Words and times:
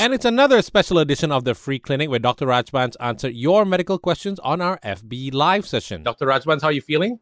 And 0.00 0.14
it's 0.14 0.24
another 0.24 0.62
special 0.62 0.98
edition 0.98 1.30
of 1.30 1.44
the 1.44 1.54
Free 1.54 1.78
Clinic 1.78 2.08
where 2.08 2.18
Dr. 2.18 2.46
Rajbans 2.46 2.96
answer 3.00 3.28
your 3.28 3.66
medical 3.66 3.98
questions 3.98 4.38
on 4.38 4.62
our 4.62 4.78
FB 4.78 5.34
live 5.34 5.66
session. 5.66 6.02
Dr. 6.02 6.24
Rajbans, 6.24 6.62
how 6.62 6.68
are 6.68 6.72
you 6.72 6.80
feeling? 6.80 7.18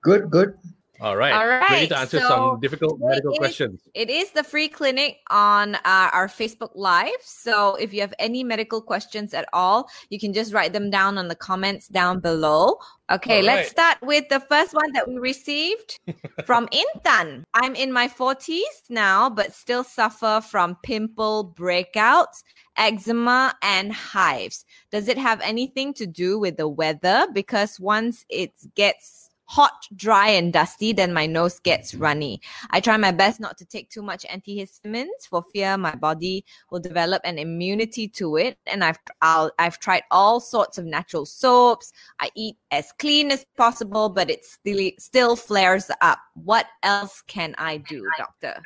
Good, 0.00 0.30
good. 0.30 0.54
All 1.00 1.16
right. 1.16 1.32
All 1.32 1.46
right. 1.46 1.70
Ready 1.70 1.88
to 1.88 1.98
answer 1.98 2.20
So 2.20 2.28
some 2.28 2.60
difficult 2.60 2.98
medical 3.00 3.30
it 3.30 3.34
is- 3.34 3.38
questions. 3.38 3.80
It 3.94 4.08
is 4.10 4.30
the 4.30 4.42
free 4.42 4.68
clinic 4.68 5.18
on 5.30 5.74
uh, 5.76 5.80
our 6.12 6.28
Facebook 6.28 6.70
Live. 6.74 7.10
So 7.22 7.74
if 7.76 7.92
you 7.92 8.00
have 8.00 8.14
any 8.18 8.42
medical 8.44 8.80
questions 8.80 9.34
at 9.34 9.48
all, 9.52 9.88
you 10.10 10.18
can 10.18 10.32
just 10.32 10.52
write 10.54 10.72
them 10.72 10.90
down 10.90 11.18
on 11.18 11.28
the 11.28 11.34
comments 11.34 11.88
down 11.88 12.20
below. 12.20 12.78
Okay, 13.10 13.38
All 13.38 13.44
let's 13.44 13.58
right. 13.58 13.70
start 13.70 13.98
with 14.02 14.28
the 14.30 14.40
first 14.40 14.74
one 14.74 14.90
that 14.92 15.06
we 15.06 15.18
received 15.18 16.00
from 16.44 16.66
Intan. 16.68 17.44
I'm 17.54 17.74
in 17.76 17.92
my 17.92 18.08
40s 18.08 18.62
now, 18.88 19.30
but 19.30 19.52
still 19.52 19.84
suffer 19.84 20.40
from 20.40 20.76
pimple 20.82 21.54
breakouts, 21.56 22.42
eczema, 22.76 23.54
and 23.62 23.92
hives. 23.92 24.64
Does 24.90 25.06
it 25.08 25.18
have 25.18 25.40
anything 25.40 25.94
to 25.94 26.06
do 26.06 26.38
with 26.38 26.56
the 26.56 26.66
weather? 26.68 27.28
Because 27.32 27.78
once 27.78 28.24
it 28.28 28.52
gets 28.74 29.25
hot, 29.46 29.86
dry, 29.94 30.28
and 30.28 30.52
dusty, 30.52 30.92
then 30.92 31.12
my 31.12 31.26
nose 31.26 31.58
gets 31.60 31.94
runny. 31.94 32.40
I 32.70 32.80
try 32.80 32.96
my 32.96 33.12
best 33.12 33.40
not 33.40 33.56
to 33.58 33.64
take 33.64 33.88
too 33.90 34.02
much 34.02 34.24
antihistamines 34.24 35.26
for 35.28 35.42
fear 35.52 35.76
my 35.76 35.94
body 35.94 36.44
will 36.70 36.80
develop 36.80 37.22
an 37.24 37.38
immunity 37.38 38.08
to 38.08 38.36
it. 38.36 38.58
And 38.66 38.84
I've 38.84 38.98
I'll, 39.22 39.50
I've 39.58 39.78
tried 39.78 40.02
all 40.10 40.40
sorts 40.40 40.78
of 40.78 40.84
natural 40.84 41.26
soaps. 41.26 41.92
I 42.20 42.30
eat 42.34 42.56
as 42.70 42.92
clean 42.98 43.30
as 43.30 43.46
possible, 43.56 44.08
but 44.08 44.30
it 44.30 44.44
still 44.44 44.90
still 44.98 45.36
flares 45.36 45.90
up. 46.00 46.18
What 46.34 46.66
else 46.82 47.22
can 47.26 47.54
I 47.58 47.78
do, 47.78 48.06
doctor? 48.18 48.60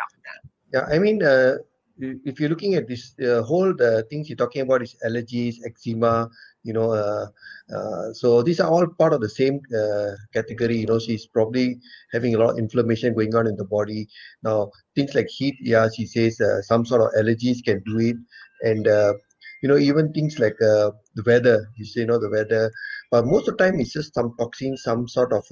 Yeah, 0.72 0.86
I 0.90 0.98
mean, 0.98 1.22
uh, 1.22 1.56
if 2.00 2.40
you're 2.40 2.48
looking 2.48 2.74
at 2.74 2.88
this 2.88 3.14
uh, 3.20 3.42
whole 3.42 3.74
the 3.74 4.06
things 4.08 4.28
you're 4.28 4.36
talking 4.36 4.62
about 4.62 4.82
is 4.82 4.96
allergies, 5.06 5.56
eczema, 5.64 6.30
you 6.62 6.72
know, 6.72 6.92
uh, 6.92 7.26
uh, 7.74 8.12
so 8.12 8.42
these 8.42 8.60
are 8.60 8.70
all 8.70 8.86
part 8.86 9.12
of 9.12 9.20
the 9.20 9.28
same 9.28 9.60
uh, 9.74 10.12
category. 10.32 10.78
You 10.78 10.86
know, 10.86 10.98
she's 10.98 11.26
probably 11.26 11.80
having 12.12 12.34
a 12.34 12.38
lot 12.38 12.50
of 12.50 12.58
inflammation 12.58 13.14
going 13.14 13.34
on 13.34 13.46
in 13.46 13.56
the 13.56 13.64
body. 13.64 14.08
Now, 14.42 14.70
things 14.94 15.14
like 15.14 15.28
heat, 15.28 15.56
yeah, 15.60 15.88
she 15.94 16.06
says 16.06 16.40
uh, 16.40 16.60
some 16.62 16.84
sort 16.84 17.02
of 17.02 17.08
allergies 17.18 17.64
can 17.64 17.82
do 17.84 17.98
it, 18.00 18.16
and 18.62 18.86
uh, 18.86 19.14
you 19.62 19.68
know, 19.68 19.78
even 19.78 20.12
things 20.12 20.38
like 20.38 20.60
uh, 20.62 20.90
the 21.14 21.22
weather. 21.24 21.66
You 21.76 21.84
say, 21.84 22.00
you 22.00 22.06
know, 22.06 22.18
the 22.18 22.30
weather, 22.30 22.70
but 23.10 23.26
most 23.26 23.48
of 23.48 23.56
the 23.56 23.64
time 23.64 23.80
it's 23.80 23.92
just 23.92 24.14
some 24.14 24.34
toxins, 24.38 24.82
some 24.82 25.08
sort 25.08 25.32
of 25.32 25.44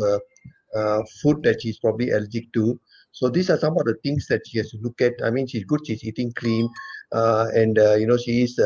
food 1.22 1.42
that 1.42 1.60
she's 1.62 1.78
probably 1.78 2.10
allergic 2.10 2.52
to. 2.52 2.78
So 3.12 3.28
these 3.28 3.48
are 3.50 3.58
some 3.58 3.76
of 3.78 3.84
the 3.84 3.96
things 4.02 4.26
that 4.28 4.42
she 4.46 4.58
has 4.58 4.70
to 4.70 4.78
look 4.82 5.00
at. 5.00 5.14
I 5.24 5.30
mean, 5.30 5.46
she's 5.46 5.64
good. 5.64 5.80
She's 5.86 6.04
eating 6.04 6.32
clean, 6.36 6.68
and 7.12 7.76
you 7.98 8.06
know 8.06 8.18
she 8.18 8.42
is 8.42 8.60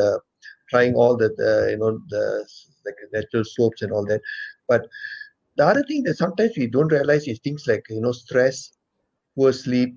trying 0.69 0.95
all 0.95 1.15
the, 1.17 1.29
the 1.37 1.69
you 1.71 1.77
know 1.77 1.99
the 2.09 2.47
like 2.85 2.95
natural 3.13 3.43
soaps 3.43 3.81
and 3.81 3.91
all 3.91 4.05
that. 4.05 4.21
But 4.67 4.87
the 5.57 5.65
other 5.65 5.83
thing 5.83 6.03
that 6.03 6.17
sometimes 6.17 6.53
we 6.57 6.67
don't 6.67 6.91
realize 6.91 7.27
is 7.27 7.39
things 7.39 7.65
like 7.67 7.85
you 7.89 8.01
know 8.01 8.11
stress, 8.11 8.71
poor 9.35 9.53
sleep. 9.53 9.95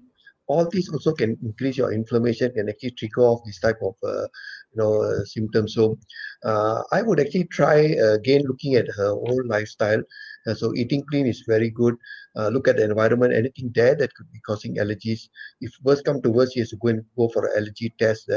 All 0.48 0.68
these 0.70 0.88
also 0.92 1.12
can 1.12 1.36
increase 1.42 1.76
your 1.76 1.92
inflammation, 1.92 2.52
can 2.52 2.68
actually 2.68 2.92
trigger 2.92 3.22
off 3.22 3.40
this 3.44 3.58
type 3.58 3.78
of 3.82 3.94
uh, 4.04 4.28
you 4.72 4.76
know 4.76 5.02
uh, 5.02 5.24
symptoms. 5.24 5.74
So 5.74 5.98
uh, 6.44 6.82
I 6.92 7.02
would 7.02 7.18
actually 7.18 7.46
try 7.46 7.96
uh, 8.00 8.14
again 8.14 8.42
looking 8.46 8.76
at 8.76 8.86
her 8.96 9.08
whole 9.08 9.42
lifestyle. 9.46 10.02
Uh, 10.46 10.54
so 10.54 10.72
eating 10.76 11.02
clean 11.10 11.26
is 11.26 11.42
very 11.48 11.70
good. 11.70 11.96
Uh, 12.36 12.48
look 12.48 12.68
at 12.68 12.76
the 12.76 12.84
environment, 12.84 13.32
anything 13.32 13.72
there 13.74 13.96
that 13.96 14.14
could 14.14 14.30
be 14.30 14.38
causing 14.46 14.76
allergies. 14.76 15.28
If 15.60 15.72
worst 15.82 16.04
come 16.04 16.22
to 16.22 16.30
worst, 16.30 16.54
she 16.54 16.60
has 16.60 16.70
to 16.70 16.76
go 16.76 16.88
and 16.88 17.02
go 17.16 17.28
for 17.28 17.46
an 17.46 17.52
allergy 17.56 17.92
test 17.98 18.30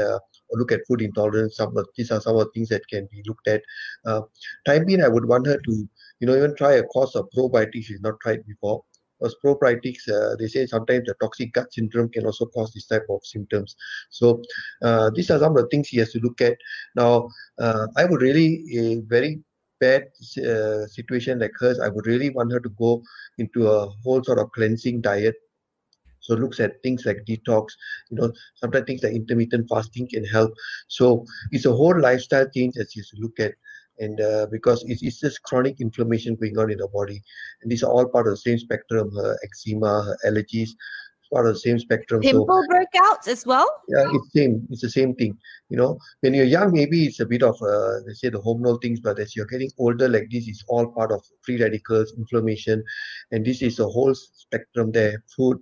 look 0.52 0.72
at 0.72 0.86
food 0.86 1.02
intolerance. 1.02 1.56
Some 1.56 1.76
of 1.76 1.86
these 1.96 2.10
are 2.10 2.20
some 2.20 2.36
of 2.36 2.46
the 2.46 2.50
things 2.54 2.68
that 2.68 2.86
can 2.88 3.08
be 3.10 3.22
looked 3.26 3.48
at. 3.48 3.62
Uh, 4.04 4.22
time 4.66 4.84
being, 4.86 5.02
I 5.02 5.08
would 5.08 5.26
want 5.26 5.46
her 5.46 5.58
to, 5.58 5.88
you 6.20 6.26
know, 6.26 6.36
even 6.36 6.54
try 6.56 6.74
a 6.74 6.82
course 6.84 7.14
of 7.14 7.28
probiotics 7.36 7.84
she's 7.84 8.00
not 8.00 8.20
tried 8.20 8.46
before. 8.46 8.82
Because 9.18 9.36
probiotics, 9.44 10.08
uh, 10.08 10.34
they 10.38 10.46
say 10.46 10.66
sometimes 10.66 11.06
the 11.06 11.14
toxic 11.20 11.52
gut 11.52 11.72
syndrome 11.72 12.08
can 12.08 12.24
also 12.24 12.46
cause 12.46 12.72
this 12.72 12.86
type 12.86 13.04
of 13.10 13.20
symptoms. 13.22 13.76
So 14.08 14.42
uh, 14.82 15.10
these 15.14 15.30
are 15.30 15.38
some 15.38 15.56
of 15.56 15.62
the 15.62 15.68
things 15.68 15.88
she 15.88 15.98
has 15.98 16.12
to 16.12 16.20
look 16.20 16.40
at. 16.40 16.56
Now, 16.96 17.28
uh, 17.58 17.86
I 17.96 18.06
would 18.06 18.22
really, 18.22 18.64
a 18.78 19.00
very 19.00 19.42
bad 19.78 20.04
uh, 20.46 20.86
situation 20.86 21.38
like 21.38 21.52
hers, 21.58 21.80
I 21.80 21.88
would 21.88 22.06
really 22.06 22.30
want 22.30 22.52
her 22.52 22.60
to 22.60 22.68
go 22.70 23.02
into 23.38 23.68
a 23.68 23.88
whole 24.02 24.22
sort 24.22 24.38
of 24.38 24.52
cleansing 24.52 25.02
diet. 25.02 25.34
So 26.20 26.34
looks 26.34 26.60
at 26.60 26.82
things 26.82 27.06
like 27.06 27.24
detox, 27.26 27.68
you 28.10 28.18
know, 28.18 28.32
sometimes 28.54 28.86
things 28.86 29.02
like 29.02 29.14
intermittent 29.14 29.68
fasting 29.68 30.08
can 30.08 30.24
help. 30.24 30.52
So 30.88 31.24
it's 31.50 31.66
a 31.66 31.72
whole 31.72 31.98
lifestyle 31.98 32.48
change 32.54 32.74
that 32.74 32.94
you 32.94 33.02
look 33.18 33.40
at. 33.40 33.54
And 33.98 34.20
uh, 34.20 34.46
because 34.50 34.82
it's, 34.86 35.02
it's 35.02 35.20
just 35.20 35.42
chronic 35.42 35.80
inflammation 35.80 36.34
going 36.36 36.56
on 36.58 36.70
in 36.70 36.78
the 36.78 36.88
body. 36.88 37.22
And 37.62 37.70
these 37.70 37.82
are 37.82 37.90
all 37.90 38.08
part 38.08 38.26
of 38.26 38.32
the 38.32 38.38
same 38.38 38.58
spectrum, 38.58 39.10
her 39.14 39.36
eczema, 39.44 40.02
her 40.04 40.16
allergies, 40.30 40.70
part 41.32 41.46
of 41.46 41.54
the 41.54 41.60
same 41.60 41.78
spectrum. 41.78 42.22
So 42.22 42.30
Pimple 42.30 42.64
breakouts 42.70 43.28
as 43.28 43.46
well. 43.46 43.68
yeah, 43.88 44.04
it's 44.12 44.32
same. 44.32 44.66
It's 44.70 44.82
the 44.82 44.90
same 44.90 45.14
thing. 45.14 45.36
You 45.68 45.76
know, 45.76 45.98
when 46.20 46.34
you're 46.34 46.44
young, 46.44 46.72
maybe 46.72 47.06
it's 47.06 47.20
a 47.20 47.26
bit 47.26 47.42
of 47.42 47.60
uh, 47.62 48.00
they 48.06 48.14
say 48.14 48.28
the 48.28 48.40
hormonal 48.40 48.80
things, 48.80 49.00
but 49.00 49.18
as 49.18 49.36
you're 49.36 49.46
getting 49.46 49.70
older, 49.78 50.08
like 50.08 50.28
this 50.30 50.48
is 50.48 50.64
all 50.68 50.90
part 50.92 51.12
of 51.12 51.24
free 51.42 51.60
radicals, 51.60 52.12
inflammation, 52.16 52.82
and 53.30 53.44
this 53.44 53.62
is 53.62 53.78
a 53.78 53.86
whole 53.86 54.14
spectrum 54.14 54.90
there. 54.92 55.22
Food, 55.36 55.58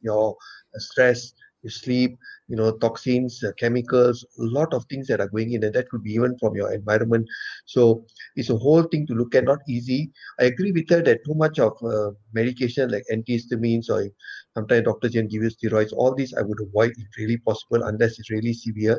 your 0.00 0.36
stress, 0.76 1.32
your 1.62 1.70
sleep, 1.70 2.16
you 2.48 2.56
know, 2.56 2.72
toxins, 2.78 3.42
uh, 3.44 3.52
chemicals, 3.58 4.24
a 4.38 4.42
lot 4.42 4.72
of 4.72 4.84
things 4.90 5.06
that 5.08 5.20
are 5.20 5.28
going 5.28 5.52
in, 5.52 5.64
and 5.64 5.74
that 5.74 5.88
could 5.90 6.02
be 6.02 6.12
even 6.12 6.36
from 6.38 6.54
your 6.54 6.72
environment. 6.72 7.26
So 7.66 8.04
it's 8.36 8.50
a 8.50 8.56
whole 8.56 8.82
thing 8.84 9.06
to 9.06 9.14
look 9.14 9.34
at. 9.34 9.44
Not 9.44 9.60
easy. 9.68 10.10
I 10.40 10.44
agree 10.44 10.72
with 10.72 10.88
her 10.90 11.02
that 11.02 11.24
too 11.24 11.34
much 11.34 11.58
of 11.58 11.72
uh, 11.82 12.10
medication 12.32 12.90
like 12.90 13.04
antihistamines 13.12 13.88
or 13.90 14.08
sometimes 14.54 14.84
doctors 14.84 15.12
can 15.12 15.28
give 15.28 15.42
you 15.42 15.50
steroids. 15.50 15.92
All 15.92 16.14
these 16.14 16.34
I 16.34 16.42
would 16.42 16.58
avoid 16.60 16.92
if 16.96 17.06
really 17.18 17.38
possible, 17.38 17.82
unless 17.84 18.18
it's 18.18 18.30
really 18.30 18.52
severe. 18.52 18.98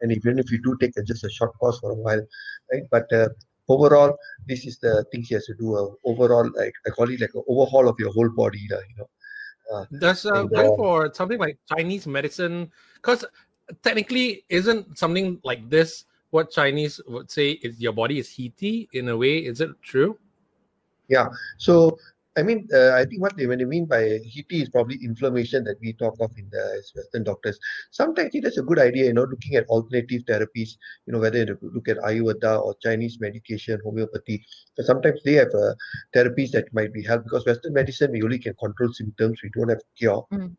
And 0.00 0.12
even 0.12 0.38
if 0.38 0.50
you 0.50 0.60
do 0.62 0.76
take 0.80 0.92
just 1.06 1.24
a 1.24 1.30
short 1.30 1.52
course 1.58 1.78
for 1.80 1.92
a 1.92 1.94
while, 1.94 2.20
right? 2.72 2.82
But 2.90 3.12
uh, 3.12 3.28
overall, 3.68 4.16
this 4.46 4.66
is 4.66 4.78
the 4.78 5.04
things 5.12 5.28
he 5.28 5.34
has 5.34 5.44
to 5.46 5.54
do. 5.58 5.76
Uh, 5.76 5.88
overall, 6.10 6.50
like 6.56 6.72
I 6.86 6.90
call 6.90 7.10
it 7.10 7.20
like 7.20 7.30
an 7.34 7.42
overhaul 7.48 7.88
of 7.88 7.96
your 7.98 8.12
whole 8.12 8.30
body, 8.36 8.66
lah, 8.70 8.78
you 8.88 8.96
know. 8.98 9.08
Uh, 9.70 9.84
Does 9.98 10.26
uh, 10.26 10.46
And, 10.46 10.54
uh, 10.54 10.76
for 10.76 11.14
something 11.14 11.38
like 11.38 11.58
Chinese 11.68 12.06
medicine, 12.06 12.70
because 12.94 13.24
technically, 13.82 14.44
isn't 14.48 14.98
something 14.98 15.40
like 15.44 15.68
this 15.70 16.04
what 16.30 16.50
Chinese 16.50 17.00
would 17.06 17.30
say 17.30 17.52
is 17.62 17.80
your 17.80 17.92
body 17.92 18.18
is 18.18 18.28
heaty 18.28 18.88
in 18.92 19.08
a 19.08 19.16
way? 19.16 19.38
Is 19.38 19.60
it 19.60 19.70
true? 19.82 20.18
Yeah. 21.08 21.28
So, 21.58 21.98
I 22.36 22.42
mean, 22.42 22.66
uh, 22.72 22.92
I 22.92 23.04
think 23.04 23.20
what 23.20 23.36
they 23.36 23.46
when 23.46 23.58
they 23.58 23.64
mean 23.64 23.86
by 23.86 24.18
heaty 24.24 24.62
is 24.62 24.68
probably 24.70 24.98
inflammation 25.02 25.64
that 25.64 25.76
we 25.80 25.92
talk 25.94 26.16
of 26.20 26.30
in 26.36 26.48
the 26.50 26.62
as 26.78 26.92
Western 26.94 27.24
doctors. 27.24 27.58
Sometimes 27.90 28.32
that's 28.42 28.58
a 28.58 28.62
good 28.62 28.78
idea, 28.78 29.06
you 29.06 29.12
know, 29.14 29.24
looking 29.24 29.56
at 29.56 29.66
alternative 29.66 30.22
therapies, 30.28 30.70
you 31.06 31.12
know, 31.12 31.18
whether 31.18 31.38
you 31.38 31.58
look 31.62 31.88
at 31.88 31.98
Ayurveda 31.98 32.62
or 32.62 32.74
Chinese 32.82 33.18
medication, 33.20 33.80
homeopathy. 33.84 34.44
So 34.74 34.82
sometimes 34.84 35.20
they 35.24 35.34
have 35.34 35.48
uh, 35.54 35.74
therapies 36.14 36.50
that 36.52 36.72
might 36.72 36.92
be 36.92 37.02
helped 37.04 37.24
because 37.24 37.46
Western 37.46 37.74
medicine 37.74 38.12
we 38.12 38.22
only 38.22 38.38
can 38.38 38.54
control 38.54 38.92
symptoms, 38.92 39.40
we 39.42 39.50
don't 39.54 39.68
have 39.70 39.82
cure. 39.98 40.24
Mm. 40.32 40.56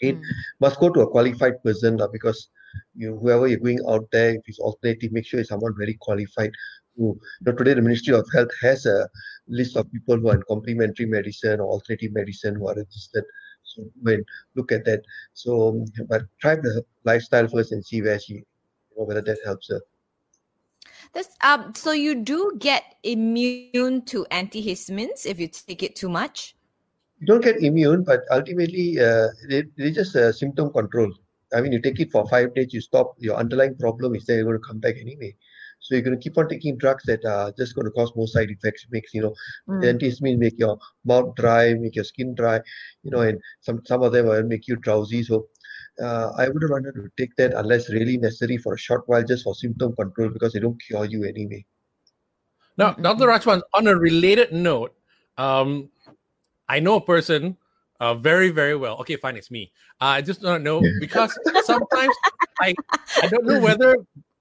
It 0.00 0.16
Mm. 0.16 0.22
must 0.60 0.78
go 0.80 0.90
to 0.90 1.00
a 1.00 1.10
qualified 1.10 1.62
person 1.62 1.98
because 2.12 2.48
you 2.94 3.16
whoever 3.18 3.46
you're 3.46 3.58
going 3.58 3.80
out 3.88 4.08
there, 4.12 4.30
if 4.30 4.42
it's 4.46 4.58
alternative, 4.58 5.12
make 5.12 5.26
sure 5.26 5.40
it's 5.40 5.48
someone 5.50 5.74
very 5.78 5.94
qualified. 6.00 6.50
You 6.96 7.18
know, 7.42 7.52
today 7.52 7.74
the 7.74 7.82
Ministry 7.82 8.14
of 8.14 8.26
Health 8.32 8.50
has 8.62 8.86
a 8.86 9.08
list 9.48 9.76
of 9.76 9.90
people 9.92 10.16
who 10.18 10.28
are 10.28 10.34
in 10.36 10.42
complementary 10.48 11.06
medicine 11.06 11.60
or 11.60 11.66
alternative 11.66 12.12
medicine 12.12 12.56
who 12.56 12.68
are 12.68 12.74
registered. 12.74 13.24
So 13.62 13.84
when 14.02 14.24
look 14.54 14.72
at 14.72 14.84
that. 14.86 15.02
So 15.34 15.84
but 16.08 16.22
try 16.40 16.56
the 16.56 16.84
lifestyle 17.04 17.48
first 17.48 17.72
and 17.72 17.84
see 17.84 18.02
where 18.02 18.18
she, 18.18 18.34
you 18.34 18.44
know, 18.96 19.04
whether 19.04 19.22
that 19.22 19.38
helps 19.44 19.68
her. 19.68 19.80
This 21.12 21.28
um 21.44 21.74
so 21.74 21.92
you 21.92 22.14
do 22.14 22.52
get 22.58 22.96
immune 23.02 24.02
to 24.06 24.26
antihistamines 24.30 25.26
if 25.26 25.38
you 25.38 25.48
take 25.48 25.82
it 25.82 25.96
too 25.96 26.08
much. 26.08 26.56
You 27.20 27.26
don't 27.26 27.42
get 27.42 27.62
immune, 27.62 28.04
but 28.04 28.24
ultimately 28.30 29.00
uh, 29.00 29.28
they, 29.48 29.64
they 29.78 29.90
just 29.90 30.14
uh, 30.16 30.32
symptom 30.32 30.70
control. 30.70 31.10
I 31.54 31.62
mean, 31.62 31.72
you 31.72 31.80
take 31.80 31.98
it 31.98 32.10
for 32.10 32.28
five 32.28 32.54
days, 32.54 32.74
you 32.74 32.82
stop. 32.82 33.14
Your 33.18 33.36
underlying 33.36 33.76
problem 33.76 34.14
is 34.14 34.26
there. 34.26 34.36
You're 34.36 34.46
going 34.46 34.60
to 34.60 34.66
come 34.66 34.80
back 34.80 34.96
anyway. 35.00 35.34
So 35.78 35.94
you're 35.94 36.02
going 36.02 36.18
to 36.18 36.22
keep 36.22 36.36
on 36.36 36.48
taking 36.48 36.76
drugs 36.76 37.04
that 37.04 37.24
are 37.24 37.52
just 37.56 37.74
going 37.74 37.84
to 37.84 37.92
cause 37.92 38.12
more 38.16 38.26
side 38.26 38.50
effects. 38.50 38.86
Makes 38.90 39.14
you 39.14 39.22
know 39.22 39.34
Mm. 39.68 39.80
The 39.80 39.86
antihistamine 39.94 40.38
make 40.38 40.58
your 40.58 40.78
mouth 41.04 41.34
dry, 41.34 41.74
make 41.74 41.94
your 41.96 42.04
skin 42.04 42.34
dry, 42.34 42.60
you 43.02 43.10
know, 43.10 43.20
and 43.20 43.40
some 43.60 43.82
some 43.84 44.02
of 44.02 44.12
them 44.12 44.26
will 44.26 44.42
make 44.42 44.68
you 44.68 44.76
drowsy. 44.76 45.22
So 45.22 45.48
uh, 46.02 46.32
I 46.36 46.48
wouldn't 46.48 46.70
want 46.70 46.84
to 46.84 47.10
take 47.16 47.34
that 47.36 47.52
unless 47.54 47.90
really 47.90 48.16
necessary 48.16 48.58
for 48.58 48.74
a 48.74 48.78
short 48.78 49.02
while, 49.06 49.24
just 49.24 49.44
for 49.44 49.54
symptom 49.54 49.94
control, 49.96 50.28
because 50.28 50.52
they 50.52 50.60
don't 50.60 50.80
cure 50.82 51.04
you 51.04 51.24
anyway. 51.24 51.64
Now, 52.76 52.92
Dr. 52.92 53.26
Rajbans, 53.26 53.62
on 53.72 53.86
a 53.86 53.96
related 53.96 54.52
note, 54.52 54.94
um, 55.38 55.90
I 56.68 56.80
know 56.80 56.96
a 56.96 57.00
person 57.00 57.56
Uh, 57.98 58.12
very, 58.12 58.50
very 58.50 58.76
well. 58.76 58.98
Okay, 59.00 59.16
fine, 59.16 59.36
it's 59.36 59.50
me. 59.50 59.72
Uh, 60.00 60.20
I 60.20 60.20
just 60.20 60.42
don't 60.42 60.62
know 60.62 60.82
because 61.00 61.32
sometimes 61.64 62.14
I 62.60 62.74
I 63.22 63.26
don't 63.26 63.46
know 63.46 63.58
whether 63.58 63.96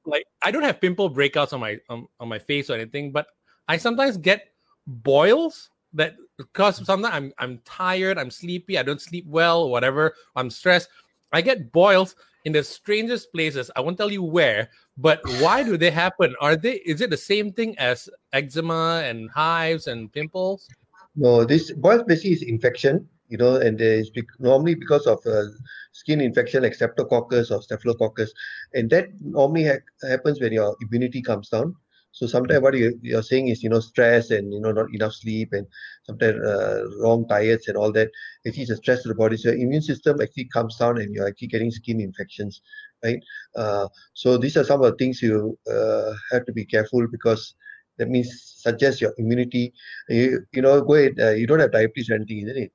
like 0.06 0.26
I 0.44 0.52
don't 0.52 0.64
have 0.64 0.82
pimple 0.82 1.14
breakouts 1.14 1.54
on 1.54 1.60
my 1.60 1.78
on, 1.90 2.08
on 2.20 2.28
my 2.28 2.40
face 2.40 2.70
or 2.70 2.74
anything, 2.74 3.12
but 3.12 3.28
I 3.68 3.78
sometimes 3.78 4.18
get 4.18 4.48
boils 4.88 5.70
that 5.94 6.16
because 6.38 6.80
mm. 6.80 6.86
sometimes 6.86 7.14
I'm 7.14 7.34
I'm 7.38 7.60
tired, 7.66 8.18
I'm 8.18 8.32
sleepy, 8.32 8.78
I 8.78 8.84
don't 8.84 9.02
sleep 9.02 9.26
well, 9.28 9.70
whatever, 9.70 10.14
I'm 10.36 10.50
stressed. 10.50 10.90
I 11.32 11.42
get 11.42 11.72
boils 11.72 12.16
in 12.46 12.54
the 12.54 12.64
strangest 12.64 13.32
places. 13.34 13.72
I 13.76 13.82
won't 13.82 13.98
tell 13.98 14.12
you 14.12 14.24
where, 14.24 14.70
but 14.98 15.20
why 15.40 15.64
do 15.64 15.78
they 15.78 15.92
happen? 15.92 16.36
Are 16.40 16.56
they 16.56 16.76
is 16.86 17.02
it 17.02 17.10
the 17.10 17.18
same 17.18 17.52
thing 17.52 17.78
as 17.80 18.10
eczema 18.34 19.02
and 19.04 19.30
hives 19.32 19.88
and 19.88 20.12
pimples? 20.12 20.68
No, 21.16 21.46
this 21.46 21.72
boils 21.72 22.04
basically 22.04 22.34
is 22.34 22.44
infection, 22.44 23.08
you 23.30 23.38
know, 23.38 23.56
and 23.56 23.80
it's 23.82 24.12
normally 24.40 24.76
because 24.76 25.06
of 25.08 25.20
uh, 25.26 25.44
skin 25.92 26.22
infection 26.22 26.64
like 26.64 26.78
streptococcus 26.78 27.52
or 27.52 27.62
staphylococcus, 27.62 28.32
and 28.74 28.90
that 28.92 29.08
normally 29.22 29.66
ha- 29.66 30.08
happens 30.08 30.40
when 30.42 30.54
your 30.54 30.76
immunity 30.82 31.22
comes 31.22 31.50
down. 31.50 31.76
So 32.12 32.26
sometimes 32.28 32.62
what 32.62 32.76
you, 32.78 32.98
you're 33.02 33.24
saying 33.24 33.50
is, 33.50 33.62
you 33.64 33.70
know, 33.70 33.80
stress 33.80 34.32
and, 34.32 34.54
you 34.54 34.60
know, 34.62 34.72
not 34.72 34.88
enough 34.94 35.14
sleep 35.14 35.50
and 35.52 35.68
sometimes 36.04 36.36
uh, 36.46 36.84
wrong 37.02 37.26
diets 37.28 37.68
and 37.68 37.78
all 37.78 37.92
that. 37.92 38.10
It's 38.46 38.70
a 38.70 38.76
stress 38.78 39.04
to 39.04 39.10
the 39.10 39.16
body. 39.16 39.36
So 39.38 39.50
your 39.50 39.60
immune 39.60 39.82
system 39.82 40.22
actually 40.22 40.50
comes 40.54 40.78
down 40.78 40.98
and 40.98 41.14
you're 41.14 41.28
actually 41.28 41.50
getting 41.50 41.72
skin 41.72 42.00
infections, 42.00 42.62
right? 43.04 43.20
Uh, 43.56 43.88
so 44.14 44.38
these 44.38 44.56
are 44.58 44.64
some 44.64 44.82
of 44.82 44.92
the 44.92 44.98
things 44.98 45.22
you 45.22 45.58
uh, 45.70 46.14
have 46.32 46.46
to 46.46 46.54
be 46.54 46.66
careful 46.66 47.06
because 47.12 47.54
that 47.98 48.10
means 48.10 48.30
suggest 48.58 49.02
your 49.02 49.14
immunity. 49.18 49.74
You, 50.08 50.42
you 50.54 50.62
know, 50.62 50.82
go 50.82 50.94
ahead. 50.96 51.14
Uh, 51.20 51.32
you 51.32 51.48
don't 51.48 51.60
have 51.60 51.72
diabetes 51.72 52.10
or 52.10 52.16
anything, 52.16 52.48
isn't 52.48 52.64
it? 52.64 52.72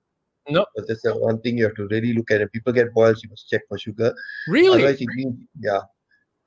No. 0.51 0.67
But 0.75 0.89
that's 0.89 1.03
the 1.03 1.17
one 1.17 1.41
thing 1.41 1.59
you 1.59 1.65
have 1.65 1.77
to 1.77 1.87
really 1.89 2.13
look 2.13 2.31
at. 2.31 2.41
If 2.41 2.53
people 2.53 2.73
get 2.73 2.93
boils, 2.93 3.23
you 3.23 3.31
must 3.31 3.49
check 3.49 3.63
for 3.69 3.79
sugar. 3.79 4.15
Really? 4.49 4.83
Otherwise, 4.83 5.01
it 5.01 5.09
means, 5.15 5.37
yeah, 5.59 5.81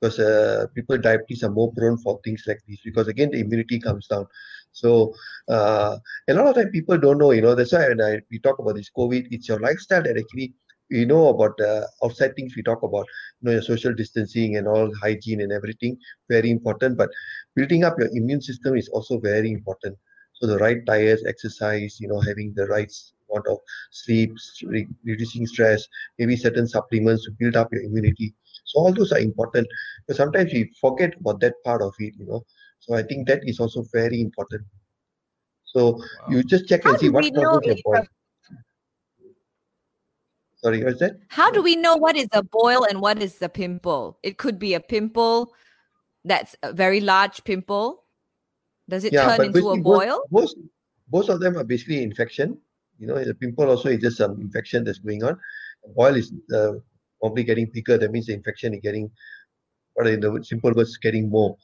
because 0.00 0.18
uh, 0.18 0.66
people 0.74 0.94
with 0.94 1.02
diabetes 1.02 1.42
are 1.42 1.50
more 1.50 1.72
prone 1.72 1.96
for 1.98 2.20
things 2.24 2.44
like 2.46 2.60
this 2.68 2.78
because 2.84 3.08
again 3.08 3.30
the 3.30 3.40
immunity 3.40 3.80
comes 3.80 4.06
down. 4.06 4.26
So 4.72 5.14
uh, 5.48 5.96
a 6.28 6.34
lot 6.34 6.48
of 6.48 6.56
time 6.56 6.70
people 6.70 6.98
don't 6.98 7.18
know, 7.18 7.30
you 7.30 7.42
know. 7.42 7.54
That's 7.54 7.72
why 7.72 7.88
when 7.88 8.02
I, 8.02 8.20
we 8.30 8.38
talk 8.40 8.58
about 8.58 8.74
this 8.74 8.90
COVID, 8.96 9.28
it's 9.30 9.48
your 9.48 9.60
lifestyle 9.60 10.02
that 10.02 10.18
actually 10.18 10.52
you 10.90 11.06
know 11.06 11.28
about 11.28 11.58
uh, 11.60 11.82
outside 12.04 12.36
things 12.36 12.54
we 12.54 12.62
talk 12.62 12.82
about, 12.82 13.06
you 13.40 13.46
know, 13.46 13.52
your 13.52 13.62
social 13.62 13.94
distancing 13.94 14.56
and 14.56 14.68
all 14.68 14.92
hygiene 15.02 15.40
and 15.40 15.52
everything, 15.52 15.96
very 16.28 16.50
important. 16.50 16.98
But 16.98 17.08
building 17.54 17.84
up 17.84 17.98
your 17.98 18.08
immune 18.12 18.42
system 18.42 18.76
is 18.76 18.88
also 18.88 19.18
very 19.18 19.52
important. 19.52 19.96
So 20.34 20.46
the 20.46 20.58
right 20.58 20.84
diet, 20.84 21.20
exercise, 21.26 21.98
you 22.00 22.08
know, 22.08 22.20
having 22.20 22.52
the 22.54 22.66
right 22.66 22.92
amount 23.34 23.46
of 23.48 23.58
sleep, 23.90 24.36
re- 24.64 24.88
reducing 25.04 25.46
stress, 25.46 25.86
maybe 26.18 26.36
certain 26.36 26.66
supplements 26.66 27.24
to 27.24 27.32
build 27.32 27.56
up 27.56 27.72
your 27.72 27.82
immunity. 27.82 28.34
So 28.64 28.80
all 28.80 28.92
those 28.92 29.12
are 29.12 29.18
important. 29.18 29.66
But 30.06 30.16
sometimes 30.16 30.52
we 30.52 30.72
forget 30.80 31.14
about 31.20 31.40
that 31.40 31.54
part 31.64 31.82
of 31.82 31.94
it, 31.98 32.14
you 32.18 32.26
know. 32.26 32.44
So 32.80 32.94
I 32.94 33.02
think 33.02 33.28
that 33.28 33.40
is 33.44 33.60
also 33.60 33.84
very 33.92 34.20
important. 34.20 34.62
So 35.64 35.92
wow. 35.92 36.04
you 36.28 36.44
just 36.44 36.68
check 36.68 36.84
How 36.84 36.90
and 36.90 37.00
see 37.00 37.08
what 37.08 37.32
problems 37.32 37.66
your 37.66 37.76
boil. 37.84 38.04
Sorry, 40.56 40.84
what's 40.84 41.00
that? 41.00 41.16
How 41.28 41.50
do 41.50 41.62
we 41.62 41.76
know 41.76 41.96
what 41.96 42.16
is 42.16 42.28
a 42.32 42.42
boil 42.42 42.84
and 42.84 43.00
what 43.00 43.20
is 43.20 43.40
a 43.42 43.48
pimple? 43.48 44.18
It 44.22 44.38
could 44.38 44.58
be 44.58 44.74
a 44.74 44.80
pimple 44.80 45.52
that's 46.24 46.56
a 46.62 46.72
very 46.72 47.00
large 47.00 47.44
pimple. 47.44 48.04
Does 48.88 49.04
it 49.04 49.12
Yeah, 49.12 49.36
turn 49.36 49.44
into 49.44 49.68
a 49.70 49.76
boil? 49.76 50.22
Most, 50.30 50.56
most 50.56 50.68
most 51.12 51.28
of 51.28 51.40
them 51.40 51.56
are 51.56 51.64
basically 51.64 52.02
infection. 52.02 52.58
You 52.98 53.06
know, 53.08 53.22
the 53.22 53.34
pimple 53.34 53.68
also 53.68 53.88
is 53.88 54.00
just 54.00 54.18
some 54.18 54.40
infection 54.40 54.84
that's 54.84 54.98
going 54.98 55.22
on. 55.24 55.38
The 55.84 55.92
Boil 55.94 56.16
is 56.16 56.32
uh, 56.54 56.72
probably 57.20 57.44
getting 57.44 57.70
bigger. 57.72 57.98
That 57.98 58.12
means 58.12 58.26
the 58.26 58.34
infection 58.34 58.74
is 58.74 58.80
getting, 58.82 59.10
or 59.96 60.06
in 60.06 60.20
the 60.20 60.42
simple 60.44 60.72
words, 60.72 60.96
getting 60.98 61.28
more, 61.30 61.56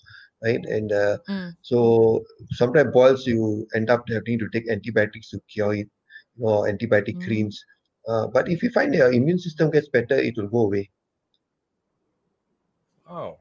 right? 0.43 0.65
And 0.65 0.93
uh, 0.93 1.19
Mm. 1.29 1.57
so 1.63 2.25
sometimes 2.53 2.93
boils 2.93 3.27
you 3.27 3.67
end 3.75 3.91
up 3.91 4.05
having 4.09 4.39
to 4.39 4.49
take 4.53 4.69
antibiotics 4.71 5.31
to 5.31 5.41
cure 5.53 5.75
it, 5.75 5.89
you 6.37 6.45
know, 6.47 6.63
antibiotic 6.71 7.19
Mm. 7.19 7.21
creams. 7.21 7.63
Uh, 8.09 8.27
but 8.29 8.49
if 8.49 8.63
you 8.63 8.71
find 8.71 8.95
your 8.95 9.13
immune 9.13 9.39
system 9.39 9.71
gets 9.71 9.89
better, 9.89 10.17
it 10.17 10.35
will 10.37 10.49
go 10.49 10.61
away. 10.67 10.91
Oh, 13.09 13.39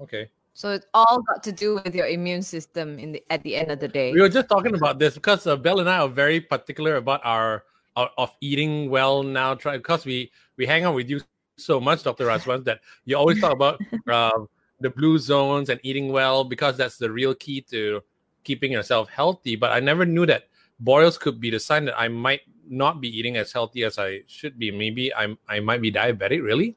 okay. 0.00 0.30
So 0.54 0.70
it's 0.72 0.86
all 0.92 1.22
got 1.22 1.42
to 1.44 1.52
do 1.52 1.80
with 1.82 1.94
your 1.94 2.06
immune 2.06 2.42
system 2.42 2.98
in 2.98 3.12
the 3.12 3.24
at 3.30 3.42
the 3.42 3.56
end 3.56 3.70
of 3.70 3.80
the 3.80 3.88
day. 3.88 4.12
We 4.12 4.20
were 4.20 4.28
just 4.28 4.48
talking 4.48 4.74
about 4.74 4.98
this 4.98 5.14
because 5.14 5.46
uh, 5.46 5.56
Belle 5.56 5.80
and 5.80 5.88
I 5.88 5.98
are 5.98 6.08
very 6.08 6.40
particular 6.40 6.96
about 6.96 7.20
our, 7.24 7.64
our 7.96 8.10
of 8.18 8.36
eating 8.40 8.90
well 8.90 9.22
now. 9.22 9.54
Try 9.54 9.76
because 9.76 10.04
we 10.04 10.30
we 10.56 10.66
hang 10.66 10.84
out 10.84 10.94
with 10.94 11.08
you 11.08 11.20
so 11.56 11.80
much, 11.80 12.02
Doctor 12.02 12.26
Rajbans, 12.26 12.64
that 12.64 12.80
you 13.04 13.16
always 13.16 13.40
talk 13.40 13.52
about 13.52 13.80
um, 14.08 14.48
the 14.80 14.90
blue 14.90 15.18
zones 15.18 15.68
and 15.68 15.78
eating 15.82 16.10
well 16.10 16.44
because 16.44 16.76
that's 16.76 16.98
the 16.98 17.10
real 17.10 17.34
key 17.34 17.60
to 17.70 18.02
keeping 18.44 18.72
yourself 18.72 19.08
healthy. 19.08 19.56
But 19.56 19.72
I 19.72 19.80
never 19.80 20.04
knew 20.04 20.26
that 20.26 20.44
boils 20.80 21.16
could 21.16 21.40
be 21.40 21.50
the 21.50 21.60
sign 21.60 21.84
that 21.84 21.98
I 21.98 22.08
might 22.08 22.40
not 22.68 23.00
be 23.00 23.08
eating 23.08 23.36
as 23.36 23.52
healthy 23.52 23.84
as 23.84 23.98
I 23.98 24.22
should 24.26 24.58
be. 24.58 24.70
Maybe 24.70 25.14
I'm 25.14 25.38
I 25.48 25.60
might 25.60 25.80
be 25.80 25.92
diabetic. 25.92 26.42
Really? 26.42 26.76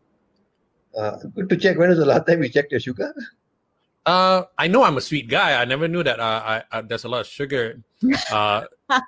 Uh, 0.96 1.18
good 1.34 1.50
to 1.50 1.58
check. 1.58 1.78
When 1.78 1.90
was 1.90 1.98
the 1.98 2.06
last 2.06 2.28
time 2.28 2.44
you 2.44 2.50
checked 2.50 2.72
your 2.72 2.80
sugar? 2.80 3.14
Uh, 4.06 4.44
I 4.58 4.68
know 4.68 4.84
I'm 4.84 4.98
a 4.98 5.02
sweet 5.02 5.30
guy. 5.30 5.62
I 5.62 5.66
never 5.66 5.88
knew 5.88 6.04
that 6.04 6.20
uh, 6.20 6.42
I, 6.46 6.64
uh, 6.72 6.82
there's 6.82 7.06
a 7.06 7.10
lot 7.10 7.22
of 7.22 7.28
sugar. 7.28 7.80
Uh, 8.32 8.64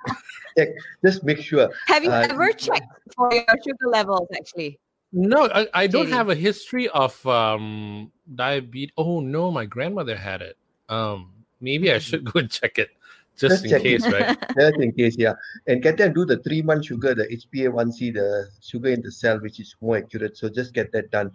Just 1.04 1.22
make 1.22 1.38
sure. 1.38 1.68
Have 1.86 2.02
you 2.02 2.10
Uh, 2.10 2.26
ever 2.30 2.52
checked 2.52 2.88
for 3.14 3.32
your 3.32 3.44
sugar 3.64 3.88
levels 3.92 4.28
actually? 4.34 4.78
No, 5.12 5.48
I, 5.52 5.68
I 5.74 5.86
don't 5.86 6.08
have 6.08 6.30
a 6.30 6.34
history 6.34 6.88
of 6.88 7.14
um 7.26 8.10
diabetes. 8.34 8.92
Oh 8.96 9.20
no, 9.20 9.50
my 9.50 9.66
grandmother 9.66 10.16
had 10.16 10.40
it. 10.40 10.56
Um, 10.88 11.32
maybe 11.60 11.92
I 11.92 11.98
should 11.98 12.24
go 12.32 12.40
and 12.40 12.50
check 12.50 12.78
it 12.78 12.90
just 13.36 13.52
Just 13.52 13.64
in 13.64 13.70
check 13.70 13.80
it. 13.84 14.00
case, 14.00 14.10
right? 14.10 14.36
Just 14.58 14.80
in 14.80 14.92
case, 14.92 15.16
yeah. 15.18 15.34
And 15.66 15.82
get 15.82 15.98
them 15.98 16.14
do 16.14 16.24
the 16.24 16.38
three 16.38 16.62
month 16.62 16.86
sugar, 16.86 17.14
the 17.14 17.26
HbA1c, 17.28 18.14
the 18.14 18.48
sugar 18.62 18.88
in 18.88 19.02
the 19.02 19.12
cell, 19.12 19.38
which 19.40 19.60
is 19.60 19.76
more 19.82 19.98
accurate. 19.98 20.36
So 20.38 20.48
just 20.48 20.72
get 20.72 20.90
that 20.92 21.10
done. 21.10 21.30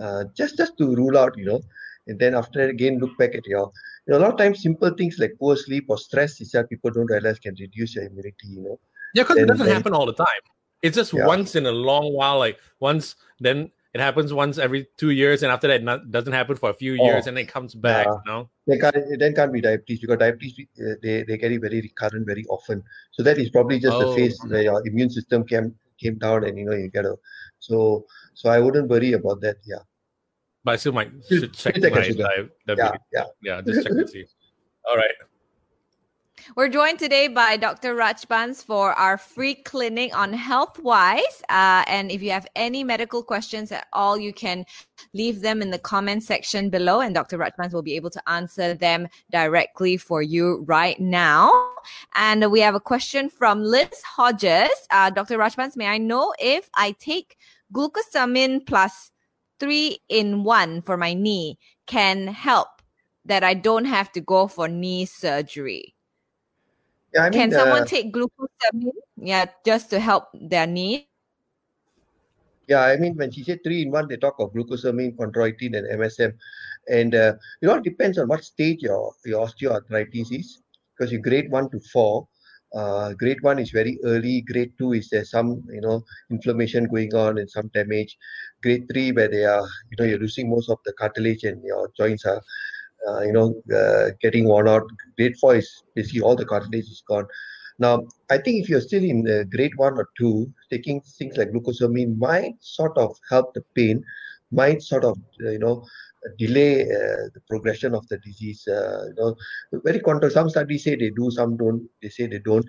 Uh, 0.00 0.24
just 0.34 0.56
just 0.56 0.78
to 0.78 0.94
rule 0.96 1.18
out, 1.18 1.36
you 1.36 1.44
know. 1.44 1.60
And 2.06 2.18
then 2.18 2.34
after 2.34 2.60
that, 2.60 2.70
again, 2.70 2.98
look 2.98 3.16
back 3.18 3.34
at 3.34 3.46
your. 3.46 3.70
You 4.06 4.12
know, 4.14 4.18
a 4.18 4.20
lot 4.20 4.32
of 4.32 4.38
times, 4.38 4.62
simple 4.62 4.90
things 4.90 5.18
like 5.18 5.34
poor 5.38 5.56
sleep 5.56 5.84
or 5.88 5.96
stress 5.96 6.40
itself, 6.40 6.68
people 6.68 6.90
don't 6.90 7.06
realize 7.06 7.38
can 7.38 7.54
reduce 7.60 7.94
your 7.94 8.04
immunity. 8.04 8.48
You 8.48 8.62
know. 8.62 8.80
Yeah, 9.14 9.22
because 9.22 9.36
it 9.38 9.46
doesn't 9.46 9.66
then- 9.66 9.74
happen 9.76 9.94
all 9.94 10.06
the 10.06 10.14
time. 10.14 10.42
It's 10.82 10.96
just 10.96 11.12
Yeah. 11.12 11.26
once 11.26 11.54
in 11.54 11.66
a 11.66 11.70
long 11.70 12.12
while. 12.12 12.38
Like 12.38 12.58
once, 12.80 13.14
then 13.38 13.70
it 13.94 14.00
happens 14.00 14.32
once 14.32 14.58
every 14.58 14.88
two 14.96 15.10
years, 15.10 15.44
and 15.44 15.52
after 15.52 15.68
that, 15.68 15.76
it 15.76 15.84
not, 15.84 16.10
doesn't 16.10 16.32
happen 16.32 16.56
for 16.56 16.70
a 16.70 16.74
few 16.74 16.96
Oh, 17.00 17.04
years, 17.04 17.28
and 17.28 17.36
then 17.36 17.44
it 17.44 17.48
comes 17.48 17.74
back. 17.76 18.06
yeah. 18.06 18.12
You 18.26 18.32
know. 18.32 18.50
They 18.66 18.78
can't. 18.78 18.96
It 18.96 19.18
then 19.20 19.34
can't 19.36 19.52
be 19.52 19.60
diabetes 19.60 20.00
because 20.00 20.18
diabetes 20.18 20.66
uh, 20.80 20.94
they 21.02 21.22
they 21.22 21.36
get 21.36 21.52
it 21.52 21.60
very 21.60 21.80
recurrent 21.80 22.26
very 22.26 22.44
often. 22.46 22.82
So 23.12 23.22
that 23.22 23.38
is 23.38 23.50
probably 23.50 23.78
just 23.78 23.96
the 23.96 24.06
Oh. 24.08 24.16
phase 24.16 24.36
where 24.48 24.62
your 24.62 24.84
immune 24.84 25.10
system 25.10 25.44
came 25.44 25.76
came 26.00 26.18
down 26.18 26.42
and 26.42 26.58
you 26.58 26.64
know 26.64 26.72
you 26.74 26.88
get 26.90 27.04
a. 27.04 27.14
So 27.60 28.04
so 28.34 28.48
I 28.50 28.58
wouldn't 28.58 28.88
worry 28.88 29.12
about 29.12 29.40
that. 29.42 29.58
Yeah. 29.64 29.84
But 30.64 30.72
I 30.72 30.76
still 30.76 30.92
might 30.92 31.10
should 31.28 31.52
check 31.54 31.76
still 31.76 31.90
check 31.90 31.92
my 31.92 32.04
your 32.04 32.04
sugar. 32.04 32.50
Yeah. 32.66 32.74
diabetes. 32.74 33.00
Yeah. 33.12 33.24
Yeah, 33.42 33.60
just 33.62 33.86
check 33.86 33.92
to 33.92 34.08
see. 34.08 34.24
All 34.88 34.96
right. 34.96 35.10
We're 36.56 36.68
joined 36.68 36.98
today 36.98 37.28
by 37.28 37.56
Dr. 37.56 37.94
Rajbans 37.94 38.64
for 38.64 38.92
our 38.94 39.16
free 39.16 39.54
clinic 39.54 40.16
on 40.16 40.34
HealthWise. 40.34 41.40
Uh, 41.48 41.84
and 41.86 42.10
if 42.10 42.20
you 42.20 42.30
have 42.32 42.48
any 42.56 42.82
medical 42.82 43.22
questions 43.22 43.70
at 43.70 43.86
all, 43.92 44.18
you 44.18 44.32
can 44.32 44.64
leave 45.14 45.40
them 45.40 45.62
in 45.62 45.70
the 45.70 45.78
comment 45.78 46.24
section 46.24 46.68
below, 46.68 47.00
and 47.00 47.14
Dr. 47.14 47.38
Rajbans 47.38 47.72
will 47.72 47.82
be 47.82 47.94
able 47.94 48.10
to 48.10 48.28
answer 48.28 48.74
them 48.74 49.06
directly 49.30 49.96
for 49.96 50.20
you 50.20 50.64
right 50.66 50.98
now. 50.98 51.50
And 52.16 52.50
we 52.50 52.60
have 52.60 52.74
a 52.74 52.80
question 52.80 53.30
from 53.30 53.62
Liz 53.62 54.02
Hodges. 54.04 54.70
Uh, 54.90 55.10
Dr. 55.10 55.38
Rajbans, 55.38 55.76
may 55.76 55.86
I 55.86 55.98
know 55.98 56.34
if 56.40 56.68
I 56.74 56.92
take 56.98 57.36
glucosamine 57.72 58.66
plus 58.66 59.11
three 59.62 59.98
in 60.08 60.42
one 60.42 60.82
for 60.82 60.96
my 60.96 61.14
knee 61.14 61.56
can 61.86 62.26
help 62.26 62.82
that 63.24 63.44
I 63.44 63.54
don't 63.54 63.84
have 63.84 64.10
to 64.12 64.20
go 64.20 64.48
for 64.48 64.66
knee 64.66 65.06
surgery? 65.06 65.94
Yeah. 67.14 67.22
I 67.22 67.30
mean, 67.30 67.38
Can 67.38 67.52
someone 67.52 67.82
uh, 67.82 67.86
take 67.86 68.12
glucosamine? 68.12 68.98
Yeah, 69.16 69.46
just 69.64 69.90
to 69.90 70.00
help 70.00 70.24
their 70.34 70.66
knee. 70.66 71.08
Yeah, 72.66 72.82
I 72.82 72.96
mean, 72.96 73.14
when 73.16 73.30
she 73.30 73.44
said 73.44 73.60
three 73.62 73.82
in 73.82 73.92
one, 73.92 74.08
they 74.08 74.16
talk 74.16 74.40
of 74.40 74.52
glucosamine, 74.52 75.14
chondroitin, 75.14 75.76
and 75.76 75.86
MSM. 76.00 76.32
And 76.88 77.14
uh, 77.14 77.34
it 77.60 77.68
all 77.68 77.80
depends 77.80 78.18
on 78.18 78.26
what 78.26 78.42
stage 78.42 78.82
your, 78.82 79.12
your 79.24 79.46
osteoarthritis 79.46 80.32
is. 80.32 80.62
Because 80.96 81.12
you 81.12 81.18
grade 81.20 81.50
one 81.50 81.70
to 81.70 81.80
four, 81.92 82.26
uh, 82.74 83.12
grade 83.14 83.42
one 83.42 83.58
is 83.58 83.70
very 83.70 83.98
early. 84.04 84.40
Grade 84.42 84.72
two 84.78 84.92
is 84.92 85.08
there's 85.10 85.30
some, 85.30 85.62
you 85.70 85.80
know, 85.80 86.02
inflammation 86.30 86.84
going 86.84 87.14
on 87.14 87.38
and 87.38 87.50
some 87.50 87.68
damage. 87.68 88.16
Grade 88.62 88.88
three, 88.90 89.12
where 89.12 89.28
they 89.28 89.44
are, 89.44 89.66
you 89.90 89.96
know, 89.98 90.04
you're 90.04 90.18
losing 90.18 90.50
most 90.50 90.70
of 90.70 90.78
the 90.84 90.92
cartilage 90.94 91.44
and 91.44 91.62
your 91.64 91.90
joints 91.96 92.24
are, 92.24 92.42
uh, 93.08 93.20
you 93.20 93.32
know, 93.32 93.54
uh, 93.74 94.10
getting 94.20 94.46
worn 94.46 94.68
out. 94.68 94.84
Grade 95.16 95.36
four 95.38 95.56
is 95.56 95.82
basically 95.94 96.20
all 96.20 96.36
the 96.36 96.46
cartilage 96.46 96.84
is 96.84 97.02
gone. 97.06 97.26
Now, 97.78 98.06
I 98.30 98.38
think 98.38 98.62
if 98.62 98.68
you're 98.68 98.80
still 98.80 99.02
in 99.02 99.26
uh, 99.28 99.44
grade 99.44 99.72
one 99.76 99.94
or 99.94 100.08
two, 100.16 100.52
taking 100.70 101.00
things 101.00 101.36
like 101.36 101.50
glucosamine 101.50 102.16
might 102.16 102.54
sort 102.60 102.96
of 102.96 103.16
help 103.28 103.54
the 103.54 103.64
pain, 103.74 104.04
might 104.50 104.82
sort 104.82 105.04
of, 105.04 105.18
uh, 105.44 105.50
you 105.50 105.58
know, 105.58 105.84
delay 106.38 106.82
uh, 106.82 107.28
the 107.34 107.40
progression 107.48 107.94
of 107.94 108.06
the 108.08 108.18
disease. 108.18 108.66
Uh, 108.68 109.06
you 109.08 109.14
know, 109.16 109.36
very 109.84 110.00
contra. 110.00 110.30
Some 110.30 110.50
studies 110.50 110.84
say 110.84 110.96
they 110.96 111.10
do, 111.10 111.30
some 111.30 111.56
don't. 111.56 111.88
They 112.02 112.08
say 112.08 112.26
they 112.26 112.40
don't. 112.40 112.64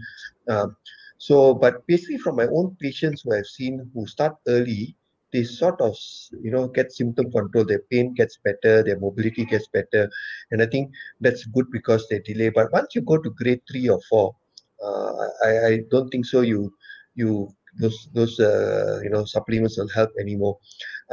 Um, 0.47 0.75
so, 1.17 1.53
but 1.53 1.85
basically, 1.87 2.17
from 2.17 2.35
my 2.37 2.47
own 2.47 2.75
patients 2.79 3.21
who 3.21 3.33
I've 3.35 3.45
seen 3.45 3.89
who 3.93 4.05
start 4.07 4.35
early, 4.47 4.95
they 5.31 5.43
sort 5.43 5.79
of, 5.81 5.95
you 6.41 6.51
know, 6.51 6.67
get 6.67 6.91
symptom 6.91 7.31
control. 7.31 7.65
Their 7.65 7.81
pain 7.91 8.13
gets 8.13 8.37
better, 8.43 8.83
their 8.83 8.99
mobility 8.99 9.45
gets 9.45 9.67
better, 9.67 10.09
and 10.51 10.61
I 10.61 10.65
think 10.65 10.91
that's 11.21 11.45
good 11.45 11.65
because 11.71 12.07
they 12.09 12.19
delay. 12.19 12.49
But 12.49 12.71
once 12.71 12.95
you 12.95 13.01
go 13.01 13.17
to 13.17 13.29
grade 13.31 13.61
three 13.71 13.89
or 13.89 13.99
four, 14.09 14.35
uh, 14.83 15.27
I, 15.45 15.65
I 15.67 15.79
don't 15.89 16.09
think 16.09 16.25
so. 16.25 16.41
You 16.41 16.73
you 17.15 17.49
those 17.79 18.09
those 18.13 18.39
uh, 18.39 18.99
you 19.03 19.09
know 19.09 19.25
supplements 19.25 19.77
will 19.77 19.89
help 19.89 20.11
anymore. 20.19 20.57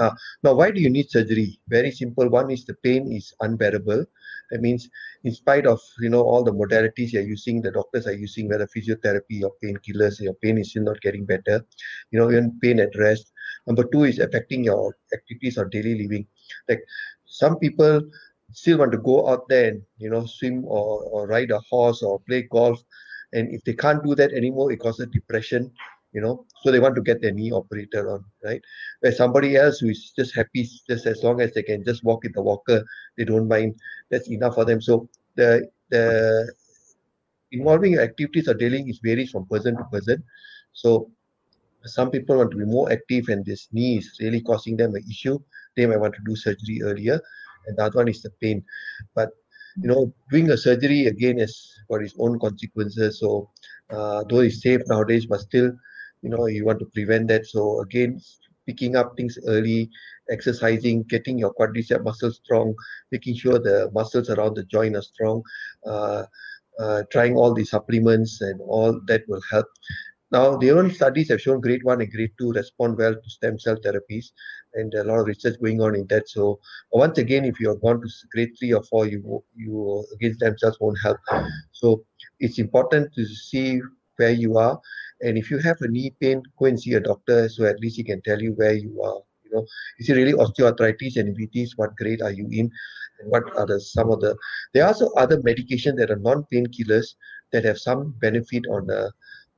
Uh, 0.01 0.11
now, 0.43 0.55
why 0.55 0.71
do 0.71 0.81
you 0.81 0.89
need 0.89 1.11
surgery? 1.11 1.61
Very 1.69 1.91
simple. 1.91 2.29
One 2.29 2.51
is 2.51 2.65
the 2.65 2.75
pain 2.75 3.13
is 3.13 3.35
unbearable. 3.41 4.07
That 4.51 4.63
means, 4.63 4.89
in 5.25 5.33
spite 5.33 5.67
of 5.67 5.79
you 6.01 6.09
know 6.09 6.23
all 6.23 6.43
the 6.43 6.53
modalities 6.53 7.13
you're 7.13 7.23
using, 7.23 7.61
the 7.61 7.71
doctors 7.71 8.07
are 8.07 8.15
using, 8.15 8.49
whether 8.49 8.67
physiotherapy 8.67 9.43
or 9.45 9.53
painkillers, 9.63 10.21
your 10.21 10.35
pain 10.35 10.59
is 10.59 10.71
still 10.71 10.85
not 10.85 11.01
getting 11.03 11.27
better. 11.27 11.65
You 12.11 12.19
know, 12.19 12.31
even 12.31 12.59
pain 12.63 12.81
at 12.81 12.97
rest. 12.97 13.31
Number 13.67 13.85
two 13.85 14.05
is 14.05 14.19
affecting 14.19 14.65
your 14.65 14.97
activities 15.13 15.59
or 15.59 15.67
daily 15.67 15.95
living. 16.03 16.27
Like 16.69 16.83
some 17.27 17.59
people 17.59 18.03
still 18.53 18.79
want 18.79 18.93
to 18.93 18.99
go 18.99 19.29
out 19.29 19.49
there 19.49 19.69
and 19.69 19.83
you 19.99 20.11
know 20.11 20.25
swim 20.27 20.65
or, 20.65 21.05
or 21.05 21.27
ride 21.27 21.51
a 21.51 21.61
horse 21.71 22.03
or 22.03 22.21
play 22.21 22.43
golf 22.51 22.83
and 23.33 23.53
if 23.55 23.63
they 23.65 23.75
can't 23.75 24.03
do 24.05 24.15
that 24.15 24.33
anymore 24.33 24.73
it 24.73 24.81
causes 24.81 25.07
depression 25.13 25.71
you 26.13 26.21
know 26.21 26.45
so 26.63 26.71
they 26.71 26.81
want 26.81 26.95
to 26.97 27.03
get 27.03 27.21
their 27.23 27.33
knee 27.33 27.53
operated 27.53 28.07
on 28.07 28.25
right? 28.45 28.63
Where 29.01 29.13
somebody 29.13 29.57
else 29.57 29.79
who 29.81 29.89
is 29.89 30.13
just 30.17 30.35
happy 30.35 30.69
just 30.89 31.07
as 31.07 31.23
long 31.23 31.41
as 31.41 31.53
they 31.55 31.63
can 31.63 31.85
just 31.85 32.05
walk 32.05 32.25
in 32.25 32.33
the 32.35 32.43
walker 32.43 32.85
they 33.17 33.25
don't 33.25 33.49
mind. 33.49 33.75
That's 34.11 34.31
enough 34.31 34.55
for 34.55 34.65
them. 34.65 34.81
So 34.81 35.09
the 35.37 35.69
the 35.91 36.53
involving 37.53 37.99
activities 37.99 38.49
or 38.49 38.55
dealing 38.55 38.89
is 38.89 39.01
varies 39.03 39.31
from 39.31 39.47
person 39.47 39.77
to 39.77 39.85
person. 39.93 40.23
So 40.73 41.11
some 41.85 42.11
people 42.11 42.37
want 42.37 42.51
to 42.53 42.57
be 42.59 42.65
more 42.65 42.91
active 42.93 43.29
and 43.29 43.45
this 43.45 43.69
knee 43.73 43.99
is 43.99 44.19
really 44.21 44.41
causing 44.41 44.77
them 44.77 44.95
an 44.95 45.03
issue. 45.09 45.39
They 45.77 45.87
might 45.87 46.01
want 46.01 46.15
to 46.15 46.21
do 46.27 46.37
surgery 46.37 46.81
earlier 46.83 47.21
and 47.67 47.77
the 47.77 47.85
other 47.85 47.99
one 47.99 48.09
is 48.09 48.23
the 48.23 48.31
pain. 48.43 48.65
But 49.15 49.31
you 49.83 49.89
know 49.89 50.13
doing 50.31 50.51
a 50.51 50.57
surgery 50.57 51.07
again 51.07 51.39
is 51.39 51.55
for 51.89 52.03
its 52.03 52.15
own 52.19 52.39
consequences. 52.39 53.21
So 53.21 53.51
uh, 53.91 54.25
though 54.29 54.41
it's 54.41 54.63
safe 54.63 54.81
nowadays 54.89 55.27
but 55.27 55.41
still 55.41 55.73
you 56.23 56.31
know 56.31 56.47
you 56.47 56.65
want 56.65 56.79
to 56.79 56.87
prevent 56.87 57.29
that. 57.29 57.47
So 57.47 57.81
again 57.81 58.21
picking 58.67 58.97
up 58.97 59.17
things 59.17 59.39
early 59.47 59.91
exercising 60.31 61.03
getting 61.05 61.39
your 61.39 61.53
quadricep 61.55 62.05
muscles 62.05 62.41
strong 62.45 62.75
making 63.11 63.35
sure 63.35 63.59
the 63.59 63.91
muscles 63.93 64.31
around 64.31 64.55
the 64.55 64.65
joint 64.65 64.95
are 64.95 65.03
strong 65.03 65.43
uh, 65.87 66.25
uh, 66.79 67.03
trying 67.11 67.35
all 67.35 67.53
the 67.53 67.65
supplements 67.65 68.41
and 68.41 68.61
all 68.63 68.99
that 69.07 69.23
will 69.29 69.43
help. 69.51 69.67
Now 70.33 70.57
the 70.57 70.71
own 70.71 70.93
studies 70.93 71.29
have 71.31 71.41
shown 71.41 71.61
grade 71.61 71.83
1 71.83 72.01
and 72.01 72.13
grade 72.13 72.31
2 72.39 72.53
respond 72.53 72.97
well 72.97 73.15
to 73.15 73.31
stem 73.31 73.59
cell 73.59 73.77
therapies 73.77 74.27
and 74.75 74.95
a 74.95 75.05
lot 75.05 75.19
of 75.19 75.27
research 75.27 75.61
going 75.61 75.81
on 75.81 75.97
in 75.97 76.07
that. 76.09 76.29
So 76.29 76.61
once 76.93 77.19
again 77.19 77.45
if 77.45 77.59
you 77.59 77.69
have 77.71 77.81
gone 77.81 78.01
to 78.01 78.09
grade 78.33 78.53
3 78.59 78.73
or 78.75 78.83
4 78.85 79.07
you 79.07 79.45
you 79.57 80.07
against 80.15 80.39
stem 80.39 80.57
cells 80.59 80.79
won't 80.81 80.99
help. 81.03 81.19
So 81.73 82.05
it's 82.39 82.59
important 82.59 83.13
to 83.15 83.27
see 83.27 83.81
where 84.17 84.31
you 84.31 84.57
are 84.59 84.81
and 85.23 85.37
if 85.37 85.51
you 85.51 85.59
have 85.59 85.77
a 85.81 85.89
knee 85.89 86.15
pain, 86.21 86.43
go 86.59 86.67
and 86.67 86.81
see 86.81 86.95
a 86.95 87.01
doctor 87.01 87.49
so 87.49 87.65
at 87.65 87.81
least 87.81 87.97
he 87.97 88.05
can 88.05 88.23
tell 88.23 88.41
you 88.41 88.53
where 88.53 88.73
you 88.73 89.03
are. 89.03 89.21
You 89.45 89.51
know, 89.53 89.67
is 89.99 90.09
it 90.09 90.15
really 90.15 90.33
osteoarthritis? 90.33 91.17
And 91.17 91.37
if 91.39 91.71
what 91.77 91.97
grade 91.97 92.23
are 92.23 92.31
you 92.31 92.47
in? 92.51 92.71
And 93.21 93.31
what 93.31 93.45
are 93.57 93.67
the 93.67 93.81
some 93.81 94.11
of 94.11 94.21
the 94.21 94.37
there 94.73 94.85
are 94.85 94.89
also 94.89 95.11
other 95.17 95.39
medications 95.43 95.97
that 95.97 96.11
are 96.11 96.17
non-painkillers 96.17 97.15
that 97.53 97.65
have 97.65 97.79
some 97.79 98.15
benefit 98.21 98.65
on 98.71 98.87
the 98.87 99.13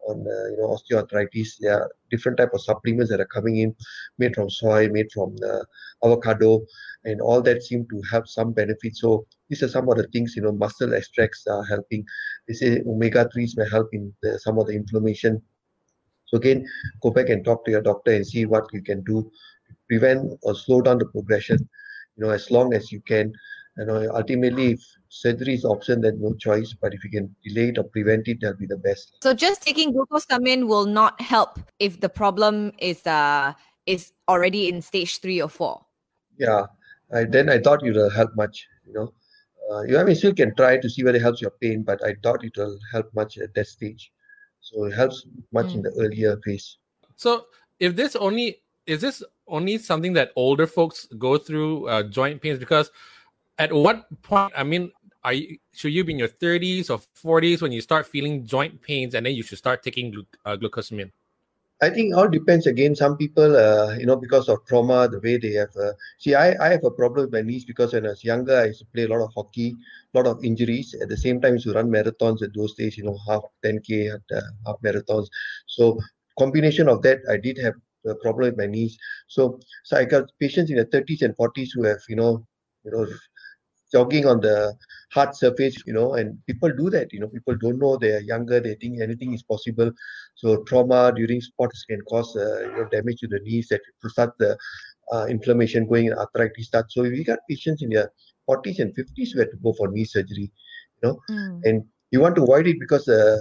on 0.08 0.20
uh, 0.20 0.48
you 0.50 0.56
know 0.58 0.76
osteoarthritis. 0.76 1.58
There 1.60 1.74
are 1.74 1.90
different 2.10 2.38
type 2.38 2.50
of 2.54 2.62
supplements 2.62 3.10
that 3.10 3.20
are 3.20 3.26
coming 3.26 3.58
in, 3.58 3.74
made 4.18 4.34
from 4.34 4.50
soy, 4.50 4.88
made 4.88 5.12
from 5.12 5.36
uh, 5.44 5.62
avocado, 6.04 6.64
and 7.04 7.20
all 7.20 7.40
that 7.42 7.62
seem 7.62 7.86
to 7.90 8.02
have 8.10 8.24
some 8.26 8.52
benefit. 8.52 8.96
So 8.96 9.26
these 9.48 9.62
are 9.62 9.68
some 9.68 9.88
of 9.88 9.96
the 9.96 10.08
things 10.08 10.34
you 10.34 10.42
know 10.42 10.52
mussel 10.52 10.94
extracts 10.94 11.46
are 11.46 11.64
helping. 11.64 12.04
They 12.48 12.54
say 12.54 12.82
omega 12.86 13.28
threes 13.32 13.56
may 13.56 13.68
help 13.68 13.88
in 13.92 14.12
the, 14.22 14.38
some 14.40 14.58
of 14.58 14.66
the 14.66 14.74
inflammation 14.74 15.42
so 16.32 16.38
again, 16.38 16.66
go 17.02 17.10
back 17.10 17.28
and 17.28 17.44
talk 17.44 17.64
to 17.66 17.70
your 17.70 17.82
doctor 17.82 18.12
and 18.12 18.26
see 18.26 18.46
what 18.46 18.64
you 18.72 18.82
can 18.82 19.02
do 19.02 19.30
to 19.68 19.74
prevent 19.86 20.38
or 20.42 20.54
slow 20.54 20.80
down 20.80 20.98
the 20.98 21.04
progression. 21.04 21.58
You 22.16 22.24
know, 22.24 22.30
as 22.30 22.50
long 22.50 22.74
as 22.74 22.90
you 22.90 23.00
can. 23.02 23.32
You 23.78 23.86
know, 23.86 24.10
ultimately, 24.14 24.72
if 24.72 24.80
surgery 25.08 25.54
is 25.54 25.64
option, 25.64 26.02
then 26.02 26.20
no 26.20 26.34
choice. 26.34 26.74
But 26.78 26.92
if 26.92 27.02
you 27.04 27.10
can 27.10 27.34
delay 27.42 27.70
it 27.70 27.78
or 27.78 27.84
prevent 27.84 28.28
it, 28.28 28.38
that'll 28.42 28.58
be 28.58 28.66
the 28.66 28.76
best. 28.76 29.16
So 29.22 29.32
just 29.32 29.62
taking 29.62 29.94
glucosamine 29.94 30.66
will 30.66 30.84
not 30.84 31.18
help 31.22 31.58
if 31.78 31.98
the 32.00 32.10
problem 32.10 32.72
is 32.78 33.06
uh 33.06 33.54
is 33.86 34.12
already 34.28 34.68
in 34.68 34.82
stage 34.82 35.20
three 35.20 35.40
or 35.40 35.48
four. 35.48 35.86
Yeah, 36.36 36.66
I, 37.14 37.24
then 37.24 37.48
I 37.48 37.60
thought 37.60 37.82
it 37.82 37.94
will 37.94 38.10
help 38.10 38.36
much. 38.36 38.66
You 38.86 38.92
know, 38.92 39.14
uh, 39.70 39.82
you 39.82 39.98
I 39.98 40.04
mean 40.04 40.16
still 40.16 40.34
can 40.34 40.54
try 40.54 40.76
to 40.76 40.90
see 40.90 41.02
whether 41.02 41.16
it 41.16 41.22
helps 41.22 41.40
your 41.40 41.52
pain, 41.62 41.82
but 41.82 42.04
I 42.04 42.12
doubt 42.22 42.44
it 42.44 42.52
will 42.58 42.78
help 42.92 43.08
much 43.14 43.38
at 43.38 43.54
that 43.54 43.68
stage. 43.68 44.12
So 44.72 44.84
it 44.84 44.92
helps 44.94 45.26
much 45.52 45.66
mm. 45.66 45.74
in 45.76 45.82
the 45.82 45.92
earlier 45.98 46.38
phase. 46.44 46.78
So 47.16 47.46
if 47.78 47.94
this 47.94 48.16
only 48.16 48.62
is 48.86 49.00
this 49.00 49.22
only 49.46 49.78
something 49.78 50.12
that 50.14 50.32
older 50.36 50.66
folks 50.66 51.06
go 51.18 51.38
through 51.38 51.88
uh, 51.88 52.02
joint 52.04 52.40
pains 52.40 52.58
because 52.58 52.90
at 53.58 53.72
what 53.72 54.06
point 54.22 54.52
I 54.56 54.64
mean 54.64 54.90
are 55.24 55.34
you, 55.34 55.58
should 55.72 55.92
you 55.92 56.04
be 56.04 56.12
in 56.12 56.18
your 56.18 56.28
30s 56.28 56.90
or 56.90 56.98
40s 56.98 57.62
when 57.62 57.70
you 57.70 57.80
start 57.80 58.06
feeling 58.06 58.44
joint 58.44 58.80
pains 58.82 59.14
and 59.14 59.24
then 59.24 59.34
you 59.34 59.42
should 59.42 59.58
start 59.58 59.82
taking 59.82 60.10
glu- 60.10 60.26
uh, 60.44 60.56
glucosamine? 60.56 61.12
I 61.82 61.90
think 61.90 62.14
all 62.16 62.28
depends 62.28 62.66
again. 62.66 62.94
Some 62.94 63.16
people, 63.18 63.56
uh, 63.56 63.94
you 63.98 64.06
know, 64.06 64.16
because 64.16 64.48
of 64.48 64.64
trauma, 64.66 65.08
the 65.08 65.20
way 65.20 65.36
they 65.36 65.52
have. 65.54 65.70
Uh, 65.76 65.92
see, 66.18 66.34
I, 66.34 66.54
I 66.64 66.70
have 66.70 66.84
a 66.84 66.90
problem 66.92 67.24
with 67.26 67.32
my 67.32 67.42
knees 67.42 67.64
because 67.64 67.92
when 67.92 68.06
I 68.06 68.10
was 68.10 68.24
younger, 68.24 68.56
I 68.56 68.66
used 68.66 68.80
to 68.80 68.86
play 68.94 69.04
a 69.04 69.08
lot 69.08 69.22
of 69.24 69.32
hockey, 69.34 69.74
a 70.14 70.18
lot 70.18 70.26
of 70.28 70.44
injuries. 70.44 70.94
At 71.02 71.08
the 71.08 71.16
same 71.16 71.40
time, 71.40 71.58
to 71.58 71.72
run 71.72 71.90
marathons 71.90 72.42
at 72.42 72.54
those 72.54 72.74
days, 72.74 72.96
you 72.96 73.04
know, 73.04 73.18
half 73.28 73.42
10k, 73.64 74.10
uh, 74.10 74.40
half 74.66 74.76
marathons. 74.84 75.26
So 75.66 75.98
combination 76.38 76.88
of 76.88 77.02
that, 77.02 77.18
I 77.28 77.36
did 77.36 77.58
have 77.58 77.74
a 78.06 78.14
problem 78.16 78.50
with 78.50 78.58
my 78.58 78.66
knees. 78.66 78.96
So, 79.26 79.58
so 79.84 79.96
I 79.96 80.04
got 80.04 80.30
patients 80.40 80.70
in 80.70 80.76
the 80.76 80.84
30s 80.86 81.22
and 81.22 81.36
40s 81.36 81.72
who 81.72 81.84
have, 81.84 81.98
you 82.08 82.16
know, 82.16 82.46
you 82.84 82.92
know, 82.92 83.06
jogging 83.92 84.26
on 84.26 84.40
the 84.40 84.74
hard 85.12 85.34
surface, 85.34 85.76
you 85.86 85.92
know, 85.92 86.14
and 86.14 86.38
people 86.46 86.70
do 86.70 86.90
that, 86.90 87.12
you 87.12 87.20
know, 87.20 87.28
people 87.28 87.56
don't 87.56 87.78
know 87.78 87.96
they're 87.96 88.20
younger, 88.20 88.60
they 88.60 88.74
think 88.76 89.00
anything 89.00 89.34
is 89.34 89.42
possible. 89.42 89.90
So 90.34 90.62
trauma 90.64 91.12
during 91.14 91.40
sports 91.40 91.84
can 91.84 92.00
cause 92.08 92.34
uh, 92.36 92.60
you 92.62 92.76
know, 92.76 92.88
damage 92.90 93.20
to 93.20 93.28
the 93.28 93.40
knees 93.40 93.68
that 93.68 93.82
to 94.02 94.08
start 94.08 94.32
the 94.38 94.56
uh, 95.12 95.26
inflammation 95.26 95.86
going 95.86 96.08
and 96.08 96.18
arthritis 96.18 96.68
start. 96.68 96.90
So 96.90 97.02
we 97.02 97.22
got 97.24 97.40
patients 97.48 97.82
in 97.82 97.90
their 97.90 98.10
40s 98.48 98.78
and 98.78 98.94
50s 98.94 99.32
who 99.32 99.40
had 99.40 99.50
to 99.50 99.56
go 99.62 99.72
for 99.74 99.88
knee 99.88 100.04
surgery, 100.04 100.50
you 101.02 101.02
know, 101.02 101.20
mm. 101.30 101.60
and 101.64 101.84
you 102.10 102.20
want 102.20 102.36
to 102.36 102.42
avoid 102.42 102.66
it 102.66 102.78
because 102.80 103.08
uh, 103.08 103.38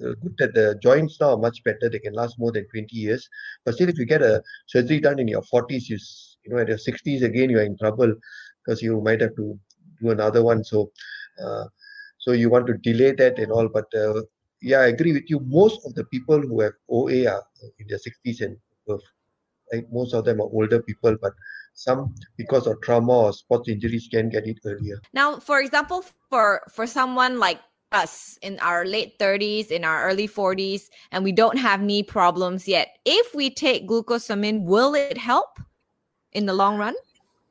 good 0.00 0.34
that 0.38 0.54
the 0.54 0.78
joints 0.82 1.18
now 1.20 1.30
are 1.30 1.36
much 1.36 1.62
better. 1.64 1.88
They 1.88 1.98
can 1.98 2.14
last 2.14 2.38
more 2.38 2.52
than 2.52 2.66
20 2.68 2.94
years. 2.96 3.28
But 3.64 3.74
still, 3.74 3.88
if 3.88 3.98
you 3.98 4.04
get 4.04 4.22
a 4.22 4.42
surgery 4.66 5.00
done 5.00 5.18
in 5.18 5.28
your 5.28 5.42
40s, 5.42 5.88
you, 5.88 5.98
you 6.44 6.52
know, 6.52 6.58
at 6.58 6.68
your 6.68 6.78
60s, 6.78 7.22
again, 7.22 7.50
you're 7.50 7.62
in 7.62 7.76
trouble 7.78 8.14
because 8.64 8.82
you 8.82 9.00
might 9.00 9.20
have 9.20 9.36
to 9.36 9.58
do 10.04 10.10
another 10.10 10.42
one. 10.42 10.64
So, 10.64 10.90
uh, 11.42 11.64
so 12.18 12.32
you 12.32 12.50
want 12.50 12.66
to 12.68 12.74
delay 12.74 13.12
that 13.12 13.38
and 13.38 13.52
all. 13.52 13.68
But 13.68 13.86
uh, 13.94 14.22
yeah, 14.60 14.80
I 14.80 14.86
agree 14.86 15.12
with 15.12 15.28
you. 15.28 15.40
Most 15.40 15.86
of 15.86 15.94
the 15.94 16.04
people 16.04 16.40
who 16.40 16.60
have 16.60 16.72
OA 16.88 17.26
are 17.26 17.44
in 17.78 17.86
their 17.88 17.98
60s 17.98 18.40
and 18.40 18.56
above. 18.86 19.00
Right? 19.72 19.84
Most 19.92 20.14
of 20.14 20.24
them 20.24 20.40
are 20.40 20.50
older 20.52 20.82
people, 20.82 21.16
but 21.20 21.32
some 21.74 22.14
because 22.36 22.66
of 22.66 22.80
trauma 22.82 23.12
or 23.12 23.32
sports 23.32 23.68
injuries 23.68 24.08
can 24.10 24.28
get 24.28 24.46
it 24.46 24.58
earlier. 24.64 25.00
Now, 25.12 25.38
for 25.38 25.60
example, 25.60 26.04
for 26.30 26.62
for 26.70 26.86
someone 26.86 27.38
like 27.38 27.60
us 27.92 28.38
in 28.42 28.58
our 28.60 28.84
late 28.84 29.18
30s, 29.18 29.70
in 29.70 29.84
our 29.84 30.04
early 30.04 30.28
40s, 30.28 30.90
and 31.12 31.24
we 31.24 31.32
don't 31.32 31.58
have 31.58 31.80
knee 31.80 32.02
problems 32.02 32.66
yet, 32.68 32.98
if 33.04 33.34
we 33.34 33.50
take 33.50 33.88
glucosamine, 33.88 34.64
will 34.64 34.94
it 34.94 35.16
help 35.16 35.60
in 36.32 36.46
the 36.46 36.52
long 36.52 36.76
run? 36.76 36.94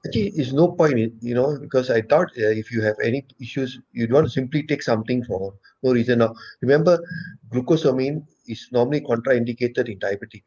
Actually 0.05 0.31
it's 0.35 0.51
no 0.51 0.67
point 0.71 1.13
you 1.21 1.33
know 1.33 1.57
because 1.59 1.89
i 1.89 2.01
thought 2.01 2.29
uh, 2.37 2.53
if 2.61 2.71
you 2.71 2.81
have 2.81 2.95
any 3.03 3.25
issues 3.39 3.79
you 3.91 4.07
don't 4.07 4.29
simply 4.29 4.63
take 4.63 4.81
something 4.81 5.23
for 5.23 5.53
no 5.83 5.91
reason 5.91 6.19
now 6.19 6.33
remember 6.61 6.99
glucosamine 7.51 8.25
is 8.47 8.67
normally 8.71 9.01
contraindicated 9.01 9.87
in 9.89 9.99
diabetic 9.99 10.43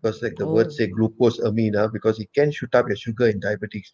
because 0.00 0.22
like 0.22 0.36
the 0.36 0.44
oh. 0.44 0.52
words 0.52 0.76
say 0.76 0.88
glucosamine 0.88 1.76
uh, 1.76 1.88
because 1.88 2.18
it 2.18 2.28
can 2.34 2.50
shoot 2.50 2.74
up 2.74 2.86
your 2.88 2.96
sugar 2.96 3.28
in 3.28 3.40
diabetics 3.40 3.88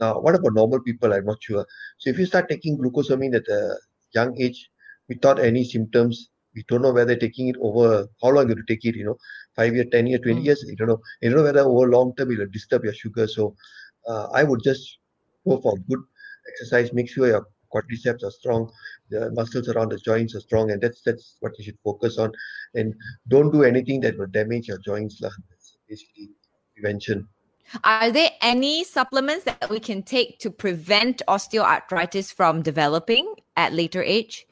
now 0.00 0.20
what 0.20 0.34
about 0.34 0.52
normal 0.52 0.80
people 0.80 1.12
i'm 1.12 1.24
not 1.24 1.42
sure 1.42 1.64
so 1.98 2.10
if 2.10 2.18
you 2.18 2.26
start 2.26 2.48
taking 2.48 2.76
glucosamine 2.76 3.34
at 3.34 3.48
a 3.48 3.76
young 4.14 4.38
age 4.40 4.70
without 5.08 5.38
any 5.38 5.64
symptoms 5.64 6.30
we 6.54 6.64
don't 6.68 6.82
know 6.82 6.92
whether 6.92 7.16
taking 7.16 7.48
it 7.48 7.56
over 7.60 8.06
how 8.22 8.28
long 8.30 8.48
you 8.48 8.54
to 8.54 8.62
take 8.68 8.84
it, 8.84 8.94
you 8.94 9.04
know, 9.04 9.16
five 9.56 9.74
years, 9.74 9.86
ten 9.90 10.06
years, 10.06 10.20
twenty 10.20 10.40
mm. 10.40 10.44
years, 10.44 10.64
you 10.66 10.76
don't 10.76 10.88
know. 10.88 11.00
You 11.20 11.30
don't 11.30 11.38
know 11.38 11.44
whether 11.44 11.60
over 11.60 11.88
long 11.88 12.14
term 12.14 12.30
it 12.30 12.38
will 12.38 12.46
disturb 12.46 12.84
your 12.84 12.94
sugar. 12.94 13.26
So 13.26 13.56
uh, 14.08 14.28
I 14.32 14.44
would 14.44 14.62
just 14.62 14.98
go 15.46 15.60
for 15.60 15.76
good 15.88 16.00
exercise, 16.48 16.92
make 16.92 17.08
sure 17.08 17.26
your 17.26 17.46
quadriceps 17.74 18.22
are 18.22 18.30
strong, 18.30 18.70
the 19.10 19.30
muscles 19.32 19.68
around 19.68 19.90
the 19.90 19.98
joints 19.98 20.34
are 20.34 20.40
strong, 20.40 20.70
and 20.70 20.80
that's 20.80 21.02
that's 21.02 21.36
what 21.40 21.52
you 21.58 21.64
should 21.64 21.78
focus 21.82 22.18
on. 22.18 22.32
And 22.74 22.94
don't 23.28 23.50
do 23.50 23.64
anything 23.64 24.00
that 24.00 24.18
will 24.18 24.26
damage 24.26 24.68
your 24.68 24.78
joints. 24.78 25.18
That's 25.20 25.78
basically 25.88 26.30
prevention. 26.76 27.28
Are 27.82 28.10
there 28.10 28.30
any 28.40 28.84
supplements 28.84 29.44
that 29.44 29.68
we 29.70 29.80
can 29.80 30.02
take 30.02 30.38
to 30.40 30.50
prevent 30.50 31.22
osteoarthritis 31.26 32.32
from 32.32 32.62
developing 32.62 33.34
at 33.56 33.72
later 33.72 34.02
age? 34.02 34.46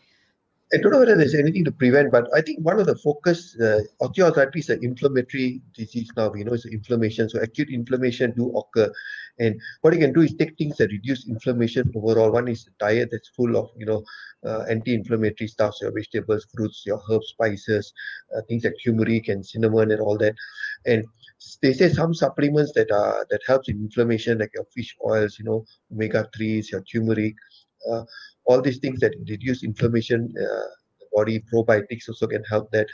I 0.75 0.79
don't 0.79 0.93
know 0.93 1.01
whether 1.01 1.17
there's 1.17 1.35
anything 1.35 1.65
to 1.67 1.73
prevent, 1.73 2.11
but 2.11 2.29
I 2.35 2.41
think 2.41 2.61
one 2.61 2.81
of 2.81 2.87
the 2.87 2.97
focus, 2.97 3.55
uh, 3.61 3.81
osteoarthritis 4.01 4.57
is 4.57 4.71
an 4.71 4.83
inflammatory 4.83 5.61
disease 5.75 6.11
now. 6.17 6.31
We 6.31 6.45
know 6.45 6.55
it's 6.55 6.65
inflammation, 6.65 7.29
so 7.29 7.41
acute 7.41 7.69
inflammation 7.69 8.33
do 8.35 8.57
occur. 8.57 8.91
And 9.39 9.61
what 9.83 9.93
you 9.93 10.01
can 10.01 10.15
do 10.15 10.23
is 10.23 10.35
take 10.35 10.57
things 10.57 10.79
that 10.79 10.91
reduce 10.91 11.29
inflammation 11.29 11.93
overall. 11.95 12.31
One 12.31 12.49
is 12.49 12.67
diet 12.81 13.11
that's 13.13 13.29
full 13.37 13.57
of, 13.57 13.69
you 13.77 13.85
know, 13.85 14.03
uh, 14.47 14.65
anti-inflammatory 14.71 15.49
stuff, 15.49 15.75
so 15.75 15.87
your 15.87 15.95
vegetables, 15.95 16.47
fruits, 16.55 16.85
your 16.87 17.03
herbs, 17.11 17.29
spices, 17.29 17.93
uh, 18.35 18.41
things 18.49 18.65
like 18.65 18.75
turmeric 18.83 19.29
and 19.29 19.45
cinnamon 19.45 19.91
and 19.91 20.01
all 20.01 20.17
that. 20.19 20.35
And 20.87 21.05
they 21.61 21.75
say 21.75 21.91
some 21.91 22.15
supplements 22.15 22.73
that 22.73 22.91
are 22.91 23.27
that 23.29 23.41
helps 23.47 23.69
in 23.69 23.77
inflammation, 23.77 24.39
like 24.39 24.53
your 24.55 24.67
fish 24.75 24.97
oils, 25.05 25.39
you 25.39 25.45
know, 25.45 25.67
omega 25.93 26.29
threes, 26.35 26.71
your 26.71 26.83
turmeric, 26.83 27.35
uh, 27.91 28.05
all 28.45 28.61
these 28.61 28.79
things 28.79 29.01
that 29.01 29.15
reduce 29.29 29.63
inflammation. 29.63 30.33
Uh, 30.37 30.69
the 31.01 31.07
body 31.13 31.43
probiotics 31.53 32.09
also 32.09 32.27
can 32.27 32.45
help 32.45 32.71
that. 32.73 32.87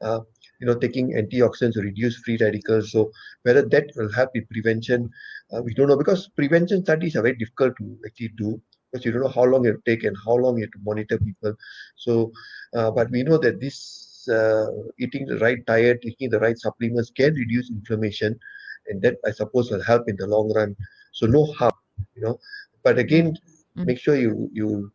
Uh, 0.00 0.20
you 0.60 0.66
know, 0.66 0.78
taking 0.78 1.12
antioxidants 1.12 1.74
to 1.74 1.80
reduce 1.80 2.16
free 2.18 2.38
radicals. 2.40 2.92
So 2.92 3.10
whether 3.42 3.62
that 3.68 3.90
will 3.96 4.10
help 4.12 4.30
in 4.34 4.46
prevention, 4.50 5.10
uh, 5.52 5.62
we 5.62 5.74
don't 5.74 5.88
know 5.88 5.96
because 5.96 6.28
prevention 6.28 6.84
studies 6.84 7.16
are 7.16 7.22
very 7.22 7.36
difficult 7.36 7.76
to 7.78 7.98
actually 8.06 8.32
do 8.36 8.60
because 8.94 9.04
you 9.04 9.12
don't 9.12 9.22
know 9.22 9.28
how 9.28 9.44
long 9.44 9.66
it 9.66 9.72
will 9.72 9.80
take 9.84 10.04
and 10.04 10.16
how 10.24 10.34
long 10.34 10.56
you 10.56 10.64
have 10.64 10.70
to 10.70 10.78
monitor 10.84 11.18
people. 11.18 11.54
So, 11.96 12.32
uh, 12.74 12.90
but 12.92 13.10
we 13.10 13.24
know 13.24 13.38
that 13.38 13.60
this 13.60 14.28
uh, 14.28 14.66
eating 14.98 15.26
the 15.26 15.38
right 15.38 15.64
diet, 15.66 16.00
taking 16.02 16.30
the 16.30 16.40
right 16.40 16.58
supplements 16.58 17.10
can 17.10 17.34
reduce 17.34 17.70
inflammation, 17.70 18.38
and 18.88 19.02
that 19.02 19.16
I 19.26 19.32
suppose 19.32 19.70
will 19.70 19.82
help 19.82 20.08
in 20.08 20.16
the 20.16 20.26
long 20.26 20.52
run. 20.54 20.76
So 21.12 21.26
no 21.26 21.46
harm, 21.46 21.72
you 22.14 22.22
know. 22.22 22.38
But 22.84 22.98
again, 22.98 23.32
mm-hmm. 23.32 23.84
make 23.84 23.98
sure 23.98 24.16
you 24.16 24.48
you 24.52 24.92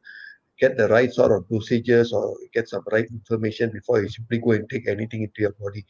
get 0.60 0.78
the 0.78 0.88
right 0.90 1.12
sort 1.12 1.32
of 1.32 1.48
dosages 1.48 2.12
or 2.12 2.36
get 2.54 2.68
some 2.68 2.84
right 2.92 3.08
information 3.10 3.72
before 3.72 4.02
you 4.02 4.10
simply 4.10 4.40
go 4.40 4.52
and 4.52 4.70
take 4.70 4.88
anything 4.88 5.24
into 5.24 5.42
your 5.42 5.54
body. 5.54 5.86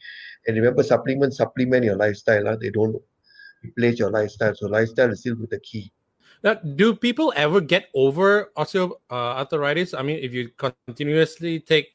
And 0.46 0.56
remember, 0.56 0.82
supplements 0.82 1.38
supplement 1.38 1.84
your 1.84 1.96
lifestyle. 1.96 2.46
Huh? 2.46 2.56
They 2.60 2.70
don't 2.70 2.96
replace 3.62 3.98
your 3.98 4.10
lifestyle. 4.10 4.54
So 4.54 4.66
lifestyle 4.66 5.10
is 5.10 5.20
still 5.20 5.36
the 5.36 5.60
key. 5.60 5.92
Now, 6.42 6.54
do 6.54 6.94
people 6.94 7.32
ever 7.36 7.60
get 7.60 7.88
over 7.94 8.50
osteoarthritis? 8.56 9.92
Uh, 9.92 9.98
I 9.98 10.02
mean, 10.02 10.18
if 10.22 10.32
you 10.32 10.48
continuously 10.56 11.60
take 11.60 11.88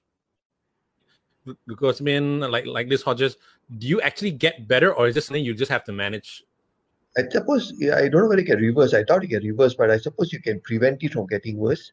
glucosamine 1.70 2.50
like 2.52 2.66
like 2.66 2.90
this 2.90 3.02
Hodges, 3.02 3.38
do 3.78 3.88
you 3.88 4.02
actually 4.02 4.32
get 4.32 4.68
better, 4.68 4.94
or 4.94 5.08
is 5.08 5.16
this 5.16 5.26
something 5.26 5.44
you 5.44 5.56
just 5.56 5.72
have 5.72 5.84
to 5.86 5.92
manage? 5.92 6.44
I 7.18 7.24
suppose 7.30 7.74
yeah, 7.78 7.96
I 7.96 8.10
don't 8.10 8.24
know 8.24 8.28
whether 8.28 8.42
it 8.42 8.46
can 8.46 8.60
reverse. 8.60 8.94
I 8.94 9.04
thought 9.04 9.24
it 9.24 9.30
can 9.30 9.44
reverse, 9.44 9.74
but 9.74 9.90
I 9.90 9.98
suppose 9.98 10.32
you 10.34 10.42
can 10.42 10.60
prevent 10.62 11.02
it 11.04 11.14
from 11.14 11.26
getting 11.26 11.58
worse. 11.58 11.92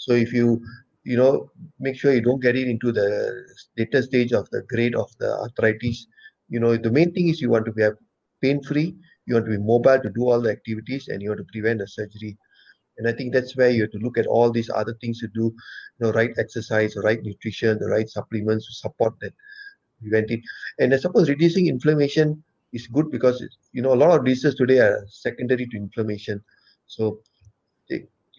So 0.00 0.12
if 0.14 0.32
you 0.32 0.62
you 1.04 1.16
know 1.16 1.50
make 1.78 1.96
sure 1.96 2.12
you 2.14 2.22
don't 2.22 2.42
get 2.42 2.56
it 2.56 2.68
into 2.68 2.90
the 2.92 3.08
later 3.78 4.02
stage 4.02 4.32
of 4.32 4.48
the 4.50 4.62
grade 4.72 4.94
of 4.94 5.10
the 5.18 5.30
arthritis. 5.44 6.06
You 6.48 6.60
know 6.60 6.76
the 6.76 6.90
main 6.90 7.12
thing 7.12 7.28
is 7.28 7.40
you 7.40 7.50
want 7.50 7.66
to 7.66 7.72
be 7.72 7.86
pain 8.42 8.62
free. 8.62 8.96
You 9.26 9.34
want 9.34 9.46
to 9.46 9.52
be 9.56 9.62
mobile 9.72 10.00
to 10.00 10.10
do 10.10 10.22
all 10.28 10.40
the 10.40 10.50
activities, 10.50 11.08
and 11.08 11.22
you 11.22 11.28
want 11.30 11.40
to 11.40 11.52
prevent 11.52 11.80
the 11.80 11.86
surgery. 11.86 12.36
And 12.98 13.08
I 13.08 13.12
think 13.12 13.32
that's 13.32 13.56
where 13.56 13.70
you 13.70 13.82
have 13.82 13.92
to 13.92 13.98
look 13.98 14.18
at 14.18 14.26
all 14.26 14.50
these 14.50 14.70
other 14.70 14.94
things 15.00 15.20
to 15.20 15.28
do, 15.28 15.44
you 15.44 16.00
know, 16.00 16.12
right 16.12 16.32
exercise, 16.38 16.94
the 16.94 17.02
right 17.02 17.22
nutrition, 17.22 17.78
the 17.78 17.88
right 17.88 18.08
supplements 18.08 18.66
to 18.66 18.72
support 18.72 19.14
that, 19.20 19.32
prevent 20.00 20.30
it. 20.30 20.40
And 20.78 20.92
I 20.94 20.98
suppose 20.98 21.28
reducing 21.28 21.66
inflammation 21.68 22.42
is 22.72 22.86
good 22.86 23.10
because 23.10 23.42
you 23.72 23.82
know 23.82 23.94
a 23.94 24.00
lot 24.02 24.18
of 24.18 24.24
diseases 24.24 24.54
today 24.54 24.78
are 24.78 25.04
secondary 25.08 25.66
to 25.66 25.76
inflammation. 25.76 26.42
So 26.86 27.20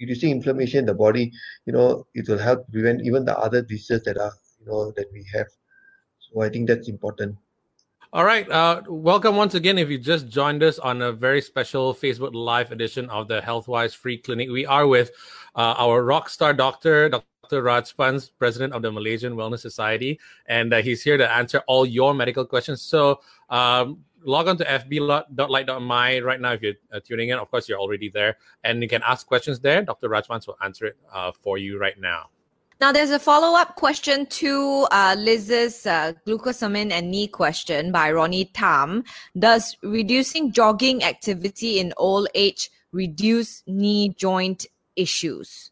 reducing 0.01 0.31
inflammation 0.31 0.79
in 0.79 0.85
the 0.85 0.93
body, 0.93 1.31
you 1.65 1.73
know, 1.73 2.05
it 2.13 2.27
will 2.27 2.39
help 2.39 2.69
prevent 2.71 3.01
even 3.05 3.23
the 3.23 3.37
other 3.37 3.61
diseases 3.61 4.03
that 4.03 4.17
are 4.17 4.33
you 4.59 4.65
know 4.65 4.91
that 4.97 5.07
we 5.13 5.25
have. 5.33 5.47
So 6.19 6.41
I 6.41 6.49
think 6.49 6.67
that's 6.67 6.89
important. 6.89 7.37
All 8.13 8.25
right. 8.25 8.49
Uh, 8.51 8.81
welcome 8.89 9.37
once 9.37 9.53
again. 9.53 9.77
If 9.77 9.89
you 9.89 9.97
just 9.97 10.27
joined 10.27 10.63
us 10.63 10.79
on 10.79 11.01
a 11.01 11.13
very 11.13 11.41
special 11.41 11.93
Facebook 11.93 12.33
Live 12.33 12.73
edition 12.73 13.09
of 13.09 13.29
the 13.29 13.39
Healthwise 13.39 13.95
Free 13.95 14.17
Clinic, 14.17 14.49
we 14.49 14.65
are 14.65 14.85
with 14.85 15.11
uh, 15.55 15.75
our 15.77 16.03
rock 16.03 16.27
star 16.27 16.53
doctor, 16.53 17.07
Dr. 17.07 17.63
Rajbans, 17.63 18.31
president 18.37 18.73
of 18.73 18.81
the 18.81 18.91
Malaysian 18.91 19.35
Wellness 19.35 19.59
Society, 19.59 20.19
and 20.47 20.73
uh, 20.73 20.81
he's 20.81 21.01
here 21.01 21.15
to 21.15 21.31
answer 21.31 21.63
all 21.67 21.85
your 21.85 22.13
medical 22.13 22.45
questions. 22.45 22.81
So 22.81 23.21
um, 23.49 24.03
log 24.23 24.47
on 24.47 24.57
to 24.57 24.65
fb.light.my 24.65 26.19
right 26.19 26.41
now 26.41 26.53
if 26.53 26.61
you're 26.61 26.73
uh, 26.93 26.99
tuning 27.03 27.29
in. 27.29 27.37
Of 27.37 27.49
course, 27.49 27.67
you're 27.67 27.79
already 27.79 28.09
there, 28.09 28.37
and 28.63 28.81
you 28.81 28.89
can 28.89 29.01
ask 29.05 29.25
questions 29.27 29.59
there. 29.59 29.81
Dr. 29.81 30.09
Rajbans 30.09 30.47
will 30.47 30.57
answer 30.63 30.85
it 30.87 30.97
uh, 31.11 31.31
for 31.31 31.57
you 31.57 31.79
right 31.79 31.99
now. 31.99 32.29
Now, 32.79 32.91
there's 32.91 33.11
a 33.11 33.19
follow 33.19 33.55
up 33.55 33.75
question 33.75 34.25
to 34.25 34.87
uh, 34.91 35.15
Liz's 35.17 35.85
uh, 35.85 36.13
glucosamine 36.25 36.91
and 36.91 37.11
knee 37.11 37.27
question 37.27 37.91
by 37.91 38.11
Ronnie 38.11 38.45
Tam. 38.45 39.03
Does 39.37 39.77
reducing 39.83 40.51
jogging 40.51 41.03
activity 41.03 41.79
in 41.79 41.93
old 41.97 42.27
age 42.33 42.71
reduce 42.91 43.61
knee 43.67 44.09
joint 44.17 44.65
issues? 44.95 45.69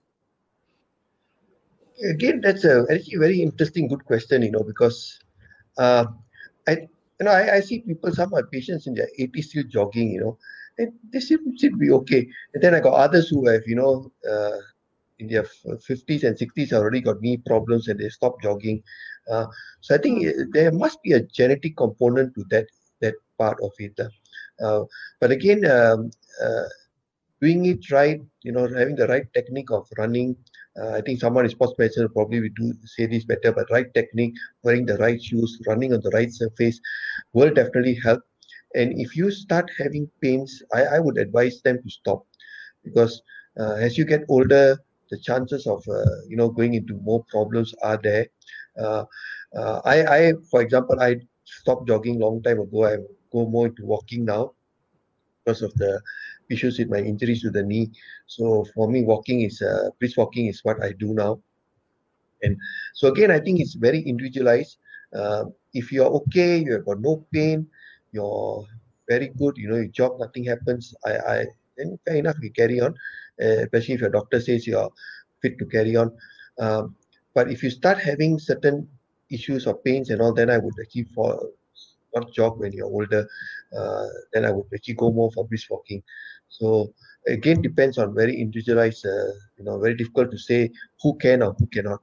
Again, 2.07 2.41
that's 2.41 2.63
a 2.63 2.85
actually 2.91 3.17
very 3.17 3.41
interesting, 3.41 3.87
good 3.87 4.05
question. 4.05 4.43
You 4.43 4.51
know, 4.51 4.63
because 4.63 5.19
uh, 5.79 6.05
I 6.67 6.87
you 7.19 7.25
know 7.25 7.31
I, 7.31 7.55
I 7.55 7.59
see 7.59 7.79
people, 7.79 8.11
some 8.11 8.27
of 8.27 8.31
my 8.31 8.41
patients 8.51 8.87
in 8.87 8.93
their 8.93 9.09
80s 9.19 9.45
still 9.45 9.63
jogging. 9.69 10.11
You 10.11 10.19
know, 10.21 10.37
and 10.77 10.93
they 11.11 11.19
seem 11.19 11.55
to 11.57 11.77
be 11.77 11.91
okay. 11.91 12.27
And 12.53 12.63
then 12.63 12.73
I 12.73 12.79
got 12.79 12.93
others 12.93 13.29
who 13.29 13.47
have 13.47 13.61
you 13.65 13.75
know 13.75 14.11
uh, 14.29 14.57
in 15.19 15.27
their 15.27 15.43
50s 15.43 16.23
and 16.23 16.37
60s 16.37 16.73
already 16.73 17.01
got 17.01 17.21
knee 17.21 17.37
problems 17.37 17.87
and 17.87 17.99
they 17.99 18.09
stop 18.09 18.41
jogging. 18.41 18.81
Uh, 19.29 19.45
so 19.81 19.95
I 19.95 19.97
think 19.97 20.25
hmm. 20.25 20.43
there 20.51 20.71
must 20.71 21.01
be 21.03 21.13
a 21.13 21.21
genetic 21.21 21.77
component 21.77 22.33
to 22.35 22.45
that 22.49 22.67
that 23.01 23.15
part 23.37 23.57
of 23.61 23.71
it. 23.79 23.99
Uh, 24.63 24.83
but 25.19 25.31
again, 25.31 25.65
um, 25.69 26.11
uh, 26.43 26.63
doing 27.41 27.65
it 27.65 27.89
right, 27.91 28.21
you 28.43 28.51
know, 28.51 28.67
having 28.67 28.95
the 28.95 29.07
right 29.07 29.25
technique 29.33 29.71
of 29.71 29.87
running. 29.97 30.35
Uh, 30.81 30.91
I 30.91 31.01
think 31.01 31.19
someone 31.19 31.45
in 31.45 31.51
sports 31.51 31.73
probably 32.13 32.39
would 32.41 32.55
do 32.55 32.73
say 32.85 33.05
this 33.07 33.25
better, 33.25 33.51
but 33.51 33.69
right 33.71 33.91
technique, 33.93 34.33
wearing 34.63 34.85
the 34.85 34.97
right 34.97 35.21
shoes, 35.21 35.59
running 35.67 35.93
on 35.93 36.01
the 36.01 36.11
right 36.11 36.31
surface 36.31 36.79
will 37.33 37.53
definitely 37.53 37.95
help. 38.03 38.21
And 38.75 38.93
if 38.99 39.15
you 39.15 39.31
start 39.31 39.69
having 39.77 40.09
pains, 40.21 40.61
I, 40.73 40.83
I 40.95 40.99
would 40.99 41.17
advise 41.17 41.61
them 41.63 41.79
to 41.83 41.89
stop 41.89 42.25
because 42.83 43.21
uh, 43.59 43.73
as 43.75 43.97
you 43.97 44.05
get 44.05 44.21
older, 44.29 44.77
the 45.11 45.17
chances 45.19 45.67
of 45.67 45.83
uh, 45.89 46.03
you 46.27 46.37
know 46.37 46.49
going 46.49 46.73
into 46.75 46.95
more 47.03 47.23
problems 47.29 47.73
are 47.83 47.99
there. 48.01 48.27
Uh, 48.79 49.05
uh, 49.57 49.81
I, 49.85 50.03
I, 50.27 50.33
for 50.51 50.61
example, 50.61 50.99
I 50.99 51.17
stopped 51.45 51.87
jogging 51.87 52.19
long 52.19 52.41
time 52.43 52.59
ago. 52.59 52.85
I 52.85 52.97
go 53.31 53.47
more 53.47 53.67
into 53.67 53.85
walking 53.85 54.25
now 54.25 54.51
because 55.45 55.61
of 55.61 55.73
the 55.75 56.01
issues 56.49 56.79
with 56.79 56.89
my 56.89 56.97
injuries 56.99 57.41
to 57.41 57.49
the 57.49 57.63
knee. 57.63 57.91
So 58.27 58.65
for 58.75 58.89
me, 58.89 59.03
walking 59.03 59.41
is 59.41 59.61
uh, 59.61 59.89
brisk 59.99 60.17
walking 60.17 60.47
is 60.47 60.61
what 60.63 60.83
I 60.83 60.91
do 60.93 61.13
now. 61.13 61.39
And 62.41 62.57
so 62.93 63.07
again, 63.09 63.31
I 63.31 63.39
think 63.39 63.59
it's 63.59 63.73
very 63.73 64.01
individualized. 64.01 64.77
Uh, 65.13 65.45
if 65.73 65.91
you're 65.91 66.07
okay, 66.07 66.57
you 66.57 66.73
have 66.73 66.85
got 66.85 67.01
no 67.01 67.25
pain, 67.33 67.67
you're 68.11 68.65
very 69.07 69.27
good. 69.37 69.57
You 69.57 69.69
know, 69.69 69.77
you 69.77 69.87
jog, 69.89 70.19
nothing 70.19 70.45
happens. 70.45 70.95
I, 71.05 71.17
I 71.17 71.45
then 71.77 71.99
fair 72.05 72.15
enough, 72.15 72.37
we 72.41 72.49
carry 72.49 72.79
on. 72.79 72.93
Uh, 73.41 73.63
especially 73.63 73.95
if 73.95 74.01
your 74.01 74.09
doctor 74.09 74.39
says 74.39 74.67
you're 74.67 74.89
fit 75.41 75.57
to 75.59 75.65
carry 75.65 75.95
on. 75.95 76.11
Um, 76.59 76.95
but 77.33 77.49
if 77.49 77.63
you 77.63 77.69
start 77.69 77.99
having 77.99 78.37
certain 78.37 78.87
issues 79.29 79.65
or 79.65 79.75
pains 79.75 80.09
and 80.09 80.21
all, 80.21 80.33
then 80.33 80.49
I 80.49 80.57
would 80.57 80.73
actually 80.81 81.05
for 81.15 81.49
not 82.15 82.31
jog 82.33 82.59
when 82.59 82.71
you're 82.73 82.87
older. 82.87 83.27
Uh, 83.77 84.07
then 84.33 84.45
I 84.45 84.51
would 84.51 84.65
actually 84.73 84.95
go 84.95 85.11
more 85.11 85.31
for 85.31 85.47
brisk 85.47 85.69
walking. 85.69 86.01
So 86.49 86.93
again, 87.27 87.61
depends 87.61 87.97
on 87.97 88.15
very 88.15 88.39
individualized. 88.39 89.05
Uh, 89.05 89.31
you 89.57 89.63
know, 89.65 89.79
very 89.79 89.95
difficult 89.95 90.31
to 90.31 90.37
say 90.37 90.71
who 91.01 91.17
can 91.17 91.41
or 91.41 91.53
who 91.57 91.67
cannot, 91.67 91.99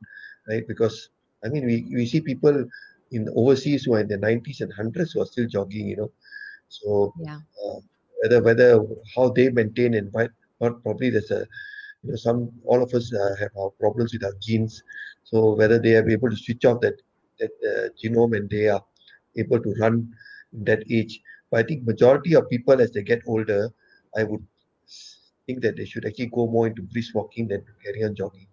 right? 0.49 0.67
Because 0.67 1.11
I 1.45 1.49
mean, 1.49 1.67
we 1.67 1.87
we 1.95 2.07
see 2.07 2.21
people 2.21 2.65
in 3.13 3.29
overseas 3.35 3.85
who 3.85 3.95
are 3.95 4.01
in 4.01 4.09
the 4.09 4.19
90s 4.19 4.61
and 4.61 4.71
100s 4.71 5.13
who 5.13 5.23
are 5.23 5.27
still 5.27 5.47
jogging. 5.47 5.89
You 5.89 5.97
know, 5.97 6.11
so 6.69 7.13
yeah. 7.21 7.41
Uh, 7.65 7.81
whether 8.23 8.43
whether 8.43 8.81
how 9.15 9.29
they 9.31 9.49
maintain 9.51 9.95
and 9.95 10.13
what 10.13 10.31
not 10.61 10.83
probably 10.83 11.11
there's 11.11 11.31
a 11.31 11.47
you 12.03 12.11
know 12.11 12.17
some 12.17 12.51
all 12.65 12.83
of 12.83 12.93
us 12.95 13.13
uh, 13.15 13.35
have 13.39 13.51
our 13.59 13.71
problems 13.81 14.13
with 14.13 14.25
our 14.25 14.35
genes 14.41 14.83
so 15.25 15.55
whether 15.55 15.79
they 15.79 15.95
are 15.97 16.09
able 16.09 16.31
to 16.31 16.37
switch 16.37 16.65
off 16.65 16.81
that 16.81 16.95
that 17.39 17.51
uh, 17.71 17.89
genome 18.01 18.37
and 18.37 18.49
they 18.51 18.69
are 18.69 18.83
able 19.37 19.61
to 19.61 19.75
run 19.81 20.13
that 20.53 20.83
age. 20.91 21.21
But 21.51 21.61
I 21.61 21.63
think 21.65 21.85
majority 21.85 22.35
of 22.35 22.49
people 22.49 22.81
as 22.81 22.91
they 22.93 23.03
get 23.03 23.23
older, 23.27 23.71
I 24.17 24.25
would 24.25 24.45
think 25.47 25.63
that 25.63 25.77
they 25.77 25.85
should 25.85 26.05
actually 26.05 26.27
go 26.27 26.47
more 26.47 26.67
into 26.67 26.83
brisk 26.83 27.15
walking 27.15 27.49
than 27.49 27.65
carry 27.85 28.05
on 28.05 28.15
jogging. 28.15 28.47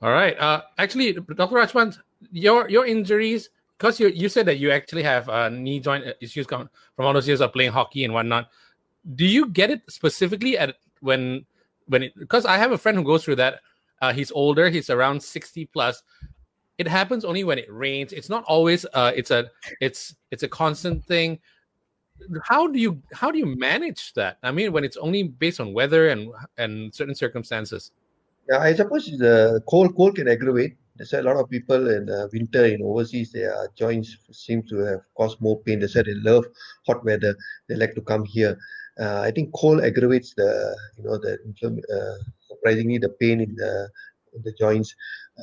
All 0.00 0.10
right. 0.10 0.38
Uh, 0.38 0.62
actually, 0.78 1.12
Dr. 1.12 1.54
Rajbans, 1.54 1.98
your 2.32 2.68
your 2.68 2.86
injuries, 2.86 3.50
because 3.78 4.00
you 4.00 4.08
you 4.08 4.28
said 4.28 4.46
that 4.46 4.58
you 4.58 4.70
actually 4.70 5.04
have 5.04 5.28
uh, 5.28 5.48
knee 5.48 5.78
joint 5.78 6.04
issues 6.20 6.46
from 6.46 6.68
all 6.98 7.12
those 7.12 7.28
years 7.28 7.40
of 7.40 7.52
playing 7.52 7.70
hockey 7.70 8.04
and 8.04 8.12
whatnot. 8.12 8.48
Do 9.14 9.24
you 9.24 9.46
get 9.48 9.70
it 9.70 9.82
specifically 9.88 10.58
at 10.58 10.76
when 11.00 11.46
when 11.86 12.02
it? 12.04 12.18
Because 12.18 12.46
I 12.46 12.58
have 12.58 12.72
a 12.72 12.78
friend 12.78 12.98
who 12.98 13.04
goes 13.04 13.24
through 13.24 13.36
that. 13.36 13.60
Uh, 14.00 14.12
he's 14.12 14.32
older. 14.32 14.68
He's 14.68 14.90
around 14.90 15.22
sixty 15.22 15.66
plus. 15.66 16.02
It 16.82 16.88
happens 16.88 17.24
only 17.24 17.44
when 17.44 17.58
it 17.60 17.70
rains. 17.70 18.12
It's 18.12 18.28
not 18.28 18.42
always. 18.48 18.84
Uh, 18.92 19.12
it's 19.14 19.30
a 19.30 19.40
it's 19.80 20.16
it's 20.32 20.42
a 20.42 20.48
constant 20.48 21.04
thing. 21.04 21.38
How 22.42 22.66
do 22.66 22.76
you 22.80 23.00
how 23.12 23.30
do 23.30 23.38
you 23.38 23.46
manage 23.46 24.12
that? 24.14 24.38
I 24.42 24.50
mean 24.50 24.72
when 24.72 24.82
it's 24.82 24.96
only 24.96 25.22
based 25.22 25.60
on 25.60 25.72
weather 25.72 26.08
and 26.08 26.20
and 26.58 26.92
certain 26.92 27.14
circumstances. 27.14 27.92
Yeah 28.48 28.58
i 28.68 28.74
suppose 28.74 29.04
the 29.26 29.62
cold 29.70 29.90
cold 29.98 30.16
can 30.18 30.26
aggravate 30.34 30.74
there's 30.96 31.12
a 31.12 31.22
lot 31.28 31.36
of 31.40 31.48
people 31.48 31.82
in 31.96 32.06
the 32.12 32.28
winter 32.32 32.64
in 32.72 32.82
overseas 32.90 33.30
their 33.30 33.54
joints 33.82 34.08
seem 34.32 34.60
to 34.70 34.76
have 34.88 35.02
caused 35.16 35.40
more 35.40 35.58
pain. 35.64 35.78
They 35.78 35.86
said 35.86 36.06
they 36.06 36.18
love 36.30 36.44
hot 36.86 37.04
weather. 37.04 37.34
They 37.68 37.76
like 37.82 37.94
to 37.98 38.04
come 38.12 38.24
here. 38.36 38.54
Uh, 39.02 39.20
i 39.28 39.30
think 39.34 39.54
cold 39.60 39.80
aggravates 39.88 40.30
the 40.40 40.50
you 40.96 41.04
know 41.04 41.16
the 41.24 41.32
uh, 41.98 42.16
surprisingly 42.48 42.98
the 43.06 43.12
pain 43.22 43.38
in 43.46 43.54
the 43.62 43.72
in 44.34 44.42
the 44.42 44.52
joints. 44.62 44.94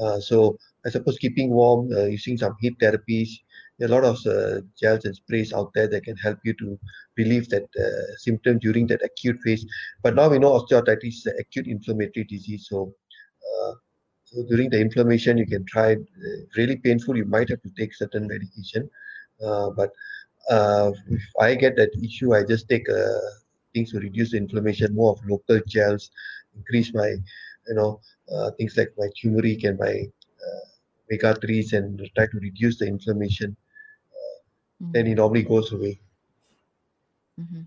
Uh, 0.01 0.19
so 0.19 0.57
i 0.85 0.89
suppose 0.89 1.17
keeping 1.17 1.49
warm 1.51 1.91
uh, 1.93 2.05
using 2.05 2.37
some 2.37 2.55
heat 2.61 2.77
therapies 2.79 3.29
there 3.79 3.89
are 3.89 3.91
a 3.91 3.95
lot 3.95 4.03
of 4.03 4.17
uh, 4.27 4.61
gels 4.79 5.05
and 5.05 5.15
sprays 5.15 5.53
out 5.53 5.71
there 5.73 5.87
that 5.87 6.03
can 6.03 6.17
help 6.17 6.37
you 6.43 6.53
to 6.53 6.77
relieve 7.17 7.49
that 7.49 7.63
uh, 7.79 8.15
symptom 8.17 8.59
during 8.59 8.85
that 8.87 9.01
acute 9.03 9.39
phase. 9.39 9.65
But 10.03 10.15
now 10.15 10.29
we 10.29 10.37
know 10.37 10.51
osteoarthritis 10.51 11.07
is 11.19 11.25
an 11.25 11.35
acute 11.39 11.67
inflammatory 11.67 12.25
disease. 12.25 12.67
So, 12.69 12.93
uh, 13.47 13.73
so 14.25 14.43
during 14.49 14.69
the 14.69 14.81
inflammation, 14.81 15.37
you 15.37 15.47
can 15.47 15.65
try 15.65 15.93
uh, 15.93 15.97
really 16.57 16.75
painful. 16.75 17.15
You 17.15 17.25
might 17.25 17.49
have 17.49 17.61
to 17.61 17.69
take 17.77 17.95
certain 17.95 18.27
medication. 18.27 18.89
Uh, 19.41 19.69
but 19.69 19.91
if 20.51 21.23
I 21.39 21.55
get 21.55 21.77
that 21.77 21.91
issue, 22.03 22.33
I 22.35 22.43
just 22.43 22.67
take 22.67 22.85
things 23.73 23.91
to 23.91 23.99
reduce 23.99 24.31
the 24.31 24.37
inflammation, 24.37 24.93
more 24.93 25.13
of 25.13 25.19
local 25.29 25.59
gels, 25.67 26.09
increase 26.55 26.93
my, 26.93 27.07
you 27.07 27.75
know, 27.75 28.01
things 28.57 28.75
like 28.75 28.91
my 28.97 29.07
turmeric 29.21 29.63
and 29.63 29.79
my 29.79 30.03
omega 31.09 31.33
3s 31.39 31.73
and 31.73 31.99
try 32.15 32.25
to 32.25 32.39
reduce 32.39 32.77
the 32.77 32.85
inflammation 32.87 33.55
mm-hmm. 34.81 34.91
then 34.91 35.07
it 35.07 35.15
normally 35.15 35.43
goes 35.43 35.71
away. 35.71 35.99
Mm-hmm. 37.39 37.61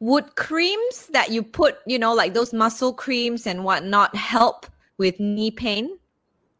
Would 0.00 0.36
creams 0.36 1.08
that 1.12 1.30
you 1.30 1.42
put, 1.42 1.78
you 1.86 1.98
know, 1.98 2.14
like 2.14 2.34
those 2.34 2.52
muscle 2.52 2.92
creams 2.92 3.46
and 3.46 3.64
whatnot, 3.64 4.14
help 4.14 4.66
with 4.98 5.18
knee 5.18 5.50
pain 5.50 5.98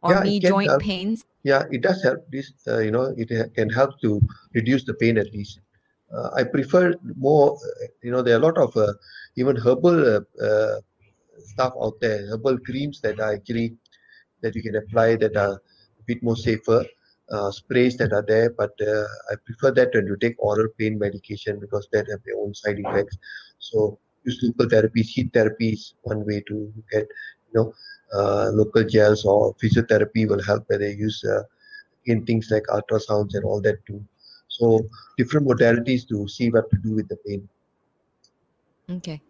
or 0.01 0.13
yeah, 0.13 0.23
knee 0.23 0.39
joint 0.39 0.69
help. 0.69 0.81
pains? 0.81 1.25
Yeah, 1.43 1.63
it 1.71 1.81
does 1.81 2.03
help. 2.03 2.29
This, 2.31 2.51
uh, 2.67 2.79
you 2.79 2.91
know, 2.91 3.13
it 3.17 3.53
can 3.53 3.69
help 3.69 3.99
to 4.01 4.21
reduce 4.53 4.83
the 4.83 4.93
pain 4.95 5.17
at 5.17 5.31
least. 5.31 5.59
Uh, 6.13 6.29
I 6.35 6.43
prefer 6.43 6.93
more, 7.17 7.55
uh, 7.55 7.87
you 8.03 8.11
know, 8.11 8.21
there 8.21 8.35
are 8.35 8.41
a 8.41 8.45
lot 8.45 8.57
of 8.57 8.75
uh, 8.77 8.93
even 9.37 9.55
herbal 9.55 10.17
uh, 10.17 10.43
uh, 10.43 10.79
stuff 11.39 11.73
out 11.81 11.99
there, 12.01 12.27
herbal 12.27 12.59
creams 12.59 13.01
that 13.01 13.19
are 13.19 13.33
actually 13.33 13.75
that 14.45 14.55
you 14.55 14.63
can 14.63 14.77
apply 14.77 15.15
that 15.17 15.35
are 15.37 15.55
a 15.55 16.03
bit 16.07 16.23
more 16.23 16.37
safer 16.37 16.85
uh, 17.31 17.51
sprays 17.51 17.97
that 17.97 18.13
are 18.13 18.25
there, 18.27 18.51
but 18.51 18.71
uh, 18.81 19.05
I 19.31 19.35
prefer 19.45 19.71
that 19.71 19.89
when 19.93 20.07
you 20.07 20.17
take 20.17 20.35
oral 20.39 20.67
pain 20.79 20.99
medication 20.99 21.59
because 21.59 21.87
that 21.91 22.07
have 22.09 22.21
their 22.25 22.37
own 22.37 22.53
side 22.53 22.77
effects. 22.79 23.17
So 23.59 23.99
use 24.25 24.39
local 24.43 24.67
therapies, 24.67 25.07
heat 25.07 25.31
therapy 25.33 25.69
is 25.71 25.95
one 26.03 26.25
way 26.25 26.43
to 26.47 26.73
get, 26.91 27.07
you 27.47 27.53
know, 27.55 27.73
uh, 28.13 28.51
local 28.53 28.83
gels 28.83 29.25
or 29.25 29.55
physiotherapy 29.55 30.27
will 30.29 30.43
help 30.43 30.63
where 30.67 30.79
they 30.79 30.91
use 30.93 31.23
uh, 31.25 31.43
in 32.05 32.25
things 32.25 32.49
like 32.51 32.63
ultrasounds 32.69 33.33
and 33.35 33.45
all 33.45 33.61
that 33.61 33.85
too. 33.87 34.03
So 34.47 34.87
different 35.17 35.47
modalities 35.47 36.07
to 36.09 36.27
see 36.27 36.49
what 36.49 36.69
to 36.71 36.77
do 36.77 36.95
with 36.95 37.09
the 37.09 37.17
pain. 37.27 37.49
Okay. 38.89 39.21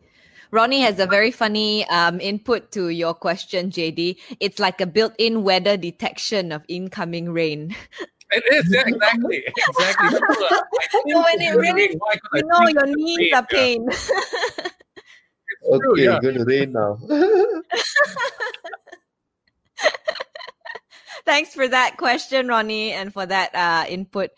Ronnie 0.52 0.82
has 0.82 1.00
a 1.00 1.06
very 1.08 1.32
funny 1.32 1.88
um, 1.90 2.20
input 2.20 2.72
to 2.74 2.90
your 2.90 3.14
question, 3.14 3.70
JD. 3.70 4.18
It's 4.40 4.60
like 4.60 4.82
a 4.82 4.86
built-in 4.86 5.44
weather 5.44 5.78
detection 5.78 6.52
of 6.52 6.64
incoming 6.68 7.32
rain. 7.32 7.76
It 8.32 8.44
is, 8.52 8.74
yeah, 8.74 8.84
exactly, 8.88 9.44
exactly. 9.46 10.10
so 10.10 10.60
when 11.06 11.42
it 11.42 11.56
rains, 11.56 11.96
you 12.34 12.44
know 12.44 12.68
your 12.68 12.88
knees 12.88 13.34
are 13.34 13.46
pain. 13.46 13.88
okay, 13.88 15.80
true, 15.80 16.00
yeah. 16.00 16.20
going 16.20 16.36
to 16.36 16.44
rain 16.46 16.72
now. 16.74 16.98
Thanks 21.26 21.56
for 21.56 21.68
that 21.68 21.98
question, 21.98 22.48
Ronnie, 22.48 22.92
and 22.92 23.12
for 23.12 23.26
that 23.26 23.56
uh, 23.56 23.90
input. 23.90 24.30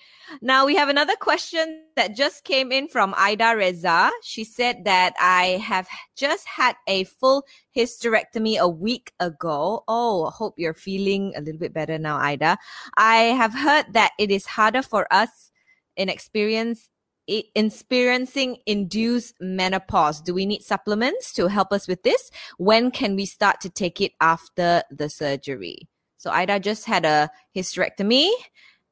Now 0.41 0.65
we 0.65 0.77
have 0.77 0.87
another 0.87 1.17
question 1.17 1.83
that 1.97 2.15
just 2.15 2.45
came 2.45 2.71
in 2.71 2.87
from 2.87 3.13
Aida 3.17 3.55
Reza. 3.57 4.09
She 4.23 4.45
said 4.45 4.85
that 4.85 5.13
I 5.19 5.61
have 5.61 5.89
just 6.15 6.47
had 6.47 6.77
a 6.87 7.03
full 7.03 7.43
hysterectomy 7.75 8.57
a 8.57 8.69
week 8.69 9.11
ago. 9.19 9.83
Oh, 9.89 10.29
hope 10.29 10.53
you're 10.57 10.73
feeling 10.73 11.33
a 11.35 11.41
little 11.41 11.59
bit 11.59 11.73
better 11.73 11.97
now, 11.97 12.19
Aida. 12.19 12.57
I 12.95 13.35
have 13.35 13.53
heard 13.53 13.87
that 13.91 14.11
it 14.17 14.31
is 14.31 14.45
harder 14.45 14.81
for 14.81 15.11
us 15.11 15.51
in 15.97 16.07
experience 16.07 16.89
experiencing 17.27 18.55
induced 18.65 19.35
menopause. 19.41 20.21
Do 20.21 20.33
we 20.33 20.45
need 20.45 20.61
supplements 20.63 21.33
to 21.33 21.47
help 21.47 21.73
us 21.73 21.85
with 21.85 22.03
this? 22.03 22.31
When 22.57 22.89
can 22.91 23.17
we 23.17 23.25
start 23.25 23.59
to 23.61 23.69
take 23.69 23.99
it 23.99 24.13
after 24.21 24.83
the 24.89 25.09
surgery? 25.09 25.89
So 26.27 26.33
Aida 26.33 26.59
just 26.59 26.83
had 26.83 27.05
a 27.05 27.31
hysterectomy. 27.55 28.27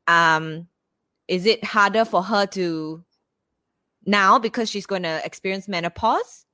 Um, 0.08 0.70
is 1.28 1.46
it 1.46 1.66
harder 1.66 2.06
for 2.06 2.24
her 2.24 2.46
to 2.56 3.04
now 4.06 4.40
because 4.40 4.70
she's 4.70 4.86
going 4.86 5.04
to 5.04 5.20
experience 5.26 5.68
menopause? 5.68 6.46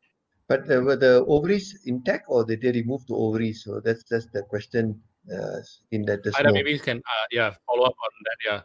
But 0.48 0.62
uh, 0.72 0.82
were 0.82 0.96
the 0.96 1.24
ovaries 1.28 1.84
intact 1.86 2.26
or 2.30 2.46
did 2.46 2.62
they 2.64 2.72
remove 2.72 3.06
the 3.06 3.14
ovaries? 3.14 3.64
So 3.64 3.80
that's 3.80 4.04
that's 4.10 4.26
the 4.34 4.42
question 4.42 5.00
uh, 5.32 5.62
in 5.92 6.02
that. 6.08 6.26
Aida, 6.36 6.52
maybe 6.52 6.72
you 6.72 6.80
can 6.80 6.98
uh, 6.98 7.26
yeah 7.30 7.54
follow 7.68 7.84
up 7.84 7.94
on 7.94 8.12
that 8.26 8.38
yeah. 8.44 8.62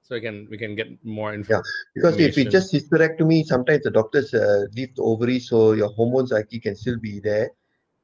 So 0.00 0.14
we 0.14 0.22
can 0.22 0.48
we 0.50 0.56
can 0.56 0.74
get 0.74 0.88
more 1.04 1.34
information. 1.34 1.64
Yeah, 1.96 2.00
because 2.02 2.18
if 2.18 2.38
it's 2.38 2.50
just 2.50 2.72
hysterectomy, 2.72 3.44
sometimes 3.44 3.82
the 3.82 3.90
doctors 3.90 4.32
uh, 4.32 4.64
leave 4.72 4.96
the 4.96 5.02
ovaries, 5.02 5.50
so 5.50 5.72
your 5.72 5.88
hormones 5.88 6.32
actually 6.32 6.60
can 6.60 6.76
still 6.76 6.98
be 6.98 7.20
there 7.20 7.50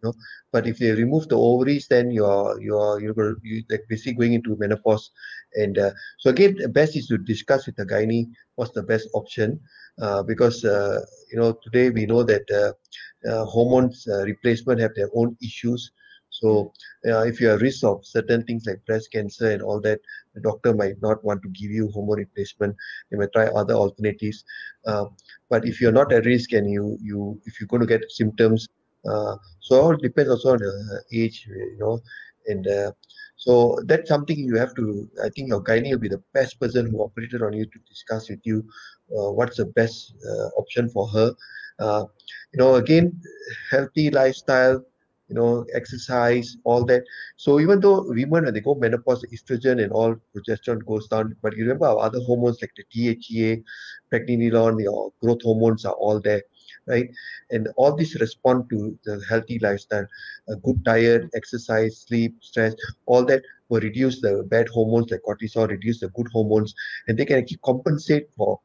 know. 0.05 0.15
But 0.53 0.67
if 0.67 0.79
they 0.79 0.93
remove 0.93 1.29
the 1.29 1.37
ovaries 1.37 1.89
then 1.89 2.11
you're 2.11 2.61
you're 2.61 3.01
you're 3.01 3.37
you 3.43 3.63
like 3.71 3.85
basically 3.89 4.15
going 4.15 4.35
into 4.35 4.57
menopause. 4.59 5.11
And 5.55 5.79
uh, 5.79 5.91
so 6.19 6.31
again 6.31 6.57
the 6.59 6.69
best 6.69 6.97
is 6.97 7.07
to 7.09 7.19
discuss 7.19 7.67
with 7.67 7.77
the 7.77 7.87
gynae 7.87 8.29
what's 8.57 8.73
the 8.73 8.83
best 8.83 9.09
option 9.15 9.61
uh, 10.01 10.23
because 10.23 10.65
uh, 10.65 11.01
you 11.31 11.39
know 11.39 11.57
today 11.63 11.91
we 11.91 12.07
know 12.07 12.23
that 12.25 12.45
uh, 12.51 13.31
uh, 13.31 13.45
hormones 13.45 14.07
uh, 14.09 14.25
replacement 14.25 14.81
have 14.81 14.95
their 14.95 15.09
own 15.15 15.37
issues. 15.43 15.93
So 16.31 16.73
if 17.05 17.41
you're 17.41 17.59
risk 17.59 17.85
of 17.85 18.05
certain 18.05 18.43
things 18.43 18.65
like 18.67 18.85
breast 18.87 19.13
cancer 19.13 19.53
and 19.53 19.63
all 19.63 19.81
that 19.83 20.01
the 20.35 20.41
doctor 20.41 20.75
might 20.75 21.01
not 21.01 21.23
want 21.25 21.41
to 21.43 21.49
give 21.51 21.71
you 21.71 21.89
hormone 21.93 22.19
replacement. 22.19 22.75
They 23.11 23.17
might 23.17 23.33
try 23.33 23.47
other 23.47 23.75
alternatives. 23.75 24.45
But 24.85 25.65
if 25.65 25.81
you're 25.81 25.93
not 25.93 26.13
at 26.13 26.27
risk 26.27 26.53
and 26.53 26.69
you 26.69 26.99
you 27.01 27.41
if 27.45 27.61
you're 27.61 27.69
going 27.69 27.83
to 27.83 27.87
get 27.87 28.11
symptoms 28.11 28.67
uh, 29.09 29.37
so 29.61 29.81
all 29.81 29.97
depends 29.97 30.31
also 30.31 30.53
on 30.53 30.59
the 30.59 31.03
age, 31.13 31.47
you 31.49 31.77
know, 31.79 32.01
and 32.47 32.67
uh, 32.67 32.93
so 33.37 33.79
that's 33.87 34.09
something 34.09 34.39
you 34.39 34.57
have 34.57 34.75
to. 34.77 35.09
I 35.23 35.29
think 35.31 35.49
your 35.49 35.63
gynae 35.63 35.91
will 35.93 35.99
be 35.99 36.09
the 36.09 36.23
best 36.33 36.59
person 36.61 36.91
who 36.91 37.03
operated 37.03 37.43
on 37.43 37.53
you 37.53 37.65
to 37.67 37.79
discuss 37.89 38.29
with 38.29 38.41
you 38.45 38.65
uh, 39.11 39.31
what's 39.33 39.57
the 39.57 39.67
best 39.67 40.15
uh, 40.29 40.49
option 40.59 40.89
for 40.89 41.09
her. 41.09 41.33
Uh, 41.79 42.05
you 42.53 42.59
know, 42.59 42.77
again, 42.77 43.21
healthy 43.71 44.11
lifestyle, 44.11 44.83
you 45.29 45.35
know, 45.35 45.67
exercise, 45.75 46.57
all 46.65 46.85
that. 46.85 47.03
So 47.37 47.61
even 47.61 47.81
though 47.81 48.05
women 48.07 48.45
when 48.45 48.55
they 48.55 48.61
go 48.61 48.75
menopause, 48.75 49.25
estrogen 49.33 49.83
and 49.83 49.93
all 49.93 50.15
progesterone 50.35 50.85
goes 50.87 51.09
down, 51.09 51.35
but 51.43 51.57
you 51.57 51.65
remember 51.65 51.87
our 51.87 51.99
other 51.99 52.21
hormones 52.21 52.59
like 52.63 52.73
the 52.77 52.85
DHEA, 52.95 53.63
pregnenolone, 54.13 54.81
your 54.83 55.13
growth 55.21 55.43
hormones 55.43 55.85
are 55.85 55.95
all 55.95 56.21
there 56.21 56.43
right? 56.87 57.09
And 57.51 57.69
all 57.77 57.95
these 57.95 58.15
respond 58.21 58.69
to 58.71 58.99
the 59.05 59.23
healthy 59.29 59.59
lifestyle, 59.61 60.07
a 60.49 60.57
good 60.57 60.83
diet, 60.85 61.31
exercise, 61.35 62.05
sleep, 62.07 62.37
stress, 62.41 62.75
all 63.07 63.25
that 63.27 63.43
will 63.69 63.81
reduce 63.81 64.21
the 64.21 64.45
bad 64.49 64.69
hormones 64.69 65.11
like 65.11 65.23
cortisol, 65.23 65.69
reduce 65.69 66.01
the 66.01 66.09
good 66.11 66.27
hormones, 66.33 66.75
and 67.09 67.19
they 67.19 67.25
can 67.25 67.39
actually 67.39 67.61
compensate 67.65 68.29
for 68.37 68.61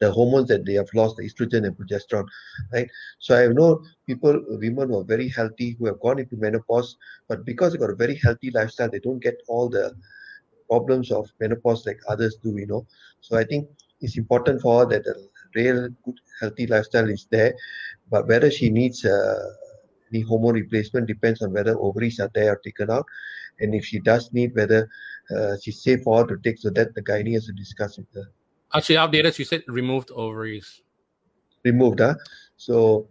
the 0.00 0.10
hormones 0.10 0.48
that 0.48 0.64
they 0.64 0.74
have 0.74 0.88
lost, 0.94 1.16
the 1.16 1.22
estrogen 1.22 1.66
and 1.66 1.76
progesterone, 1.76 2.26
right? 2.72 2.88
So 3.18 3.36
I 3.36 3.48
know 3.48 3.82
people, 4.06 4.42
women 4.48 4.88
who 4.88 5.00
are 5.00 5.04
very 5.04 5.28
healthy, 5.28 5.76
who 5.78 5.86
have 5.86 6.00
gone 6.00 6.18
into 6.18 6.36
menopause, 6.36 6.96
but 7.28 7.44
because 7.44 7.72
they 7.72 7.78
got 7.78 7.90
a 7.90 7.96
very 7.96 8.16
healthy 8.16 8.50
lifestyle, 8.50 8.90
they 8.90 8.98
don't 8.98 9.22
get 9.22 9.36
all 9.46 9.68
the 9.68 9.94
problems 10.68 11.10
of 11.10 11.28
menopause 11.40 11.84
like 11.86 11.98
others 12.08 12.36
do, 12.42 12.56
you 12.56 12.66
know. 12.66 12.86
So 13.20 13.36
I 13.36 13.44
think 13.44 13.68
it's 14.00 14.16
important 14.16 14.62
for 14.62 14.80
her 14.80 14.86
that 14.86 15.06
a 15.06 15.14
real 15.54 15.88
good 16.04 16.20
healthy 16.40 16.66
lifestyle 16.66 17.08
is 17.08 17.26
there, 17.30 17.54
but 18.10 18.26
whether 18.28 18.50
she 18.50 18.70
needs 18.70 19.04
uh, 19.04 19.52
any 20.12 20.22
hormone 20.22 20.54
replacement 20.54 21.06
depends 21.06 21.42
on 21.42 21.52
whether 21.52 21.78
ovaries 21.78 22.18
are 22.20 22.30
there 22.34 22.52
or 22.52 22.56
taken 22.56 22.90
out, 22.90 23.06
and 23.60 23.74
if 23.74 23.84
she 23.84 24.00
does 24.00 24.32
need, 24.32 24.54
whether 24.54 24.88
uh, 25.34 25.56
she's 25.62 25.82
safe 25.82 26.02
for 26.02 26.18
her 26.18 26.26
to 26.26 26.42
take. 26.42 26.58
So 26.58 26.70
that 26.70 26.94
the 26.94 27.02
gynae 27.02 27.34
has 27.34 27.46
to 27.46 27.52
discuss 27.52 27.98
with 27.98 28.12
her. 28.14 28.30
Actually, 28.74 28.98
outdated. 28.98 29.34
She 29.34 29.44
said 29.44 29.62
removed 29.68 30.10
ovaries. 30.12 30.82
Removed, 31.64 32.00
huh? 32.00 32.14
So 32.56 33.08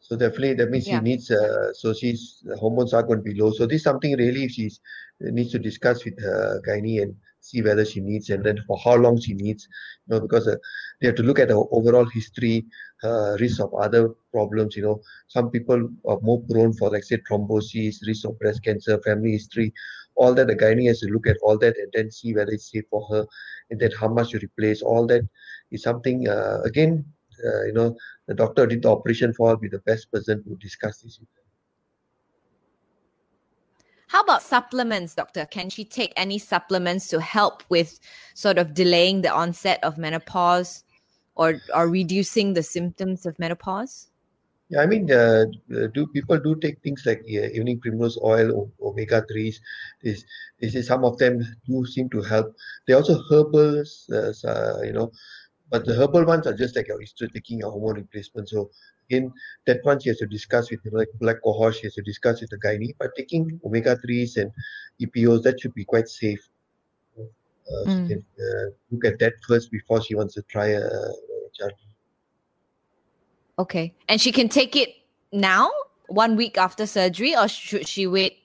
so 0.00 0.16
definitely 0.16 0.54
that 0.54 0.70
means 0.70 0.88
Yeah. 0.88 0.98
she 0.98 1.04
needs 1.04 1.30
uh, 1.30 1.72
so 1.72 1.92
she's 1.92 2.42
hormones 2.58 2.92
are 2.94 3.02
going 3.02 3.18
to 3.18 3.22
be 3.22 3.34
low. 3.40 3.52
So 3.52 3.66
this 3.66 3.76
is 3.76 3.82
something 3.84 4.16
really 4.16 4.48
she's 4.48 4.80
needs 5.20 5.52
to 5.52 5.58
discuss 5.58 6.04
with 6.04 6.18
her 6.20 6.60
gynae 6.66 7.02
and 7.02 7.14
see 7.40 7.62
whether 7.62 7.84
she 7.84 8.00
needs 8.00 8.30
and 8.30 8.44
then 8.44 8.58
for 8.66 8.78
how 8.84 8.94
long 8.96 9.20
she 9.20 9.34
needs. 9.34 9.68
You 10.06 10.14
know, 10.14 10.20
because 10.20 10.46
uh, 10.48 10.56
they 11.00 11.08
have 11.08 11.16
to 11.16 11.22
look 11.22 11.38
at 11.38 11.48
the 11.48 11.56
overall 11.72 12.06
history, 12.06 12.66
uh, 13.02 13.36
risk 13.40 13.60
of 13.60 13.74
other 13.74 14.10
problems. 14.32 14.76
You 14.76 14.82
know, 14.82 15.00
some 15.28 15.50
people 15.50 15.88
are 16.06 16.18
more 16.22 16.42
prone 16.50 16.72
for 16.74 16.90
like 16.90 17.04
say 17.04 17.18
thrombosis, 17.30 18.06
risk 18.06 18.26
of 18.26 18.38
breast 18.38 18.62
cancer, 18.64 19.00
family 19.02 19.32
history, 19.32 19.72
all 20.16 20.34
that 20.34 20.48
the 20.48 20.56
gynae 20.56 20.88
has 20.88 21.00
to 21.00 21.08
look 21.08 21.26
at 21.26 21.36
all 21.42 21.58
that 21.58 21.76
and 21.76 21.90
then 21.94 22.10
see 22.10 22.34
whether 22.34 22.52
it's 22.52 22.70
safe 22.70 22.84
for 22.90 23.06
her 23.10 23.26
and 23.70 23.80
then 23.80 23.90
how 23.98 24.08
much 24.08 24.30
to 24.30 24.38
replace. 24.38 24.82
All 24.82 25.06
that 25.06 25.22
is 25.70 25.82
something 25.82 26.28
uh, 26.28 26.60
again, 26.64 27.04
uh, 27.44 27.64
you 27.64 27.72
know, 27.72 27.96
the 28.28 28.34
doctor 28.34 28.66
did 28.66 28.82
the 28.82 28.90
operation 28.90 29.32
for 29.34 29.56
be 29.56 29.68
the 29.68 29.78
best 29.80 30.10
person 30.12 30.42
to 30.44 30.56
discuss 30.56 31.00
this 31.02 31.18
with 31.18 31.28
her. 31.36 31.49
How 34.10 34.22
about 34.22 34.42
supplements, 34.42 35.14
doctor? 35.14 35.46
Can 35.46 35.70
she 35.70 35.84
take 35.84 36.12
any 36.16 36.36
supplements 36.36 37.06
to 37.10 37.20
help 37.20 37.62
with 37.68 38.00
sort 38.34 38.58
of 38.58 38.74
delaying 38.74 39.22
the 39.22 39.32
onset 39.32 39.78
of 39.84 39.98
menopause 39.98 40.82
or 41.36 41.60
or 41.72 41.88
reducing 41.88 42.54
the 42.54 42.64
symptoms 42.64 43.24
of 43.24 43.38
menopause? 43.38 44.10
Yeah, 44.68 44.80
I 44.80 44.86
mean, 44.86 45.12
uh, 45.12 45.44
uh, 45.76 45.86
do 45.94 46.08
people 46.08 46.40
do 46.40 46.56
take 46.56 46.82
things 46.82 47.06
like 47.06 47.22
evening 47.24 47.78
primrose 47.78 48.18
oil, 48.18 48.72
omega 48.82 49.24
threes? 49.30 49.60
This, 50.02 50.24
this 50.60 50.74
is 50.74 50.88
some 50.88 51.04
of 51.04 51.16
them 51.18 51.38
do 51.68 51.86
seem 51.86 52.10
to 52.10 52.20
help. 52.20 52.52
They 52.88 52.94
also 52.94 53.22
herbals, 53.30 54.10
uh, 54.12 54.32
uh, 54.44 54.82
you 54.82 54.92
know, 54.92 55.12
but 55.70 55.84
the 55.86 55.94
herbal 55.94 56.24
ones 56.24 56.48
are 56.48 56.54
just 56.54 56.74
like 56.74 56.88
your 56.88 57.00
history 57.00 57.28
taking 57.28 57.62
a 57.62 57.70
hormone 57.70 57.94
replacement. 57.94 58.48
So 58.48 58.70
again, 59.10 59.32
that 59.66 59.80
one 59.82 60.00
she 60.00 60.08
has 60.08 60.18
to 60.18 60.26
discuss 60.26 60.70
with 60.70 60.80
like 60.92 61.08
black 61.20 61.36
cohosh, 61.44 61.74
she 61.74 61.82
has 61.86 61.94
to 61.94 62.02
discuss 62.02 62.40
with 62.40 62.50
the 62.50 62.58
gynae. 62.58 62.94
But 62.98 63.10
taking 63.16 63.60
omega 63.64 63.96
threes 63.96 64.36
and 64.36 64.52
EPOs, 65.00 65.42
that 65.42 65.60
should 65.60 65.74
be 65.74 65.84
quite 65.84 66.08
safe. 66.08 66.40
Uh, 67.18 67.24
Mm. 67.86 68.08
she 68.08 68.14
can 68.14 68.24
uh, 68.40 68.70
look 68.90 69.04
at 69.04 69.18
that 69.20 69.34
first 69.46 69.70
before 69.70 70.02
she 70.02 70.16
wants 70.16 70.34
to 70.34 70.42
try 70.42 70.68
a, 70.68 70.80
a 70.80 71.50
child. 71.54 71.72
Okay. 73.58 73.94
And 74.08 74.20
she 74.20 74.32
can 74.32 74.48
take 74.48 74.74
it 74.74 74.88
now, 75.32 75.70
one 76.08 76.34
week 76.34 76.58
after 76.58 76.84
surgery, 76.86 77.36
or 77.36 77.46
should 77.46 77.86
she 77.86 78.08
wait 78.08 78.38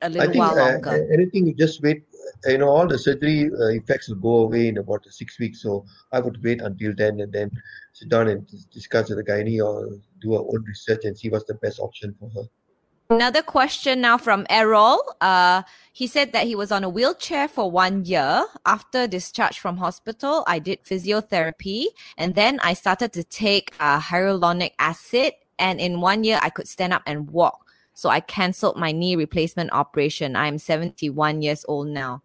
a 0.00 0.08
little 0.08 0.28
think 0.32 0.38
while 0.38 0.58
uh, 0.58 0.72
longer? 0.72 0.90
uh, 0.90 1.12
anything 1.12 1.46
you 1.46 1.52
just 1.52 1.82
wait. 1.82 2.04
You 2.46 2.58
know, 2.58 2.68
all 2.68 2.86
the 2.86 2.98
surgery 2.98 3.50
uh, 3.52 3.68
effects 3.68 4.08
will 4.08 4.16
go 4.16 4.36
away 4.44 4.68
in 4.68 4.78
about 4.78 5.04
six 5.10 5.38
weeks. 5.38 5.62
So 5.62 5.84
I 6.12 6.20
would 6.20 6.42
wait 6.42 6.62
until 6.62 6.94
then 6.96 7.20
and 7.20 7.32
then 7.32 7.50
sit 7.92 8.08
down 8.08 8.28
and 8.28 8.46
discuss 8.72 9.10
with 9.10 9.18
the 9.18 9.24
gynae 9.24 9.64
or 9.64 9.98
do 10.20 10.34
our 10.34 10.40
own 10.40 10.64
research 10.66 11.04
and 11.04 11.16
see 11.16 11.28
what's 11.28 11.44
the 11.44 11.54
best 11.54 11.80
option 11.80 12.14
for 12.18 12.30
her. 12.30 12.48
Another 13.10 13.42
question 13.42 14.00
now 14.00 14.16
from 14.16 14.46
Errol. 14.48 15.02
Uh, 15.20 15.62
he 15.92 16.06
said 16.06 16.32
that 16.32 16.46
he 16.46 16.54
was 16.54 16.70
on 16.70 16.84
a 16.84 16.88
wheelchair 16.88 17.48
for 17.48 17.68
one 17.68 18.04
year. 18.04 18.46
After 18.64 19.08
discharge 19.08 19.58
from 19.58 19.78
hospital, 19.78 20.44
I 20.46 20.60
did 20.60 20.84
physiotherapy 20.84 21.86
and 22.16 22.36
then 22.36 22.60
I 22.60 22.74
started 22.74 23.12
to 23.14 23.24
take 23.24 23.74
uh, 23.80 24.00
hyaluronic 24.00 24.74
acid. 24.78 25.32
And 25.58 25.80
in 25.80 26.00
one 26.00 26.22
year, 26.22 26.38
I 26.40 26.50
could 26.50 26.68
stand 26.68 26.92
up 26.92 27.02
and 27.04 27.30
walk. 27.30 27.66
So 27.94 28.08
I 28.08 28.20
canceled 28.20 28.76
my 28.76 28.92
knee 28.92 29.16
replacement 29.16 29.72
operation. 29.72 30.36
I'm 30.36 30.58
71 30.58 31.42
years 31.42 31.64
old 31.66 31.88
now. 31.88 32.22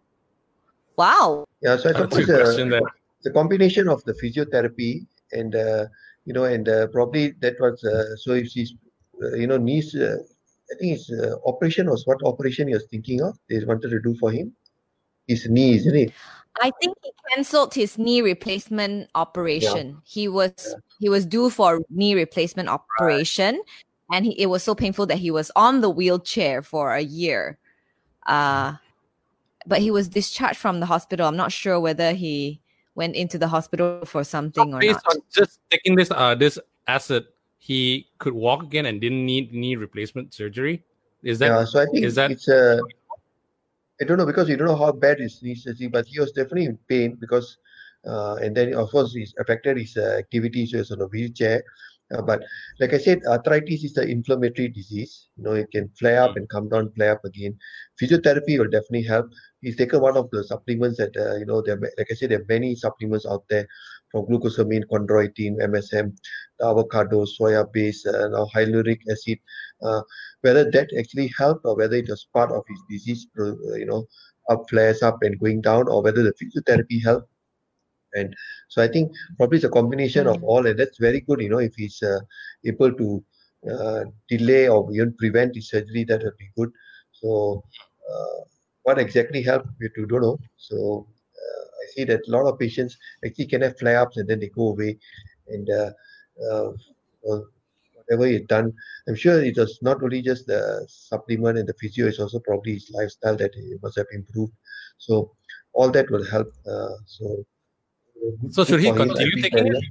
Wow. 0.98 1.46
Yeah, 1.62 1.78
so 1.78 1.90
I 1.90 1.94
suppose 1.94 2.26
two 2.26 2.34
question 2.34 2.74
uh, 2.74 2.80
there. 2.80 2.90
the 3.24 3.32
combination 3.32 3.88
of 3.88 4.04
the 4.06 4.14
physiotherapy 4.14 5.06
and 5.32 5.56
uh, 5.56 5.86
you 6.26 6.34
know 6.34 6.46
and 6.46 6.68
uh, 6.68 6.88
probably 6.88 7.32
that 7.42 7.56
was 7.60 7.84
uh, 7.84 8.16
so 8.16 8.34
if 8.34 8.48
she's 8.50 8.74
uh, 9.24 9.36
you 9.36 9.48
know 9.48 9.58
knees. 9.58 9.96
Uh, 9.96 10.18
I 10.72 10.76
think 10.80 10.98
his 10.98 11.12
uh, 11.12 11.36
operation 11.46 11.90
was 11.90 12.08
what 12.08 12.18
operation 12.24 12.68
he 12.68 12.74
was 12.74 12.88
thinking 12.90 13.22
of. 13.22 13.38
They 13.50 13.64
wanted 13.64 13.90
to 13.90 14.02
do 14.02 14.16
for 14.16 14.32
him. 14.32 14.52
His 15.28 15.48
knee, 15.48 15.76
isn't 15.76 15.96
it? 15.96 16.12
I 16.62 16.72
think 16.82 16.98
he 17.04 17.12
cancelled 17.34 17.74
his 17.74 17.98
knee 17.98 18.22
replacement 18.22 19.10
operation. 19.14 20.02
He 20.06 20.28
was 20.28 20.76
he 21.00 21.10
was 21.10 21.26
due 21.26 21.50
for 21.50 21.82
knee 21.90 22.16
replacement 22.16 22.70
operation, 22.70 23.62
and 24.12 24.26
he, 24.26 24.40
it 24.40 24.48
was 24.48 24.64
so 24.64 24.74
painful 24.74 25.06
that 25.08 25.18
he 25.18 25.32
was 25.32 25.52
on 25.56 25.82
the 25.82 25.90
wheelchair 25.90 26.62
for 26.62 26.94
a 26.94 27.02
year. 27.02 27.58
Uh, 28.26 28.74
but 29.66 29.80
he 29.80 29.92
was 29.92 30.08
discharged 30.08 30.58
from 30.58 30.80
the 30.80 30.86
hospital. 30.86 31.28
I'm 31.28 31.38
not 31.38 31.52
sure 31.52 31.80
whether 31.80 32.14
he 32.14 32.62
went 32.96 33.16
into 33.16 33.38
the 33.38 33.48
hospital 33.48 34.06
for 34.06 34.24
something 34.24 34.74
or 34.74 34.80
Based 34.80 35.02
not. 35.06 35.16
on 35.16 35.22
just 35.34 35.60
taking 35.70 35.96
this 35.96 36.12
uh 36.12 36.36
this 36.36 36.58
acid, 36.88 37.26
he 37.58 38.08
could 38.20 38.34
walk 38.34 38.64
again 38.64 38.86
and 38.86 39.02
didn't 39.02 39.26
need 39.26 39.54
knee 39.54 39.76
replacement 39.76 40.34
surgery. 40.34 40.84
Is 41.24 41.40
that 41.40 41.48
yeah, 41.48 41.66
so 41.66 41.82
I 41.82 41.86
think 41.86 42.06
is 42.06 42.16
that- 42.16 42.32
it's 42.32 42.48
a. 42.48 42.82
I 44.02 44.04
don't 44.04 44.18
know 44.18 44.26
because 44.26 44.50
you 44.50 44.58
don't 44.58 44.68
know 44.68 44.76
how 44.76 44.92
bad 44.92 45.20
his 45.20 45.42
knee 45.42 45.56
surgery, 45.56 45.88
but 45.88 46.06
he 46.06 46.20
was 46.20 46.34
definitely 46.34 46.66
in 46.66 46.78
pain 46.90 47.16
because, 47.16 47.58
uh, 48.06 48.36
and 48.36 48.56
then 48.56 48.74
of 48.74 48.92
course 48.92 49.14
he's 49.14 49.34
affected 49.40 49.78
his 49.78 49.96
uh, 49.96 50.18
activity, 50.20 50.66
so 50.66 50.80
he's 50.80 50.92
on 50.92 51.00
a 51.00 51.08
wheelchair. 51.08 51.64
Uh, 52.14 52.22
but 52.22 52.44
like 52.80 52.94
I 52.94 52.98
said, 52.98 53.22
arthritis 53.26 53.86
is 53.86 53.98
an 53.98 54.10
inflammatory 54.10 54.68
disease. 54.68 55.30
You 55.38 55.44
know, 55.46 55.54
it 55.54 55.72
can 55.72 55.90
flare 55.98 56.22
up 56.24 56.36
and 56.36 56.48
come 56.50 56.68
down, 56.68 56.92
flare 56.92 57.14
up 57.14 57.24
again. 57.24 57.58
Physiotherapy 58.00 58.60
will 58.60 58.70
definitely 58.70 59.04
help. 59.04 59.32
He's 59.66 59.78
taken 59.78 60.02
one 60.02 60.18
of 60.18 60.30
the 60.32 60.44
supplements 60.44 60.98
that 61.00 61.16
uh, 61.18 61.36
you 61.38 61.46
know, 61.46 61.62
there. 61.62 61.80
Like 61.98 62.10
I 62.12 62.16
said, 62.16 62.32
there 62.32 62.42
are 62.42 62.46
many 62.50 62.76
supplements 62.76 63.26
out 63.26 63.44
there, 63.50 63.68
from 64.12 64.26
glucosamine, 64.28 64.84
chondroitin, 64.92 65.58
MSM, 65.62 66.16
the 66.60 66.68
avocado, 66.68 67.26
soya 67.26 67.66
base, 67.74 68.06
uh, 68.06 68.30
now 68.30 68.48
hyaluronic 68.56 69.00
acid. 69.12 69.40
Uh, 69.84 70.02
whether 70.42 70.70
that 70.72 70.90
actually 71.00 71.32
helped 71.38 71.66
or 71.66 71.76
whether 71.76 71.98
it 71.98 72.10
was 72.10 72.28
part 72.34 72.52
of 72.52 72.64
his 72.70 72.82
disease, 72.90 73.28
uh, 73.40 73.76
you 73.76 73.86
know, 73.86 74.06
up 74.50 74.64
flares 74.70 75.02
up 75.04 75.18
and 75.24 75.40
going 75.40 75.62
down, 75.62 75.88
or 75.90 76.04
whether 76.04 76.24
the 76.24 76.34
physiotherapy 76.42 77.04
helped. 77.04 77.28
And 78.14 78.34
so 78.70 78.82
I 78.82 78.88
think 78.88 79.12
probably 79.38 79.58
it's 79.58 79.66
a 79.66 79.70
combination 79.70 80.28
of 80.28 80.38
Mm. 80.38 80.44
all, 80.44 80.66
and 80.68 80.80
that's 80.80 81.00
very 81.00 81.22
good. 81.22 81.42
You 81.42 81.50
know, 81.50 81.60
if 81.60 81.74
he's 81.76 82.02
uh, 82.04 82.20
able 82.66 82.94
to 82.94 83.24
uh, 83.72 84.04
delay 84.30 84.68
or 84.70 84.92
even 84.94 85.14
prevent 85.18 85.56
his 85.56 85.70
surgery, 85.70 86.06
that 86.06 86.24
would 86.24 86.38
be 86.38 86.50
good. 86.58 86.70
So, 87.12 87.64
uh, 88.12 88.42
what 88.86 89.00
exactly 89.00 89.42
helped, 89.42 89.68
we 89.80 89.90
to 89.96 90.06
don't 90.06 90.22
know. 90.22 90.38
So, 90.58 91.08
uh, 91.42 91.66
I 91.82 91.86
see 91.94 92.04
that 92.06 92.22
a 92.28 92.32
lot 92.32 92.46
of 92.48 92.60
patients 92.60 92.98
actually 93.26 93.48
can 93.48 93.62
have 93.62 93.78
flare 93.80 94.00
ups 94.00 94.18
and 94.18 94.30
then 94.30 94.40
they 94.40 94.50
go 94.50 94.70
away, 94.70 94.98
and 95.48 95.68
uh, 95.70 95.92
uh, 96.46 96.72
well, 97.24 97.48
whatever 97.96 98.28
he's 98.28 98.46
done, 98.48 98.72
I'm 99.08 99.16
sure 99.16 99.44
it 99.44 99.58
was 99.58 99.80
not 99.82 100.04
only 100.04 100.22
just 100.22 100.46
the 100.46 100.86
supplement 100.88 101.58
and 101.58 101.68
the 101.68 101.74
physio, 101.82 102.08
it's 102.08 102.20
also 102.20 102.40
probably 102.40 102.74
his 102.74 102.92
lifestyle 102.92 103.36
that 103.38 103.56
he 103.56 103.74
must 103.82 103.98
have 103.98 104.08
improved. 104.14 104.54
So, 104.98 105.32
all 105.74 105.90
that 105.92 106.10
will 106.12 106.26
help. 106.26 106.54
Uh, 106.68 106.96
so, 107.06 107.44
So 108.52 108.66
should 108.66 108.82
he 108.82 108.92
continue 108.92 109.42
taking 109.42 109.68
it? 109.68 109.84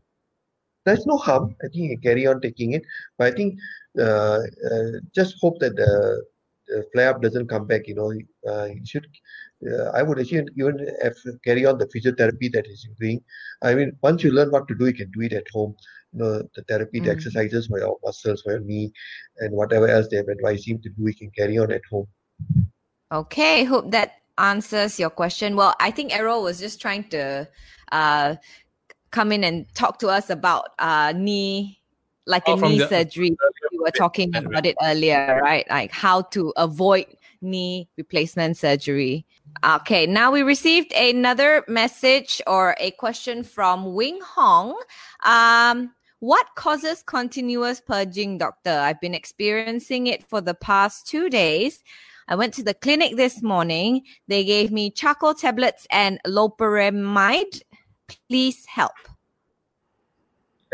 There's 0.85 1.07
no 1.07 1.16
harm. 1.16 1.57
I 1.64 1.68
think 1.68 1.90
he 1.90 1.96
carry 1.96 2.26
on 2.26 2.40
taking 2.40 2.72
it, 2.74 2.85
but 3.18 3.33
I 3.33 3.37
think 3.37 3.59
uh, 3.98 4.40
uh, 4.70 4.90
just 5.14 5.37
hope 5.40 5.59
that 5.61 5.76
the 5.76 6.22
flare 6.92 7.10
up 7.10 7.22
doesn't 7.22 7.48
come 7.48 7.66
back. 7.66 7.87
You 7.87 7.94
know, 7.94 8.12
uh, 8.50 8.66
he 8.66 8.80
should. 8.84 9.06
Uh, 9.66 9.90
I 9.94 10.02
would 10.02 10.18
assume 10.18 10.46
even 10.58 10.76
if 11.02 11.16
carry 11.44 11.64
on 11.66 11.78
the 11.78 11.87
physiotherapy 11.87 12.52
that 12.52 12.66
he's 12.66 12.87
doing. 13.00 13.22
I 13.62 13.74
mean, 13.74 13.96
once 14.02 14.22
you 14.22 14.30
learn 14.32 14.50
what 14.50 14.68
to 14.68 14.74
do, 14.74 14.87
you 14.87 14.92
can 14.94 15.10
do 15.12 15.22
it 15.22 15.32
at 15.32 15.46
home. 15.52 15.74
You 16.12 16.18
know, 16.20 16.42
the 16.54 16.62
therapy, 16.68 17.00
the 17.00 17.08
Mm. 17.10 17.12
exercises 17.12 17.66
for 17.68 17.78
your 17.78 17.98
muscles, 18.04 18.42
for 18.42 18.52
your 18.52 18.60
knee, 18.60 18.92
and 19.38 19.52
whatever 19.54 19.88
else 19.88 20.08
they 20.10 20.16
have 20.18 20.28
advised 20.28 20.66
him 20.68 20.80
to 20.82 20.88
do, 20.90 21.06
he 21.06 21.14
can 21.14 21.30
carry 21.30 21.58
on 21.58 21.72
at 21.72 21.82
home. 21.90 22.06
Okay, 23.12 23.64
hope 23.64 23.90
that 23.92 24.22
answers 24.38 24.98
your 24.98 25.10
question. 25.10 25.54
Well, 25.56 25.74
I 25.80 25.90
think 25.90 26.12
Errol 26.12 26.42
was 26.42 26.58
just 26.58 26.80
trying 26.80 27.04
to 27.10 27.48
uh, 27.92 28.37
come 29.10 29.30
in 29.32 29.44
and 29.44 29.72
talk 29.74 29.98
to 30.00 30.08
us 30.08 30.30
about 30.30 30.70
uh, 30.78 31.12
knee, 31.16 31.80
like 32.26 32.42
Oh, 32.46 32.54
a 32.58 32.60
knee 32.60 32.78
the- 32.78 32.88
surgery. 32.88 33.37
We 33.84 33.88
were 33.88 33.98
talking 33.98 34.30
bit. 34.30 34.46
about 34.46 34.64
it 34.64 34.76
earlier, 34.82 35.40
right? 35.42 35.68
Like 35.68 35.92
how 35.92 36.22
to 36.22 36.54
avoid 36.56 37.04
knee 37.42 37.88
replacement 37.98 38.56
surgery. 38.56 39.26
Okay, 39.62 40.06
now 40.06 40.32
we 40.32 40.42
received 40.42 40.92
another 40.94 41.64
message 41.68 42.40
or 42.46 42.74
a 42.80 42.92
question 42.92 43.42
from 43.44 43.92
Wing 43.92 44.20
Hong. 44.22 44.80
Um, 45.24 45.92
what 46.20 46.46
causes 46.54 47.02
continuous 47.02 47.82
purging, 47.82 48.38
doctor? 48.38 48.70
I've 48.70 49.00
been 49.02 49.14
experiencing 49.14 50.06
it 50.06 50.26
for 50.26 50.40
the 50.40 50.54
past 50.54 51.06
two 51.06 51.28
days. 51.28 51.84
I 52.26 52.36
went 52.36 52.54
to 52.54 52.62
the 52.62 52.72
clinic 52.72 53.16
this 53.16 53.42
morning. 53.42 54.00
They 54.28 54.44
gave 54.44 54.72
me 54.72 54.90
charcoal 54.90 55.34
tablets 55.34 55.86
and 55.90 56.18
loperamide. 56.26 57.60
Please 58.30 58.64
help. 58.64 58.94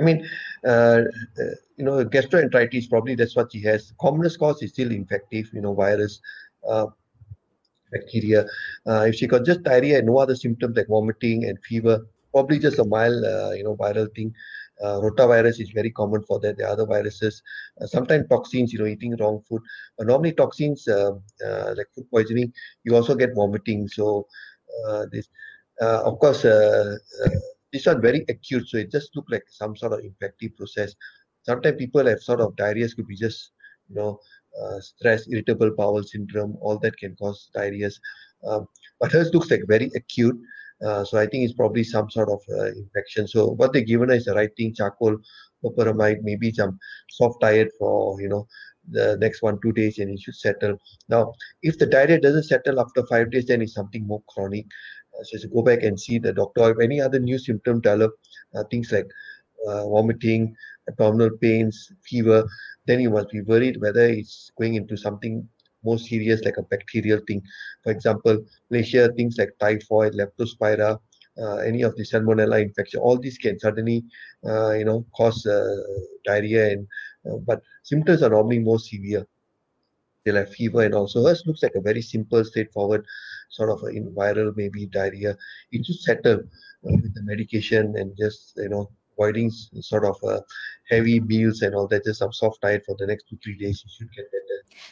I 0.01 0.03
mean, 0.03 0.27
uh, 0.65 1.03
uh, 1.39 1.55
you 1.77 1.85
know, 1.85 2.05
gastroenteritis, 2.05 2.89
probably 2.89 3.15
that's 3.15 3.37
what 3.37 3.53
she 3.53 3.61
has. 3.63 3.93
Commonest 4.01 4.39
cause 4.39 4.63
is 4.63 4.71
still 4.71 4.91
infective, 4.91 5.51
you 5.53 5.61
know, 5.61 5.75
virus, 5.75 6.21
uh, 6.69 6.87
bacteria. 7.93 8.47
Uh, 8.87 9.07
if 9.09 9.17
she 9.17 9.27
got 9.27 9.45
just 9.45 9.63
diarrhea 9.63 9.99
and 9.99 10.07
no 10.07 10.19
other 10.19 10.35
symptoms 10.35 10.77
like 10.77 10.89
vomiting 10.89 11.45
and 11.45 11.59
fever, 11.65 12.07
probably 12.33 12.59
just 12.59 12.79
a 12.79 12.85
mild, 12.85 13.25
uh, 13.25 13.51
you 13.51 13.65
know, 13.65 13.77
viral 13.77 14.09
thing. 14.15 14.33
Uh, 14.83 14.99
rotavirus 15.01 15.61
is 15.61 15.71
very 15.75 15.91
common 15.91 16.23
for 16.23 16.41
that. 16.41 16.57
The 16.57 16.67
other 16.67 16.87
viruses, 16.87 17.43
sometimes 17.85 18.27
toxins, 18.29 18.73
you 18.73 18.79
know, 18.79 18.87
eating 18.87 19.15
wrong 19.19 19.43
food. 19.47 19.61
But 19.99 20.07
normally 20.07 20.33
toxins 20.33 20.89
like 20.89 21.87
food 21.95 22.11
poisoning, 22.11 22.55
you 22.85 22.97
also 22.97 23.15
get 23.15 23.35
vomiting. 23.35 23.89
So 23.89 24.27
this, 25.13 25.29
of 25.83 26.19
course, 26.19 26.47
these 27.73 27.87
are 27.87 27.99
very 27.99 28.25
acute. 28.29 28.69
So 28.69 28.79
it 28.79 28.91
just 28.91 29.15
look 29.17 29.27
like 29.31 29.45
some 29.49 29.77
sort 29.77 29.93
of 29.93 30.01
infective 30.01 30.57
process. 30.57 30.95
Sometimes 31.43 31.77
people 31.79 32.07
have 32.07 32.21
sort 32.21 32.41
of 32.41 32.57
diarrhea 32.57 32.89
could 32.89 33.07
be 33.07 33.17
just, 33.17 33.53
you 33.89 33.97
know, 33.97 34.21
stress, 34.81 35.29
irritable 35.29 35.71
bowel 35.77 36.03
syndrome. 36.03 36.57
All 36.61 36.79
that 36.79 36.97
can 36.97 37.17
cause 37.17 37.51
diarrhea. 37.55 37.91
Um, 38.47 38.67
but 38.99 39.13
hers 39.13 39.33
looks 39.33 39.51
like 39.51 39.63
very 39.67 39.91
acute. 39.95 40.39
Uh, 40.85 41.05
so 41.05 41.19
I 41.19 41.27
think 41.27 41.45
it's 41.45 41.55
probably 41.55 41.85
some 41.85 42.11
sort 42.11 42.31
of 42.31 42.41
uh, 42.59 42.67
infection. 42.73 43.29
So 43.29 43.51
what 43.51 43.73
they 43.73 43.83
given 43.83 44.11
is 44.11 44.25
the 44.25 44.35
right 44.35 44.51
thing, 44.57 44.75
charcoal, 44.75 45.17
loperamide, 45.65 46.23
maybe 46.23 46.53
some 46.53 46.79
soft 47.11 47.41
diet 47.41 47.71
for, 47.79 48.21
you 48.21 48.29
know, 48.29 48.47
the 48.91 49.17
next 49.21 49.43
one, 49.43 49.59
two 49.61 49.73
days 49.73 49.99
and 49.99 50.11
it 50.11 50.21
should 50.21 50.37
settle. 50.37 50.79
Now, 51.09 51.35
if 51.63 51.79
the 51.79 51.87
diet 51.87 52.23
doesn't 52.23 52.45
settle 52.45 52.81
after 52.81 53.07
five 53.07 53.31
days, 53.31 53.47
then 53.47 53.61
it's 53.61 53.75
something 53.75 54.07
more 54.07 54.23
chronic. 54.29 54.67
So 55.23 55.49
go 55.49 55.63
back 55.63 55.83
and 55.83 55.99
see 55.99 56.19
the 56.19 56.33
doctor. 56.33 56.71
If 56.71 56.81
any 56.81 57.01
other 57.01 57.19
new 57.19 57.39
symptom 57.39 57.81
develop, 57.81 58.13
uh, 58.55 58.65
things 58.71 58.93
like 58.93 59.07
uh, 59.67 59.89
vomiting, 59.89 60.55
abdominal 60.89 61.31
pains, 61.39 61.93
fever, 62.03 62.47
then 62.87 63.01
you 63.01 63.11
must 63.11 63.31
be 63.31 63.43
worried 63.43 63.81
whether 63.81 64.07
it's 64.07 64.51
going 64.59 64.75
into 64.75 64.97
something 64.97 65.47
more 65.83 65.99
serious 65.99 66.43
like 66.45 66.57
a 66.59 66.63
bacterial 66.63 67.21
thing. 67.27 67.43
For 67.85 67.93
example, 67.93 68.45
Malaysia, 68.71 69.11
things 69.17 69.37
like 69.39 69.57
typhoid, 69.59 70.15
leptospira, 70.15 70.99
uh, 71.41 71.57
any 71.57 71.83
of 71.83 71.97
the 71.97 72.03
salmonella 72.03 72.61
infection, 72.61 73.01
all 73.01 73.19
these 73.19 73.39
can 73.39 73.59
suddenly, 73.59 74.05
uh, 74.47 74.73
you 74.73 74.85
know, 74.85 75.07
cause 75.17 75.47
uh, 75.47 75.77
diarrhea. 76.25 76.73
And 76.73 76.87
uh, 77.31 77.37
but 77.37 77.63
symptoms 77.83 78.23
are 78.23 78.31
normally 78.31 78.59
more 78.59 78.79
severe. 78.79 79.27
They'll 80.25 80.37
have 80.37 80.51
fever 80.51 80.83
and 80.83 80.95
also 80.95 81.25
hers 81.25 81.43
looks 81.47 81.63
like 81.63 81.75
a 81.75 81.81
very 81.81 82.03
simple, 82.03 82.45
straightforward 82.45 83.07
sort 83.49 83.71
of 83.71 83.83
in 83.95 84.13
viral 84.15 84.57
maybe 84.57 84.87
diarrhea. 84.87 85.37
It 85.73 85.85
should 85.85 86.01
settle 86.01 86.41
uh, 86.41 86.97
with 87.03 87.15
the 87.15 87.23
medication 87.23 87.97
and 87.97 88.17
just 88.17 88.53
you 88.57 88.69
know 88.69 88.91
avoiding 89.17 89.51
sort 89.51 90.05
of 90.05 90.17
uh, 90.25 90.41
heavy 90.89 91.21
meals 91.21 91.63
and 91.63 91.75
all 91.75 91.87
that. 91.89 92.05
Just 92.05 92.21
some 92.21 92.33
soft 92.33 92.61
diet 92.63 92.85
for 92.87 92.97
the 92.99 93.07
next 93.07 93.25
two 93.29 93.39
three 93.43 93.57
days. 93.57 93.83
You 93.85 93.91
should 93.99 94.15
get 94.15 94.31
better. 94.31 94.41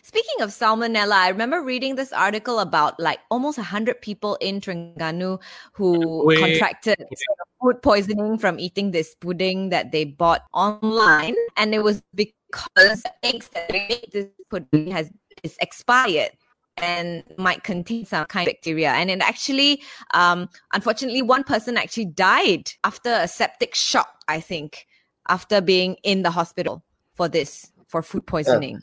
Speaking 0.03 0.43
of 0.43 0.51
salmonella, 0.51 1.13
I 1.13 1.29
remember 1.29 1.63
reading 1.63 1.95
this 1.95 2.13
article 2.13 2.61
about 2.61 2.99
like 2.99 3.21
almost 3.31 3.59
100 3.59 4.03
people 4.03 4.37
in 4.41 4.61
Terengganu 4.61 5.41
who 5.73 6.27
Wait. 6.27 6.41
contracted 6.41 7.05
food 7.61 7.83
poisoning 7.83 8.39
from 8.39 8.59
eating 8.59 8.91
this 8.91 9.15
pudding 9.15 9.69
that 9.71 9.93
they 9.93 10.05
bought 10.05 10.45
online. 10.53 11.37
And 11.57 11.75
it 11.75 11.83
was 11.83 12.03
because 12.15 12.35
the 12.75 13.13
eggs 13.23 13.49
that 13.49 13.71
made 13.71 14.09
this 14.13 14.27
pudding 14.51 14.91
has 14.91 15.11
is 15.43 15.57
expired 15.61 16.31
and 16.79 17.25
might 17.37 17.65
contain 17.65 18.05
some 18.05 18.25
kind 18.27 18.49
of 18.49 18.55
bacteria. 18.55 18.91
And 18.91 19.11
it 19.11 19.21
actually, 19.21 19.83
um, 20.15 20.49
unfortunately, 20.73 21.23
one 21.23 21.45
person 21.45 21.77
actually 21.77 22.07
died 22.07 22.71
after 22.85 23.11
a 23.11 23.29
septic 23.29 23.75
shock, 23.75 24.23
I 24.29 24.41
think, 24.41 24.87
after 25.29 25.61
being 25.61 25.97
in 26.03 26.23
the 26.23 26.31
hospital 26.31 26.85
for 27.15 27.29
this, 27.29 27.71
for 27.89 28.03
food 28.03 28.27
poisoning. 28.27 28.81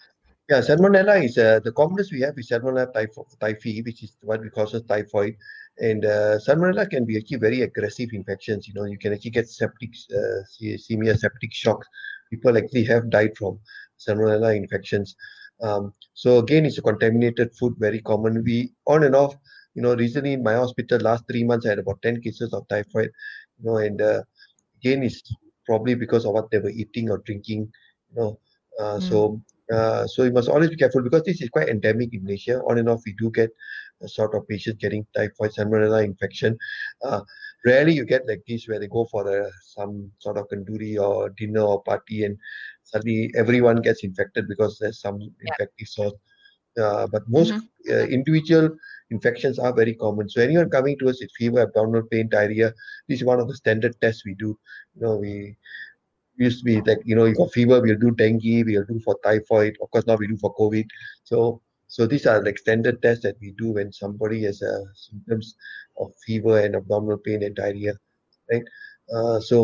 Yeah, 0.50 0.60
salmonella 0.60 1.24
is 1.24 1.38
uh, 1.38 1.60
the 1.64 1.72
commonest 1.72 2.12
we 2.12 2.22
have 2.22 2.38
is 2.38 2.50
salmonella 2.50 2.94
typhi, 3.42 3.84
which 3.84 4.04
is 4.04 4.18
what 4.22 4.42
we 4.42 4.50
call 4.50 4.68
typhoid. 4.68 5.36
And 5.80 6.06
uh, 6.06 6.40
salmonella 6.40 6.90
can 6.90 7.06
be 7.06 7.18
actually 7.18 7.38
very 7.38 7.62
aggressive 7.62 8.10
infections. 8.14 8.68
You 8.68 8.74
know, 8.76 8.86
you 8.86 8.98
can 8.98 9.14
actually 9.14 9.32
get 9.32 9.50
septic, 9.50 9.92
uh, 10.16 10.44
severe 10.78 11.16
septic 11.18 11.54
shock. 11.54 11.84
People 12.30 12.58
actually 12.58 12.86
have 12.86 13.10
died 13.10 13.38
from 13.38 13.60
salmonella 14.00 14.56
infections. 14.56 15.16
Um, 15.62 15.94
so 16.14 16.40
again, 16.40 16.66
it's 16.66 16.78
a 16.78 16.82
contaminated 16.82 17.56
food, 17.56 17.76
very 17.78 18.02
common. 18.02 18.44
We 18.44 18.72
on 18.88 19.04
and 19.04 19.16
off, 19.16 19.36
you 19.74 19.82
know, 19.82 19.96
recently 19.96 20.34
in 20.34 20.44
my 20.44 20.54
hospital, 20.54 21.00
last 21.00 21.26
three 21.28 21.44
months, 21.44 21.66
I 21.66 21.70
had 21.70 21.80
about 21.80 22.02
10 22.02 22.22
cases 22.22 22.54
of 22.54 22.68
typhoid, 22.68 23.12
you 23.60 23.66
know, 23.66 23.78
and 23.78 24.02
uh, 24.02 24.22
again, 24.80 25.04
it's 25.04 25.22
probably 25.66 25.96
because 25.96 26.26
of 26.26 26.34
what 26.34 26.50
they 26.52 26.60
were 26.60 26.70
eating 26.70 27.10
or 27.10 27.20
drinking, 27.20 27.72
you 28.10 28.22
know. 28.22 28.40
Uh, 28.80 28.98
mm. 28.98 29.10
So 29.10 29.42
uh, 29.72 30.06
so 30.06 30.24
you 30.24 30.32
must 30.32 30.50
always 30.50 30.70
be 30.70 30.76
careful 30.76 31.02
because 31.02 31.24
this 31.24 31.42
is 31.42 31.50
quite 31.50 31.70
endemic 31.70 32.14
in 32.14 32.24
Malaysia. 32.24 32.62
On 32.70 32.78
and 32.78 32.90
off, 32.90 33.02
we 33.06 33.14
do 33.14 33.32
get 33.32 33.50
sort 34.06 34.36
of 34.36 34.48
patients 34.48 34.78
getting 34.80 35.06
typhoid, 35.16 35.52
salmonella 35.52 36.04
infection. 36.04 36.58
Uh, 37.04 37.22
rarely 37.66 37.94
you 37.94 38.06
get 38.06 38.28
like 38.28 38.42
this 38.48 38.68
where 38.68 38.80
they 38.80 38.88
go 38.88 39.06
for 39.06 39.28
a, 39.28 39.50
some 39.64 40.12
sort 40.20 40.38
of 40.38 40.48
kenduri 40.50 41.00
or 41.00 41.30
dinner 41.32 41.62
or 41.62 41.82
party 41.84 42.26
and 42.26 42.38
suddenly 42.84 43.32
everyone 43.36 43.82
gets 43.82 44.04
infected 44.04 44.48
because 44.48 44.78
there's 44.80 45.02
some 45.02 45.20
yeah. 45.20 45.30
infective 45.48 45.88
source. 45.88 46.14
Uh, 46.78 47.08
but 47.08 47.24
most 47.30 47.54
mm-hmm. 47.54 47.92
uh, 47.92 48.06
individual 48.06 48.70
infections 49.10 49.58
are 49.58 49.74
very 49.74 49.94
common. 49.94 50.28
So 50.28 50.42
anyone 50.42 50.70
coming 50.70 50.98
to 51.00 51.10
us 51.10 51.22
with 51.22 51.32
fever, 51.38 51.62
abdominal 51.62 52.04
pain, 52.12 52.28
diarrhea, 52.28 52.74
this 53.08 53.20
is 53.20 53.26
one 53.26 53.40
of 53.40 53.48
the 53.48 53.56
standard 53.56 53.96
tests 54.02 54.26
we 54.26 54.36
do. 54.36 54.60
You 54.96 55.02
know, 55.02 55.16
we 55.16 55.56
used 56.38 56.60
to 56.60 56.66
be 56.66 56.82
like 56.82 57.00
you 57.06 57.16
know 57.16 57.26
you 57.26 57.34
got 57.34 57.52
fever 57.52 57.82
we'll 57.82 57.98
do 57.98 58.12
dengue 58.12 58.66
we'll 58.66 58.84
do 58.86 59.00
for 59.00 59.18
typhoid 59.24 59.78
of 59.82 59.90
course 59.92 60.06
now 60.06 60.16
we 60.16 60.28
do 60.28 60.38
for 60.38 60.54
covid 60.56 60.86
so 61.24 61.62
so 61.96 62.06
these 62.06 62.26
are 62.26 62.44
like 62.44 62.58
standard 62.58 63.02
tests 63.02 63.24
that 63.24 63.38
we 63.42 63.52
do 63.62 63.68
when 63.78 63.90
somebody 63.94 64.44
has 64.44 64.62
uh, 64.62 64.84
symptoms 64.94 65.56
of 65.98 66.12
fever 66.26 66.56
and 66.60 66.76
abdominal 66.76 67.18
pain 67.28 67.42
and 67.48 67.56
diarrhea 67.56 67.94
right 68.52 68.66
uh, 69.16 69.40
so 69.40 69.58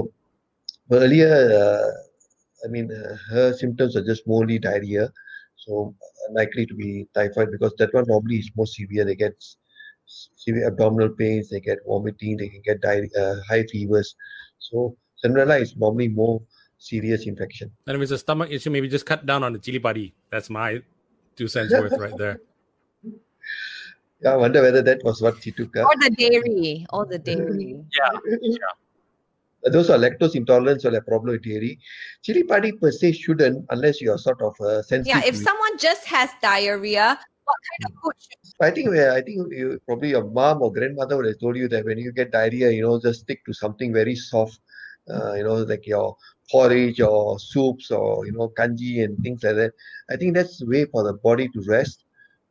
earlier 1.00 1.34
uh, 1.64 1.90
i 2.66 2.70
mean 2.76 2.88
uh, 3.00 3.16
her 3.32 3.48
symptoms 3.62 3.98
are 3.98 4.06
just 4.12 4.26
mostly 4.34 4.58
diarrhea 4.68 5.10
so 5.64 5.94
likely 6.40 6.66
to 6.66 6.76
be 6.84 6.90
typhoid 7.14 7.52
because 7.56 7.74
that 7.78 7.94
one 7.98 8.08
normally 8.14 8.38
is 8.44 8.50
more 8.56 8.70
severe 8.78 9.04
they 9.10 9.20
get 9.24 9.36
severe 10.46 10.68
abdominal 10.72 11.12
pains 11.22 11.50
they 11.50 11.60
get 11.60 11.80
vomiting 11.86 12.38
they 12.38 12.50
can 12.54 12.62
get 12.70 12.82
diarrhea, 12.88 13.12
uh, 13.24 13.36
high 13.50 13.66
fevers 13.74 14.16
so 14.60 14.96
salmonella 15.24 15.60
is 15.62 15.76
normally 15.76 16.08
more 16.08 16.42
serious 16.78 17.28
infection. 17.28 17.72
And 17.86 17.96
if 17.96 18.02
it's 18.02 18.12
a 18.12 18.18
stomach 18.18 18.50
issue, 18.52 18.72
maybe 18.72 18.88
just 18.90 19.06
cut 19.06 19.26
down 19.28 19.44
on 19.44 19.54
the 19.54 19.60
chili 19.60 19.78
padi. 19.78 20.16
That's 20.32 20.50
my 20.50 20.82
two 21.36 21.48
cents 21.48 21.74
worth 21.74 21.98
right 21.98 22.18
there. 22.18 22.42
Yeah, 24.24 24.34
I 24.34 24.36
wonder 24.36 24.62
whether 24.62 24.84
that 24.84 25.04
was 25.04 25.20
what 25.20 25.42
she 25.42 25.52
took. 25.52 25.76
Uh. 25.76 25.82
Or 25.82 25.96
the 26.00 26.12
dairy. 26.12 26.86
Or 26.92 27.08
the 27.08 27.18
dairy. 27.18 27.84
yeah. 27.98 28.20
yeah. 28.42 28.58
Those 29.72 29.90
are 29.90 29.98
lactose 29.98 30.36
intolerance 30.36 30.86
or 30.86 30.96
a 30.96 31.02
problem 31.02 31.34
with 31.34 31.44
dairy. 31.44 31.80
Chili 32.22 32.44
padi 32.44 32.72
per 32.72 32.92
se 32.92 33.14
shouldn't, 33.14 33.66
unless 33.70 34.00
you 34.02 34.12
are 34.12 34.20
sort 34.20 34.42
of 34.42 34.60
uh, 34.62 34.82
sensitive. 34.84 35.24
Yeah, 35.24 35.28
if 35.28 35.36
someone 35.36 35.78
just 35.80 36.06
has 36.06 36.30
diarrhea, 36.42 37.20
what 37.46 37.58
kind 37.70 37.94
of 37.94 38.02
food 38.02 38.14
should 38.20 38.66
I 38.66 38.72
think 38.72 38.90
I 38.90 39.22
think 39.22 39.52
you, 39.52 39.80
probably 39.86 40.10
your 40.10 40.24
mom 40.24 40.62
or 40.62 40.72
grandmother 40.72 41.18
would 41.18 41.26
have 41.26 41.40
told 41.40 41.58
you 41.58 41.68
that 41.70 41.86
when 41.86 41.98
you 41.98 42.12
get 42.12 42.32
diarrhea, 42.32 42.72
you 42.72 42.84
know, 42.84 43.00
just 43.00 43.22
stick 43.22 43.44
to 43.46 43.54
something 43.54 43.92
very 43.94 44.16
soft. 44.16 44.60
Uh, 45.10 45.34
you 45.34 45.44
know, 45.44 45.56
like 45.56 45.88
your 45.88 46.16
porridge 46.52 47.02
or 47.02 47.40
soups 47.40 47.92
or 47.92 48.26
you 48.26 48.32
know 48.34 48.50
kanji 48.50 49.04
and 49.04 49.18
things 49.20 49.44
like 49.44 49.56
that. 49.56 49.74
I 50.10 50.18
think 50.18 50.36
that's 50.36 50.58
the 50.60 50.66
way 50.66 50.86
for 50.86 51.04
the 51.04 51.14
body 51.14 51.48
to 51.50 51.64
rest. 51.68 52.04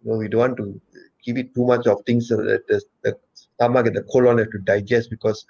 You 0.03 0.11
know, 0.13 0.19
we 0.19 0.29
don't 0.29 0.41
want 0.41 0.57
to 0.57 0.81
give 1.25 1.37
it 1.37 1.55
too 1.55 1.67
much 1.67 1.87
of 1.87 2.03
things 2.07 2.29
so 2.29 2.37
that 2.39 2.67
the, 2.67 2.83
the 3.03 3.17
stomach 3.35 3.87
and 3.87 3.97
the 3.97 4.03
colon 4.05 4.39
have 4.39 4.51
to 4.51 4.59
digest 4.59 5.11
because 5.11 5.45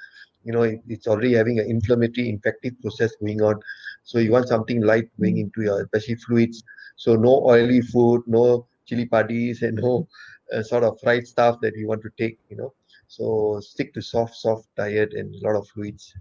you 0.44 0.52
know 0.52 0.62
it, 0.62 0.80
it's 0.88 1.06
already 1.06 1.34
having 1.34 1.58
an 1.58 1.70
inflammatory 1.70 2.28
infective 2.28 2.80
process 2.80 3.14
going 3.16 3.42
on. 3.42 3.60
So 4.02 4.18
you 4.18 4.32
want 4.32 4.48
something 4.48 4.80
light 4.80 5.08
going 5.20 5.38
into 5.38 5.62
your 5.62 5.82
especially 5.82 6.16
fluids. 6.16 6.62
So 6.96 7.16
no 7.16 7.44
oily 7.46 7.80
food, 7.80 8.22
no 8.26 8.66
chili 8.86 9.06
padis, 9.06 9.62
and 9.62 9.78
no 9.78 10.08
uh, 10.52 10.62
sort 10.62 10.84
of 10.84 10.98
fried 11.00 11.26
stuff 11.26 11.60
that 11.62 11.76
you 11.76 11.86
want 11.86 12.02
to 12.02 12.10
take. 12.18 12.38
You 12.48 12.56
know, 12.56 12.74
so 13.06 13.60
stick 13.60 13.92
to 13.94 14.02
soft, 14.02 14.36
soft 14.36 14.68
diet 14.76 15.12
and 15.14 15.34
a 15.34 15.46
lot 15.46 15.56
of 15.56 15.66
fluids. 15.68 16.14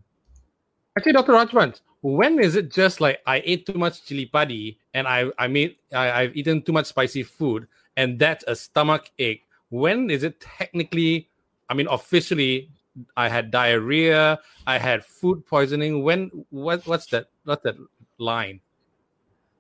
Actually, 0.98 1.14
Dr. 1.14 1.34
Rajbans, 1.34 1.82
when 2.02 2.40
is 2.40 2.56
it 2.56 2.72
just 2.72 3.02
like 3.02 3.20
I 3.26 3.42
ate 3.46 3.66
too 3.66 3.78
much 3.78 4.06
chili 4.06 4.26
padi 4.26 4.80
and 4.94 5.08
I 5.08 5.32
I 5.38 5.48
made 5.48 5.76
I, 5.94 6.12
I've 6.12 6.36
eaten 6.36 6.62
too 6.62 6.72
much 6.72 6.88
spicy 6.88 7.24
food 7.24 7.68
and 7.98 8.18
that's 8.18 8.44
a 8.48 8.56
stomach 8.56 9.12
ache? 9.20 9.44
When 9.70 10.10
is 10.10 10.24
it 10.24 10.40
technically? 10.40 11.30
I 11.70 11.74
mean, 11.76 11.88
officially, 11.92 12.70
I 13.16 13.30
had 13.30 13.52
diarrhea. 13.52 14.40
I 14.66 14.78
had 14.78 15.06
food 15.06 15.46
poisoning. 15.46 16.04
When 16.04 16.32
what 16.50 16.86
what's 16.88 17.08
that? 17.08 17.28
What's 17.44 17.64
that 17.64 17.76
line? 18.18 18.62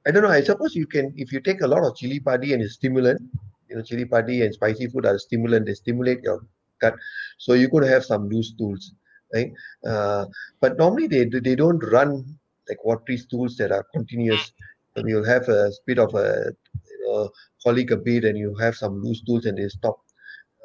I 0.07 0.11
don't 0.11 0.23
know. 0.23 0.29
I 0.29 0.41
suppose 0.41 0.75
you 0.75 0.87
can 0.87 1.13
if 1.17 1.31
you 1.31 1.41
take 1.41 1.61
a 1.61 1.67
lot 1.67 1.83
of 1.83 1.95
chili 1.95 2.19
padi 2.19 2.53
and 2.53 2.63
a 2.63 2.69
stimulant, 2.69 3.21
you 3.69 3.75
know, 3.75 3.83
chili 3.83 4.05
padi 4.05 4.43
and 4.43 4.53
spicy 4.53 4.87
food 4.87 5.05
are 5.05 5.19
stimulant. 5.19 5.65
They 5.65 5.73
stimulate 5.73 6.23
your 6.23 6.45
gut, 6.79 6.95
so 7.37 7.53
you 7.53 7.69
could 7.69 7.83
have 7.83 8.05
some 8.05 8.29
loose 8.29 8.49
stools, 8.49 8.93
right? 9.33 9.51
Uh, 9.87 10.25
but 10.61 10.77
normally 10.77 11.07
they 11.07 11.25
they 11.25 11.55
don't 11.55 11.83
run 11.91 12.23
like 12.67 12.83
watery 12.85 13.17
stools 13.17 13.55
that 13.57 13.71
are 13.71 13.85
continuous. 13.93 14.51
And 14.95 15.07
you'll 15.09 15.25
have 15.25 15.47
a 15.49 15.71
bit 15.85 15.99
of 15.99 16.13
a 16.15 16.51
you 16.89 17.07
know, 17.07 17.29
colic 17.63 17.91
a 17.91 17.97
bit, 17.97 18.25
and 18.25 18.37
you 18.37 18.55
have 18.59 18.75
some 18.75 19.01
loose 19.01 19.19
stools, 19.19 19.45
and 19.45 19.57
they 19.57 19.67
stop 19.69 19.97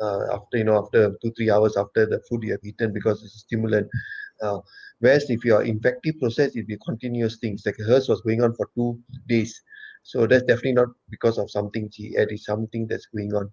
uh, 0.01 0.35
after 0.35 0.59
you 0.59 0.65
know 0.65 0.79
after 0.79 1.11
two 1.23 1.33
three 1.37 1.51
hours 1.51 1.77
after 1.77 2.07
the 2.07 2.21
food 2.29 2.43
you 2.43 2.53
have 2.53 2.65
eaten 2.65 2.93
because 2.93 3.23
it's 3.23 3.37
a 3.37 3.39
stimulant. 3.39 3.89
Uh, 4.43 4.59
whereas 5.01 5.29
if 5.31 5.45
your 5.45 5.63
infective 5.63 6.15
process, 6.21 6.57
it 6.57 6.67
be 6.67 6.77
continuous 6.85 7.39
things. 7.39 7.63
Like 7.65 7.77
hers 7.87 8.09
was 8.09 8.21
going 8.23 8.43
on 8.43 8.55
for 8.55 8.69
two 8.75 8.99
days, 9.29 9.61
so 10.03 10.27
that's 10.27 10.45
definitely 10.45 10.75
not 10.75 10.89
because 11.11 11.39
of 11.39 11.51
something 11.51 11.89
she 11.93 12.15
ate. 12.19 12.29
It's 12.31 12.47
something 12.47 12.87
that's 12.89 13.07
going 13.07 13.33
on, 13.35 13.51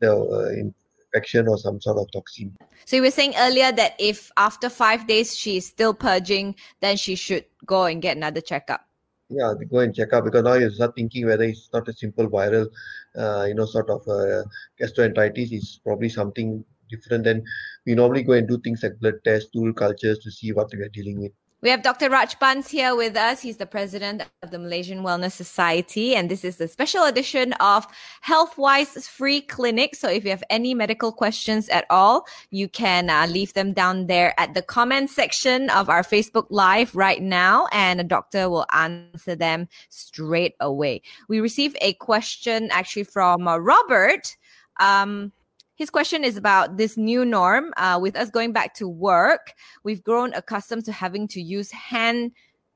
the 0.00 0.12
uh, 0.14 0.70
infection 1.12 1.48
or 1.48 1.58
some 1.58 1.80
sort 1.80 1.98
of 1.98 2.10
toxin. 2.12 2.54
So 2.84 2.96
you 2.96 3.02
were 3.02 3.10
saying 3.10 3.34
earlier 3.38 3.72
that 3.72 3.94
if 3.98 4.30
after 4.36 4.68
five 4.68 5.06
days 5.06 5.36
she's 5.36 5.66
still 5.66 5.94
purging, 5.94 6.54
then 6.80 6.96
she 6.96 7.14
should 7.14 7.44
go 7.66 7.84
and 7.84 8.00
get 8.00 8.16
another 8.16 8.40
checkup. 8.40 8.84
Yeah, 9.30 9.52
go 9.70 9.80
and 9.80 9.94
check 9.94 10.12
up 10.14 10.24
because 10.24 10.42
now 10.42 10.54
you 10.54 10.70
start 10.70 10.94
thinking 10.96 11.26
whether 11.26 11.44
it's 11.44 11.68
not 11.72 11.86
a 11.88 11.92
simple 11.92 12.28
viral, 12.28 12.66
uh, 13.16 13.44
you 13.46 13.54
know, 13.54 13.66
sort 13.66 13.90
of 13.90 14.00
uh, 14.08 14.42
gastroenteritis. 14.80 15.52
It's 15.52 15.78
probably 15.84 16.08
something 16.08 16.64
different. 16.88 17.24
Then 17.24 17.44
we 17.84 17.94
normally 17.94 18.22
go 18.22 18.32
and 18.32 18.48
do 18.48 18.58
things 18.58 18.82
like 18.82 18.98
blood 19.00 19.16
tests, 19.24 19.48
stool 19.48 19.74
cultures 19.74 20.18
to 20.20 20.30
see 20.30 20.52
what 20.52 20.70
we 20.72 20.80
are 20.82 20.88
dealing 20.88 21.20
with. 21.20 21.32
We 21.60 21.70
have 21.70 21.82
Dr. 21.82 22.08
Rajbans 22.08 22.68
here 22.68 22.94
with 22.94 23.16
us. 23.16 23.40
He's 23.40 23.56
the 23.56 23.66
president 23.66 24.22
of 24.44 24.52
the 24.52 24.60
Malaysian 24.60 25.02
Wellness 25.02 25.32
Society, 25.32 26.14
and 26.14 26.30
this 26.30 26.44
is 26.44 26.60
a 26.60 26.68
special 26.68 27.02
edition 27.02 27.52
of 27.54 27.84
HealthWise 28.24 29.08
Free 29.08 29.40
Clinic. 29.40 29.96
So 29.96 30.08
if 30.08 30.22
you 30.22 30.30
have 30.30 30.44
any 30.50 30.72
medical 30.72 31.10
questions 31.10 31.68
at 31.70 31.84
all, 31.90 32.28
you 32.50 32.68
can 32.68 33.10
uh, 33.10 33.26
leave 33.28 33.54
them 33.54 33.72
down 33.72 34.06
there 34.06 34.38
at 34.38 34.54
the 34.54 34.62
comment 34.62 35.10
section 35.10 35.68
of 35.70 35.88
our 35.88 36.04
Facebook 36.04 36.46
Live 36.50 36.94
right 36.94 37.20
now, 37.20 37.66
and 37.72 38.00
a 38.00 38.04
doctor 38.04 38.48
will 38.48 38.66
answer 38.72 39.34
them 39.34 39.66
straight 39.88 40.54
away. 40.60 41.02
We 41.26 41.40
received 41.40 41.76
a 41.80 41.94
question 41.94 42.68
actually 42.70 43.02
from 43.02 43.48
uh, 43.48 43.58
Robert. 43.58 44.36
Um, 44.78 45.32
his 45.78 45.90
question 45.90 46.24
is 46.24 46.36
about 46.36 46.76
this 46.76 46.96
new 46.96 47.24
norm. 47.24 47.72
Uh, 47.76 47.98
with 48.02 48.16
us 48.16 48.30
going 48.30 48.52
back 48.52 48.74
to 48.74 48.88
work, 48.88 49.54
we've 49.84 50.02
grown 50.02 50.34
accustomed 50.34 50.84
to 50.86 50.92
having 50.92 51.28
to 51.28 51.40
use 51.40 51.70
hand 51.70 52.32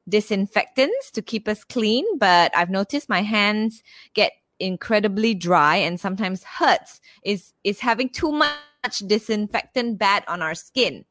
disinfectants 0.08 1.10
to 1.10 1.20
keep 1.20 1.48
us 1.48 1.64
clean, 1.64 2.04
but 2.18 2.56
I've 2.56 2.70
noticed 2.70 3.08
my 3.08 3.22
hands 3.22 3.82
get 4.14 4.32
incredibly 4.60 5.34
dry 5.34 5.76
and 5.76 5.98
sometimes 5.98 6.44
hurts. 6.44 7.00
Is 7.24 7.52
is 7.64 7.80
having 7.80 8.08
too 8.08 8.30
much 8.30 8.98
disinfectant 9.06 9.98
bad 9.98 10.22
on 10.28 10.40
our 10.40 10.54
skin? 10.54 11.04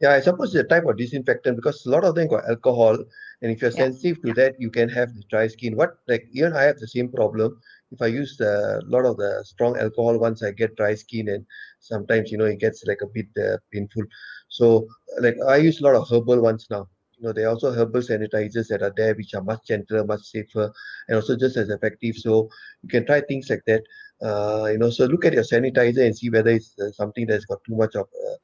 Yeah, 0.00 0.12
I 0.12 0.20
suppose 0.20 0.52
the 0.52 0.64
type 0.64 0.84
of 0.84 0.98
disinfectant 0.98 1.56
because 1.56 1.86
a 1.86 1.90
lot 1.90 2.04
of 2.04 2.14
them 2.14 2.28
got 2.28 2.46
alcohol, 2.46 2.98
and 3.40 3.50
if 3.50 3.62
you're 3.62 3.70
Yeah. 3.70 3.84
sensitive 3.84 4.20
to 4.24 4.34
that, 4.34 4.60
you 4.60 4.70
can 4.70 4.90
have 4.90 5.14
the 5.14 5.22
dry 5.30 5.46
skin. 5.48 5.74
What 5.74 5.96
like 6.06 6.28
even 6.32 6.52
I 6.52 6.64
have 6.64 6.78
the 6.78 6.88
same 6.88 7.08
problem. 7.08 7.60
If 7.92 8.02
I 8.02 8.06
use 8.06 8.38
a 8.40 8.80
lot 8.86 9.04
of 9.06 9.16
the 9.16 9.42
strong 9.44 9.78
alcohol, 9.78 10.18
once 10.18 10.42
I 10.42 10.50
get 10.52 10.76
dry 10.76 10.94
skin, 10.94 11.28
and 11.28 11.44
sometimes 11.80 12.30
you 12.30 12.38
know 12.38 12.44
it 12.46 12.60
gets 12.60 12.84
like 12.86 13.00
a 13.02 13.06
bit 13.06 13.26
uh, 13.42 13.56
painful. 13.72 14.04
So 14.48 14.86
like 15.20 15.36
I 15.48 15.56
use 15.56 15.80
a 15.80 15.84
lot 15.84 15.94
of 15.96 16.08
herbal 16.10 16.40
ones 16.40 16.66
now. 16.70 16.88
You 17.18 17.26
know, 17.26 17.32
there 17.32 17.46
are 17.46 17.50
also 17.50 17.72
herbal 17.72 18.02
sanitizers 18.02 18.68
that 18.68 18.82
are 18.82 18.92
there, 18.96 19.14
which 19.14 19.34
are 19.34 19.42
much 19.42 19.66
gentler, 19.66 20.04
much 20.04 20.22
safer, 20.22 20.70
and 21.08 21.16
also 21.16 21.36
just 21.36 21.56
as 21.56 21.70
effective. 21.70 22.16
So 22.16 22.48
you 22.82 22.88
can 22.88 23.06
try 23.06 23.20
things 23.20 23.48
like 23.50 23.62
that. 23.66 23.82
Uh, 24.22 24.66
you 24.72 24.78
know, 24.78 24.90
so 24.90 25.06
look 25.06 25.24
at 25.24 25.32
your 25.34 25.42
sanitizer 25.44 26.04
and 26.04 26.16
see 26.16 26.30
whether 26.30 26.50
it's 26.50 26.74
uh, 26.78 26.90
something 26.92 27.26
that's 27.26 27.44
got 27.46 27.62
too 27.66 27.76
much 27.76 27.94
of 27.94 28.06
uh, 28.06 28.36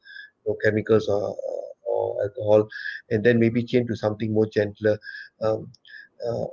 you 0.44 0.48
know, 0.48 0.56
chemicals 0.64 1.08
or, 1.08 1.36
or 1.86 2.22
alcohol, 2.22 2.68
and 3.10 3.24
then 3.24 3.38
maybe 3.38 3.62
change 3.62 3.88
to 3.88 3.96
something 3.96 4.32
more 4.32 4.46
gentler. 4.46 4.98
Um, 5.40 5.70
uh, 6.26 6.44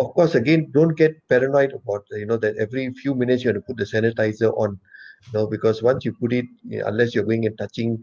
of 0.00 0.14
course, 0.14 0.34
again, 0.34 0.70
don't 0.72 0.96
get 0.96 1.14
paranoid 1.28 1.72
about 1.72 2.04
you 2.12 2.26
know 2.26 2.36
that 2.38 2.56
every 2.56 2.92
few 2.94 3.14
minutes 3.14 3.44
you 3.44 3.48
have 3.48 3.56
to 3.56 3.60
put 3.62 3.76
the 3.76 3.84
sanitizer 3.84 4.52
on, 4.58 4.78
you 5.26 5.32
know, 5.38 5.46
because 5.46 5.82
once 5.82 6.04
you 6.04 6.12
put 6.12 6.32
it, 6.32 6.46
unless 6.84 7.14
you're 7.14 7.24
going 7.24 7.46
and 7.46 7.56
touching 7.58 7.98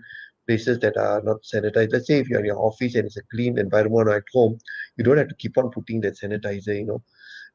places 0.47 0.79
that 0.79 0.97
are 0.97 1.21
not 1.23 1.37
sanitized. 1.43 1.93
Let's 1.93 2.07
say 2.07 2.19
if 2.19 2.29
you're 2.29 2.39
in 2.39 2.45
your 2.45 2.59
office 2.59 2.95
and 2.95 3.05
it's 3.05 3.17
a 3.17 3.21
clean 3.31 3.57
environment 3.57 4.09
or 4.09 4.15
at 4.15 4.23
home, 4.33 4.57
you 4.97 5.03
don't 5.03 5.17
have 5.17 5.29
to 5.29 5.35
keep 5.35 5.57
on 5.57 5.71
putting 5.71 6.01
that 6.01 6.19
sanitizer, 6.19 6.77
you 6.77 6.85
know. 6.85 7.01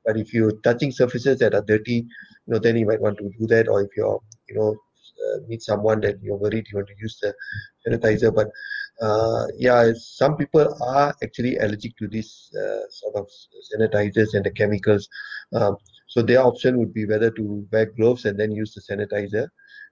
But 0.04 0.16
if 0.16 0.32
you're 0.32 0.52
touching 0.62 0.90
surfaces 0.92 1.38
that 1.40 1.54
are 1.54 1.62
dirty, 1.62 2.06
you 2.46 2.54
know, 2.54 2.58
then 2.58 2.76
you 2.76 2.86
might 2.86 3.00
want 3.00 3.18
to 3.18 3.30
do 3.38 3.46
that. 3.48 3.68
Or 3.68 3.82
if 3.82 3.90
you're, 3.96 4.20
you 4.48 4.54
know, 4.56 4.70
uh, 4.72 5.38
meet 5.48 5.62
someone 5.62 6.00
that 6.00 6.22
you're 6.22 6.36
worried 6.36 6.66
you 6.70 6.76
want 6.78 6.88
to 6.88 6.94
use 6.98 7.18
the 7.20 7.34
sanitizer. 7.86 8.34
But 8.34 8.48
uh, 9.00 9.46
yeah, 9.56 9.92
some 9.96 10.36
people 10.36 10.76
are 10.82 11.14
actually 11.22 11.56
allergic 11.58 11.96
to 11.98 12.08
these 12.08 12.50
uh, 12.56 12.80
sort 12.90 13.14
of 13.14 13.28
sanitizers 13.72 14.34
and 14.34 14.44
the 14.44 14.50
chemicals. 14.50 15.08
Um, 15.54 15.76
so 16.08 16.22
their 16.22 16.42
option 16.42 16.78
would 16.78 16.92
be 16.92 17.06
whether 17.06 17.30
to 17.30 17.66
wear 17.70 17.86
gloves 17.86 18.24
and 18.24 18.38
then 18.38 18.50
use 18.50 18.74
the 18.74 18.80
sanitizer. 18.80 19.48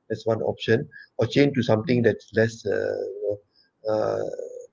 That's 0.08 0.26
one 0.26 0.40
option, 0.42 0.88
or 1.18 1.26
change 1.26 1.54
to 1.56 1.62
something 1.62 2.02
that's 2.02 2.30
less 2.34 2.64
uh, 2.64 3.90
uh, 3.90 4.22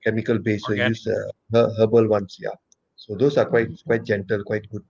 chemical 0.04 0.38
based. 0.38 0.66
So 0.66 0.74
use 0.74 1.06
uh, 1.06 1.68
herbal 1.78 2.08
ones. 2.08 2.36
Yeah. 2.40 2.54
So 2.96 3.16
those 3.16 3.36
are 3.36 3.44
quite 3.44 3.68
quite 3.84 4.04
gentle, 4.04 4.42
quite 4.44 4.68
good. 4.70 4.82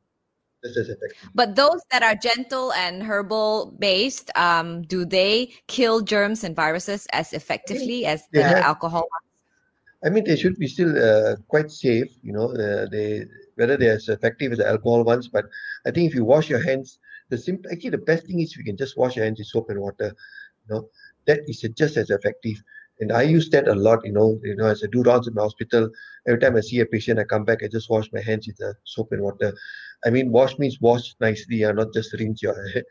Just 0.64 0.78
as 0.78 0.88
effective. 0.88 1.30
But 1.34 1.56
those 1.56 1.82
that 1.90 2.02
are 2.02 2.14
gentle 2.14 2.72
and 2.72 3.02
herbal 3.02 3.74
based, 3.78 4.30
um, 4.36 4.82
do 4.82 5.04
they 5.04 5.52
kill 5.66 6.00
germs 6.00 6.44
and 6.44 6.56
viruses 6.56 7.06
as 7.12 7.32
effectively 7.32 8.06
as 8.06 8.26
the 8.32 8.42
have- 8.42 8.64
alcohol? 8.64 9.08
I 10.04 10.10
mean, 10.10 10.24
they 10.24 10.36
should 10.36 10.56
be 10.56 10.68
still 10.68 10.92
uh, 10.96 11.36
quite 11.48 11.70
safe. 11.70 12.08
You 12.22 12.32
know, 12.32 12.48
uh, 12.52 12.86
they 12.90 13.24
whether 13.56 13.76
they're 13.76 13.94
as 13.94 14.08
effective 14.08 14.52
as 14.52 14.58
the 14.58 14.66
alcohol 14.68 15.04
ones. 15.04 15.28
But 15.28 15.46
I 15.86 15.90
think 15.90 16.08
if 16.10 16.14
you 16.14 16.24
wash 16.24 16.48
your 16.50 16.62
hands, 16.62 16.98
the 17.30 17.38
simple 17.38 17.70
actually 17.72 17.90
the 17.90 17.98
best 18.10 18.26
thing 18.26 18.40
is 18.40 18.56
you 18.56 18.64
can 18.64 18.76
just 18.76 18.96
wash 18.98 19.16
your 19.16 19.24
hands 19.24 19.38
with 19.38 19.48
soap 19.48 19.70
and 19.70 19.80
water. 19.80 20.14
You 20.68 20.74
know, 20.74 20.88
that 21.26 21.40
is 21.46 21.60
just 21.76 21.96
as 21.96 22.10
effective. 22.10 22.56
And 23.00 23.12
I 23.12 23.22
use 23.22 23.48
that 23.50 23.66
a 23.68 23.74
lot. 23.74 24.00
You 24.04 24.12
know, 24.12 24.38
you 24.44 24.56
know, 24.56 24.66
as 24.66 24.82
I 24.84 24.88
do 24.92 25.02
rounds 25.02 25.26
in 25.28 25.34
the 25.34 25.42
hospital, 25.42 25.88
every 26.28 26.40
time 26.40 26.56
I 26.56 26.60
see 26.60 26.80
a 26.80 26.86
patient, 26.86 27.18
I 27.18 27.24
come 27.24 27.44
back, 27.44 27.62
I 27.62 27.68
just 27.68 27.90
wash 27.90 28.08
my 28.12 28.20
hands 28.20 28.46
with 28.46 28.56
the 28.58 28.74
soap 28.84 29.12
and 29.12 29.22
water. 29.22 29.52
I 30.04 30.10
mean, 30.10 30.30
wash 30.30 30.58
means 30.58 30.78
wash 30.80 31.14
nicely, 31.20 31.62
and 31.62 31.76
not 31.76 31.92
just 31.94 32.12
rinse 32.18 32.42
your. 32.42 32.56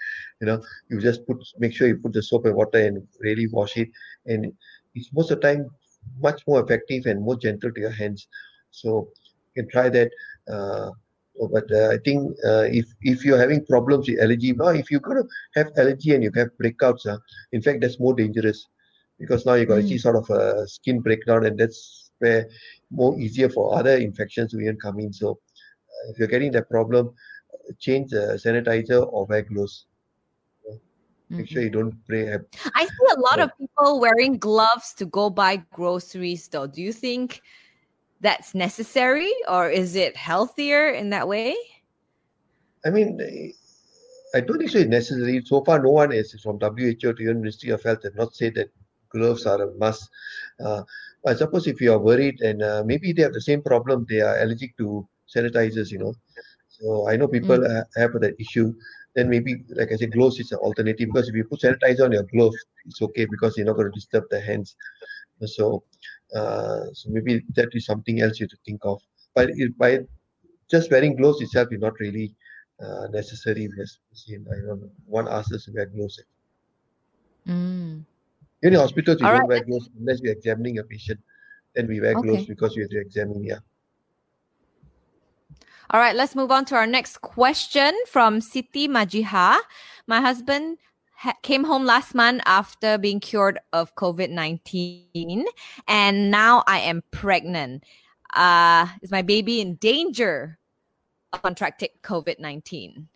You 0.41 0.47
know, 0.47 0.61
you 0.89 0.99
just 0.99 1.26
put 1.26 1.38
make 1.59 1.74
sure 1.74 1.88
you 1.88 1.97
put 1.97 2.14
the 2.14 2.22
soap 2.24 2.45
and 2.45 2.55
water 2.55 2.80
and 2.80 3.07
really 3.22 3.47
wash 3.47 3.78
it. 3.78 3.89
And 4.26 4.51
it's 4.95 5.09
most 5.14 5.32
of 5.32 5.39
the 5.41 5.47
time 5.47 5.70
much 6.22 6.41
more 6.47 6.62
effective 6.64 7.06
and 7.06 7.22
more 7.22 7.38
gentle 7.38 7.72
to 7.72 7.80
your 7.82 7.91
hands. 7.91 8.28
So 8.72 9.10
you 9.56 9.64
can 9.64 9.70
try 9.72 9.89
that. 9.89 10.10
Uh, 10.51 10.89
but 11.51 11.66
uh, 11.72 11.89
I 11.89 11.97
think 12.04 12.32
uh, 12.45 12.66
if 12.80 12.86
if 13.01 13.24
you're 13.26 13.38
having 13.38 13.66
problems 13.66 14.08
with 14.10 14.20
allergy, 14.20 14.54
now 14.54 14.70
if 14.70 14.89
you're 14.91 14.99
gonna 15.01 15.24
have 15.56 15.72
allergy 15.78 16.14
and 16.14 16.24
you 16.24 16.32
have 16.36 16.49
breakouts, 16.62 17.06
uh, 17.08 17.18
in 17.51 17.62
fact 17.62 17.82
that's 17.82 17.99
more 17.99 18.14
dangerous 18.16 18.68
because 19.20 19.45
now 19.45 19.54
you 19.54 19.66
got 19.66 19.80
Mm. 19.80 19.80
actually 19.80 19.97
sort 19.99 20.16
of 20.16 20.30
a 20.30 20.68
skin 20.68 20.99
breakdown, 20.99 21.45
and 21.45 21.58
that's 21.60 22.12
where 22.20 22.45
more 22.91 23.18
easier 23.20 23.49
for 23.49 23.78
other 23.78 23.95
infections 23.97 24.51
to 24.51 24.60
even 24.60 24.78
come 24.78 24.99
in. 24.99 25.14
So 25.14 25.32
uh, 25.32 26.12
if 26.12 26.20
you're 26.20 26.28
getting 26.28 26.51
that 26.54 26.70
problem, 26.70 27.08
uh, 27.54 27.74
change 27.80 28.12
the 28.12 28.39
sanitizer 28.43 29.06
or 29.12 29.26
wear 29.26 29.43
gloves. 29.43 29.86
Make 31.34 31.50
sure 31.50 31.64
you 31.64 31.70
don't 31.70 31.96
I 32.76 32.86
see 32.86 33.08
a 33.16 33.20
lot 33.20 33.40
of 33.40 33.50
people 33.58 34.00
wearing 34.00 34.38
gloves 34.38 34.94
to 34.96 35.06
go 35.06 35.30
buy 35.30 35.58
groceries, 35.74 36.48
though. 36.48 36.68
Do 36.68 36.82
you 36.82 36.94
think 36.94 37.42
that's 38.22 38.54
necessary 38.56 39.32
or 39.50 39.70
is 39.70 39.96
it 39.96 40.16
healthier 40.16 40.90
in 40.90 41.10
that 41.10 41.28
way? 41.28 41.56
I 42.86 42.90
mean, 42.90 43.20
I 44.36 44.40
don't 44.42 44.58
think 44.58 44.72
so 44.72 44.80
it's 44.80 44.90
necessary. 44.90 45.42
So 45.46 45.64
far, 45.64 45.82
no 45.82 45.92
one 45.92 46.12
is 46.12 46.34
from 46.42 46.60
WHO 46.60 46.94
to 47.14 47.16
even 47.20 47.42
Ministry 47.42 47.72
of 47.72 47.84
Health 47.84 48.04
have 48.04 48.16
not 48.16 48.36
said 48.36 48.56
that 48.56 48.70
gloves 49.10 49.46
are 49.46 49.62
a 49.62 49.74
must. 49.76 50.10
Uh, 50.64 50.84
I 51.26 51.36
suppose 51.36 51.68
if 51.68 51.80
you 51.80 51.94
are 51.94 52.00
worried 52.00 52.42
and 52.42 52.62
uh, 52.62 52.84
maybe 52.86 53.14
they 53.14 53.22
have 53.24 53.34
the 53.34 53.42
same 53.42 53.62
problem, 53.62 54.06
they 54.10 54.22
are 54.22 54.42
allergic 54.42 54.76
to 54.78 55.08
sanitizers, 55.34 55.92
you 55.92 56.00
know. 56.00 56.14
So 56.68 57.08
I 57.08 57.16
know 57.16 57.28
people 57.28 57.62
ha- 57.62 57.86
have 57.96 58.14
that 58.20 58.36
issue. 58.40 58.74
Then 59.16 59.30
maybe, 59.30 59.64
like 59.70 59.91
I 59.91 59.95
said, 59.95 60.11
gloves 60.11 60.39
is 60.39 60.51
an 60.51 60.59
alternative 60.59 61.09
because 61.14 61.30
if 61.30 61.36
you 61.36 61.43
put 61.45 61.61
sanitizer 61.61 62.05
on 62.05 62.11
your 62.14 62.24
gloves, 62.24 62.57
it's 62.86 63.01
okay 63.01 63.26
because 63.26 63.57
you're 63.57 63.66
not 63.68 63.76
going 63.76 63.91
to 63.91 63.95
disturb 63.95 64.26
the 64.30 64.41
hands. 64.41 64.76
So, 65.45 65.84
uh, 66.36 66.86
so 66.93 67.09
maybe 67.09 67.43
that 67.55 67.70
is 67.74 67.86
something 67.86 68.22
else 68.22 68.39
you 68.39 68.45
have 68.45 68.51
to 68.51 68.57
think 68.66 68.82
of. 68.84 69.01
But 69.36 69.49
it, 69.55 69.78
by 69.78 69.99
just 70.72 70.89
wearing 70.91 71.16
gloves 71.16 71.41
itself 71.41 71.70
is 71.72 71.80
not 71.80 71.99
really 71.99 72.34
uh, 72.82 73.07
necessary 73.11 73.68
because 73.68 73.99
you 74.26 74.39
know, 74.39 74.51
I 74.51 74.68
don't 74.68 74.82
know, 74.82 74.91
one 75.05 75.28
asks 75.28 75.53
us 75.53 75.66
to 75.66 75.72
wear 75.74 75.86
gloves. 75.88 76.20
Mm. 77.47 78.03
In 78.64 78.74
hospitals, 78.74 79.20
you 79.20 79.28
All 79.28 79.34
don't 79.34 79.41
right, 79.41 79.47
wear 79.47 79.64
gloves 79.64 79.89
unless 79.99 80.22
you're 80.22 80.34
examining 80.34 80.80
a 80.80 80.84
patient. 80.84 81.20
Then 81.76 81.88
we 81.88 81.99
wear 81.99 82.16
gloves 82.16 82.45
because 82.45 82.76
we 82.76 82.84
have 82.84 82.91
to 82.91 82.99
examine. 82.99 83.43
Yeah. 83.43 83.59
All 85.90 86.00
right, 86.00 86.16
let's 86.16 86.36
move 86.36 86.50
on 86.50 86.66
to 86.66 86.76
our 86.76 86.88
next 86.88 87.22
question 87.22 87.94
from 88.08 88.40
Siti 88.40 88.88
Majiha. 88.88 89.58
My 90.08 90.22
husband 90.22 90.78
ha- 91.18 91.36
came 91.44 91.66
home 91.66 91.86
last 91.86 92.16
month 92.16 92.42
after 92.46 92.98
being 92.98 93.20
cured 93.20 93.60
of 93.74 93.94
COVID 93.96 94.30
19, 94.30 95.46
and 95.88 96.32
now 96.32 96.64
I 96.68 96.80
am 96.80 97.04
pregnant. 97.12 97.84
Uh, 98.34 98.88
is 99.02 99.12
my 99.12 99.22
baby 99.22 99.60
in 99.60 99.76
danger 99.76 100.58
of 101.34 101.42
contracting 101.42 101.90
COVID 102.02 102.40
19? 102.40 103.10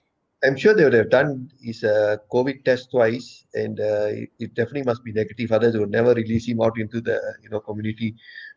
I'm 0.44 0.58
sure 0.58 0.76
they 0.76 0.84
would 0.84 0.94
have 0.94 1.10
done 1.10 1.50
his 1.62 1.84
uh, 1.86 2.18
COVID 2.32 2.66
test 2.66 2.92
twice, 2.92 3.46
and 3.54 3.80
uh, 3.80 4.12
it, 4.12 4.30
it 4.40 4.54
definitely 4.56 4.84
must 4.84 5.04
be 5.06 5.14
negative. 5.14 5.54
Others 5.54 5.78
would 5.78 5.90
never 5.90 6.14
release 6.14 6.48
him 6.48 6.62
out 6.62 6.78
into 6.78 7.00
the 7.00 7.20
you 7.42 7.50
know 7.50 7.62
community, 7.62 8.14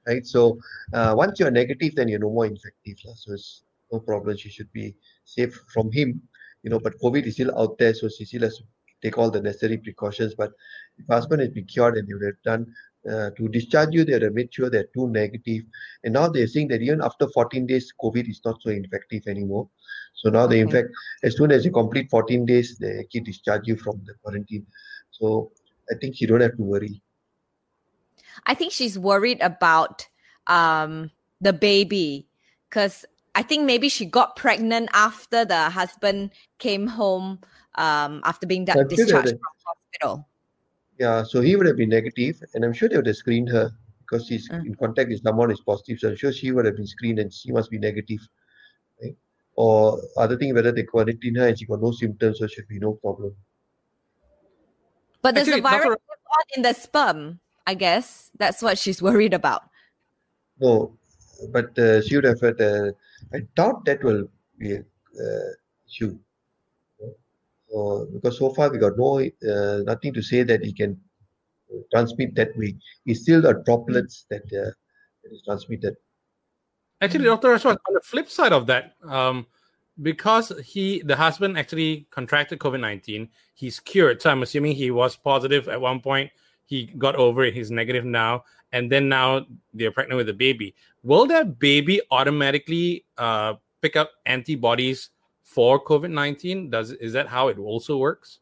right? 0.07 0.27
So 0.27 0.59
uh, 0.93 1.15
once 1.17 1.39
you're 1.39 1.53
negative, 1.53 1.95
then 1.95 2.09
you're 2.09 2.19
no 2.19 2.31
more 2.31 2.47
infective. 2.47 2.99
So 3.15 3.33
it's 3.33 3.63
no 3.93 4.01
problem. 4.01 4.37
She 4.37 4.49
should 4.49 4.73
be 4.73 4.95
safe 5.25 5.55
from 5.73 5.91
him, 5.91 6.21
you 6.63 6.71
know. 6.71 6.81
But 6.81 7.01
COVID 7.03 7.27
is 7.27 7.35
still 7.35 7.57
out 7.59 7.79
there, 7.79 7.95
so 7.95 8.09
she 8.09 8.25
still 8.25 8.43
has 8.43 8.57
to 8.59 8.65
take 9.03 9.19
all 9.19 9.31
the 9.31 9.41
necessary 9.41 9.79
precautions. 9.79 10.35
But 10.35 10.53
if 10.99 11.07
husband 11.09 11.41
has 11.41 11.51
been 11.51 11.65
cured 11.65 11.97
and 11.97 12.09
they 12.09 12.15
would 12.15 12.25
have 12.25 12.43
done 12.45 12.73
uh, 13.11 13.31
to 13.31 13.49
discharge 13.49 13.91
you, 13.93 14.05
they 14.05 14.13
would 14.13 14.23
have 14.23 14.35
made 14.35 14.53
sure 14.53 14.71
they're 14.71 14.89
too 14.95 15.09
negative. 15.09 15.63
And 16.05 16.15
now 16.15 16.29
they're 16.29 16.47
saying 16.47 16.69
that 16.69 16.83
even 16.83 17.01
after 17.01 17.29
14 17.29 17.67
days, 17.67 17.93
COVID 18.03 18.29
is 18.29 18.41
not 18.45 18.61
so 18.63 18.71
infective 18.71 19.23
anymore. 19.27 19.69
So 20.15 20.29
now 20.29 20.47
they, 20.47 20.61
in 20.61 20.71
fact, 20.71 20.89
as 21.23 21.37
soon 21.37 21.51
as 21.51 21.65
you 21.65 21.71
complete 21.71 22.11
14 22.11 22.45
days, 22.45 22.77
they 22.79 23.07
can 23.11 23.25
discharge 23.25 23.67
you 23.67 23.77
from 23.77 24.03
the 24.05 24.15
quarantine. 24.23 24.67
So 25.11 25.53
I 25.91 25.95
think 26.01 26.21
you 26.21 26.27
don't 26.27 26.41
have 26.41 26.57
to 26.57 26.63
worry. 26.63 27.03
I 28.47 28.55
think 28.55 28.73
she's 28.73 28.99
worried 28.99 29.41
about 29.41 30.07
um, 30.47 31.11
the 31.41 31.53
baby 31.53 32.29
because 32.69 33.05
I 33.35 33.43
think 33.43 33.65
maybe 33.65 33.89
she 33.89 34.05
got 34.07 34.37
pregnant 34.37 34.89
after 34.93 35.45
the 35.45 35.71
husband 35.71 36.31
came 36.59 36.87
home 36.87 37.41
um, 37.77 38.21
after 38.25 38.47
being 38.47 38.65
da- 38.65 38.73
I'm 38.73 38.79
sure 38.79 38.89
they 38.89 38.97
discharged 38.97 39.29
from 39.31 39.41
hospital. 39.65 40.29
Yeah, 40.99 41.23
so 41.23 41.41
he 41.41 41.57
would 41.57 41.67
have 41.67 41.77
been 41.77 41.89
negative, 41.89 42.43
and 42.55 42.65
I'm 42.65 42.73
sure 42.73 42.89
they 42.89 42.97
would 42.97 43.07
have 43.07 43.17
screened 43.17 43.49
her 43.51 43.71
because 44.01 44.27
she's 44.27 44.49
Mm. 44.49 44.67
in 44.67 44.75
contact 44.75 45.09
with 45.09 45.23
someone 45.23 45.51
who's 45.51 45.61
positive. 45.61 45.99
So 46.01 46.09
I'm 46.11 46.17
sure 46.17 46.33
she 46.33 46.51
would 46.51 46.65
have 46.65 46.77
been 46.77 46.87
screened 46.87 47.19
and 47.21 47.33
she 47.33 47.53
must 47.53 47.71
be 47.71 47.79
negative. 47.79 48.19
Right? 49.01 49.17
Or 49.55 50.03
other 50.17 50.37
thing, 50.37 50.53
whether 50.53 50.73
they 50.73 50.83
quarantine 50.83 51.37
her 51.37 51.47
and 51.47 51.59
she 51.59 51.65
got 51.65 51.81
no 51.81 51.93
symptoms, 51.93 52.41
so 52.41 52.47
should 52.49 52.67
be 52.69 52.79
no 52.81 52.95
problem. 52.95 53.35
But 55.23 55.35
there's 55.35 55.49
Actually, 55.49 55.61
the 55.61 55.69
virus 55.69 55.85
Dr. 55.85 55.99
live 55.99 56.57
in 56.57 56.63
the 56.63 56.73
sperm? 56.73 57.41
I 57.67 57.75
guess 57.75 58.31
that's 58.37 58.63
what 58.63 58.79
she's 58.79 59.01
worried 59.01 59.33
about. 59.35 59.63
No, 60.59 60.99
but 61.49 61.79
uh, 61.79 62.01
have 62.23 62.41
had. 62.41 62.61
Uh, 62.61 62.93
I 63.33 63.41
doubt 63.55 63.85
that 63.85 64.03
will 64.03 64.29
be 64.59 64.75
a 64.75 64.85
uh, 67.73 68.05
because 68.13 68.39
so 68.39 68.51
far 68.51 68.71
we 68.71 68.79
got 68.79 68.97
no 68.97 69.21
uh, 69.21 69.83
nothing 69.85 70.13
to 70.13 70.23
say 70.23 70.43
that 70.43 70.65
he 70.65 70.73
can 70.73 71.01
uh, 71.73 71.79
transmit 71.93 72.35
that 72.35 72.57
way. 72.57 72.75
It's 73.07 73.23
still 73.23 73.41
the 73.43 73.63
droplets 73.65 74.27
that, 74.31 74.43
uh, 74.47 74.71
that 75.23 75.33
is 75.33 75.43
transmitted. 75.45 75.97
Actually, 77.01 77.25
Dr. 77.25 77.49
Ashwat, 77.49 77.79
on 77.89 77.95
the 77.95 78.01
flip 78.03 78.29
side 78.29 78.53
of 78.53 78.67
that, 78.67 78.95
um, 79.05 79.47
because 80.03 80.53
he, 80.65 81.01
the 81.03 81.17
husband 81.17 81.57
actually 81.57 82.07
contracted 82.11 82.59
COVID 82.59 82.81
19, 82.81 83.29
he's 83.55 83.81
cured. 83.81 84.21
So 84.21 84.31
I'm 84.31 84.43
assuming 84.43 84.75
he 84.75 84.91
was 84.91 85.17
positive 85.17 85.69
at 85.69 85.81
one 85.81 86.01
point. 86.01 86.31
He 86.67 86.87
got 86.99 87.17
over 87.17 87.45
it. 87.45 87.55
He's 87.55 87.71
negative 87.71 88.05
now. 88.05 88.45
And 88.73 88.91
then 88.91 89.09
now 89.09 89.47
they're 89.75 89.91
pregnant 89.91 90.19
with 90.19 90.29
a 90.29 90.35
baby. 90.35 90.75
Will 91.03 91.27
that 91.27 91.59
baby 91.59 92.01
automatically 92.11 93.05
uh, 93.17 93.55
pick 93.81 93.97
up 93.97 94.11
antibodies 94.27 95.11
for 95.45 95.83
COVID 95.83 96.11
19? 96.11 96.71
Does 96.71 96.93
Is 96.93 97.13
that 97.15 97.27
how 97.27 97.49
it 97.49 97.59
also 97.59 97.97
works? 97.97 98.41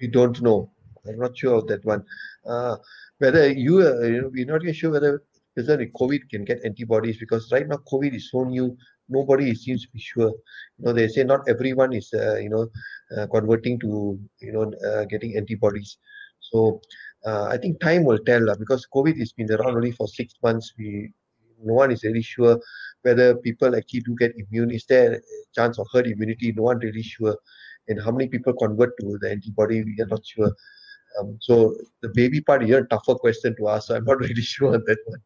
We 0.00 0.08
don't 0.08 0.40
know. 0.40 0.70
I'm 1.06 1.18
not 1.18 1.36
sure 1.36 1.54
of 1.58 1.66
that 1.68 1.84
one. 1.84 2.04
Uh, 2.46 2.76
whether 3.18 3.50
you, 3.50 3.80
uh, 3.80 4.00
you 4.02 4.22
know, 4.22 4.30
we're 4.32 4.46
not 4.46 4.62
even 4.62 4.74
sure 4.74 4.90
whether 4.90 5.22
person 5.54 5.90
COVID 5.98 6.28
can 6.28 6.44
get 6.44 6.64
antibodies 6.64 7.18
because 7.18 7.50
right 7.52 7.66
now 7.66 7.76
COVID 7.90 8.14
is 8.14 8.30
so 8.30 8.44
new. 8.44 8.76
Nobody 9.08 9.54
seems 9.54 9.84
to 9.86 9.92
be 9.92 9.98
sure. 9.98 10.30
You 10.78 10.84
know, 10.84 10.92
they 10.92 11.08
say 11.08 11.24
not 11.24 11.48
everyone 11.48 11.92
is, 11.92 12.12
uh, 12.14 12.36
you 12.36 12.48
know, 12.48 12.68
uh, 13.16 13.26
converting 13.26 13.78
to, 13.80 14.18
you 14.40 14.52
know, 14.52 14.72
uh, 14.88 15.04
getting 15.04 15.36
antibodies. 15.36 15.98
So 16.40 16.80
uh, 17.24 17.44
I 17.44 17.56
think 17.56 17.80
time 17.80 18.04
will 18.04 18.18
tell 18.18 18.44
lah, 18.44 18.54
because 18.54 18.86
COVID 18.94 19.18
has 19.18 19.32
been 19.32 19.50
around 19.52 19.76
only 19.76 19.92
for 19.92 20.08
six 20.08 20.34
months. 20.42 20.72
We, 20.78 21.12
no 21.64 21.74
one 21.74 21.90
is 21.90 22.04
really 22.04 22.22
sure 22.22 22.60
whether 23.02 23.34
people 23.36 23.74
actually 23.76 24.00
do 24.00 24.14
get 24.18 24.32
immune. 24.36 24.70
Is 24.70 24.84
there 24.86 25.14
a 25.14 25.20
chance 25.54 25.78
of 25.78 25.86
herd 25.92 26.06
immunity? 26.06 26.52
No 26.52 26.64
one 26.64 26.78
really 26.78 27.02
sure. 27.02 27.36
And 27.88 28.00
how 28.02 28.10
many 28.10 28.28
people 28.28 28.52
convert 28.54 28.90
to 29.00 29.18
the 29.20 29.30
antibody? 29.30 29.82
We 29.82 29.96
are 30.00 30.06
not 30.06 30.24
sure. 30.24 30.52
Um, 31.18 31.38
so 31.40 31.74
the 32.02 32.10
baby 32.14 32.40
part 32.40 32.62
is 32.62 32.70
a 32.70 32.82
tougher 32.82 33.14
question 33.14 33.56
to 33.58 33.68
ask. 33.68 33.88
So 33.88 33.96
I'm 33.96 34.04
not 34.04 34.18
really 34.20 34.42
sure 34.42 34.74
on 34.74 34.82
that 34.86 34.98
one, 35.06 35.20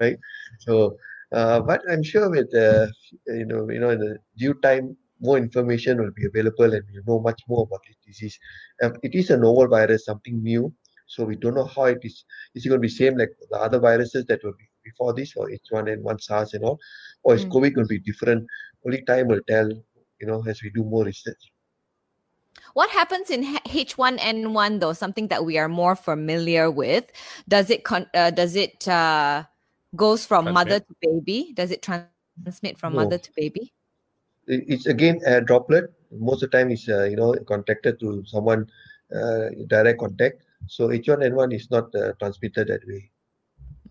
right? 0.00 0.18
So, 0.60 0.96
uh, 1.32 1.60
but 1.60 1.82
I'm 1.90 2.02
sure 2.02 2.30
with 2.30 2.52
uh, 2.54 2.86
you 3.26 3.46
know, 3.46 3.68
you 3.70 3.80
know, 3.80 3.90
in 3.90 4.00
the 4.00 4.18
due 4.36 4.54
time, 4.54 4.96
more 5.20 5.36
information 5.36 6.00
will 6.00 6.12
be 6.12 6.26
available, 6.26 6.72
and 6.72 6.82
we'll 6.92 7.16
know 7.16 7.22
much 7.22 7.42
more 7.48 7.64
about 7.64 7.80
this 7.86 7.96
disease. 8.06 8.38
Um, 8.82 8.94
it 9.02 9.14
is 9.14 9.30
a 9.30 9.36
novel 9.36 9.68
virus, 9.68 10.04
something 10.04 10.42
new, 10.42 10.72
so 11.06 11.24
we 11.24 11.36
don't 11.36 11.54
know 11.54 11.64
how 11.64 11.84
it 11.84 11.98
is. 12.02 12.24
Is 12.54 12.64
it 12.64 12.68
going 12.68 12.80
to 12.80 12.86
be 12.86 12.88
same 12.88 13.16
like 13.16 13.30
the 13.50 13.58
other 13.58 13.80
viruses 13.80 14.24
that 14.26 14.42
were 14.44 14.54
before 14.90 15.12
this, 15.18 15.36
or 15.36 15.44
H1N1, 15.50 16.20
SARS, 16.26 16.54
and 16.54 16.64
all, 16.64 16.78
or 17.22 17.34
is 17.36 17.44
Mm. 17.44 17.52
COVID 17.52 17.72
going 17.74 17.86
to 17.88 17.94
be 17.96 17.98
different? 18.10 18.46
Only 18.86 19.02
time 19.02 19.28
will 19.28 19.44
tell. 19.48 19.68
You 20.20 20.26
know, 20.26 20.42
as 20.50 20.62
we 20.62 20.70
do 20.70 20.82
more 20.82 21.04
research. 21.04 21.42
What 22.74 22.90
happens 22.90 23.30
in 23.30 23.44
H- 23.44 23.94
H1N1 23.94 24.80
though? 24.80 24.92
Something 24.92 25.28
that 25.28 25.44
we 25.44 25.58
are 25.62 25.68
more 25.68 25.94
familiar 25.94 26.70
with. 26.70 27.04
Does 27.48 27.70
it 27.70 27.84
con- 27.84 28.10
uh, 28.14 28.30
does 28.30 28.56
it 28.56 28.86
uh, 28.88 29.44
goes 29.94 30.26
from 30.26 30.52
mother 30.52 30.80
to 30.80 30.92
baby? 31.00 31.52
Does 31.54 31.70
it 31.70 31.82
transmit 31.86 32.78
from 32.78 32.94
No. 32.94 33.02
mother 33.04 33.18
to 33.18 33.30
baby? 33.36 33.72
it's 34.50 34.86
again 34.86 35.20
a 35.26 35.40
droplet. 35.40 35.92
Most 36.10 36.42
of 36.42 36.50
the 36.50 36.56
time, 36.56 36.70
is 36.72 36.88
uh, 36.88 37.04
you 37.04 37.16
know 37.20 37.34
contacted 37.46 38.00
to 38.00 38.24
someone 38.26 38.66
uh, 39.14 39.52
direct 39.68 40.00
contact. 40.00 40.42
So 40.66 40.88
H1N1 40.88 41.54
is 41.54 41.70
not 41.70 41.94
uh, 41.94 42.12
transmitted 42.18 42.66
that 42.68 42.82
way, 42.90 43.10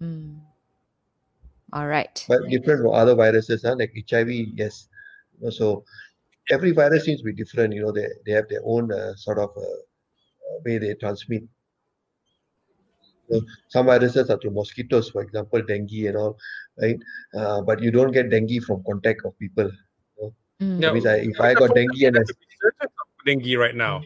Mm. 0.02 0.42
All 1.74 1.88
right. 1.88 2.26
but 2.30 2.48
different 2.50 2.82
from 2.82 2.94
other 2.94 3.16
viruses, 3.16 3.64
huh? 3.64 3.76
like 3.78 3.94
HIV. 4.10 4.30
Yes, 4.56 4.88
so 5.50 5.84
every 6.50 6.72
virus 6.72 7.06
seems 7.06 7.20
to 7.20 7.26
be 7.26 7.34
different. 7.34 7.74
You 7.74 7.82
know, 7.82 7.92
they 7.92 8.08
they 8.26 8.32
have 8.32 8.48
their 8.48 8.62
own 8.64 8.92
uh, 8.92 9.16
sort 9.16 9.38
of 9.40 9.50
uh, 9.58 9.62
uh, 9.62 10.58
way 10.66 10.78
they 10.78 10.94
transmit. 10.96 11.44
So 13.30 13.42
some 13.68 13.88
viruses 13.88 14.30
are 14.30 14.38
through 14.38 14.52
mosquitoes, 14.52 15.10
for 15.10 15.22
example, 15.22 15.62
dengue 15.62 16.06
and 16.06 16.16
all, 16.16 16.38
right? 16.82 16.98
Uh, 17.36 17.62
but 17.62 17.82
you 17.82 17.92
don't 17.92 18.14
get 18.14 18.30
dengue 18.30 18.64
from 18.64 18.84
contact 18.86 19.26
of 19.26 19.38
people. 19.38 19.70
Mm. 20.62 20.80
That 21.04 21.12
I, 21.12 21.16
if 21.18 21.40
I 21.40 21.54
got 21.54 21.76
dengue 21.76 22.02
and 22.04 22.18
I 22.18 22.22
dengue 23.26 23.60
right 23.60 23.76
now 23.76 24.02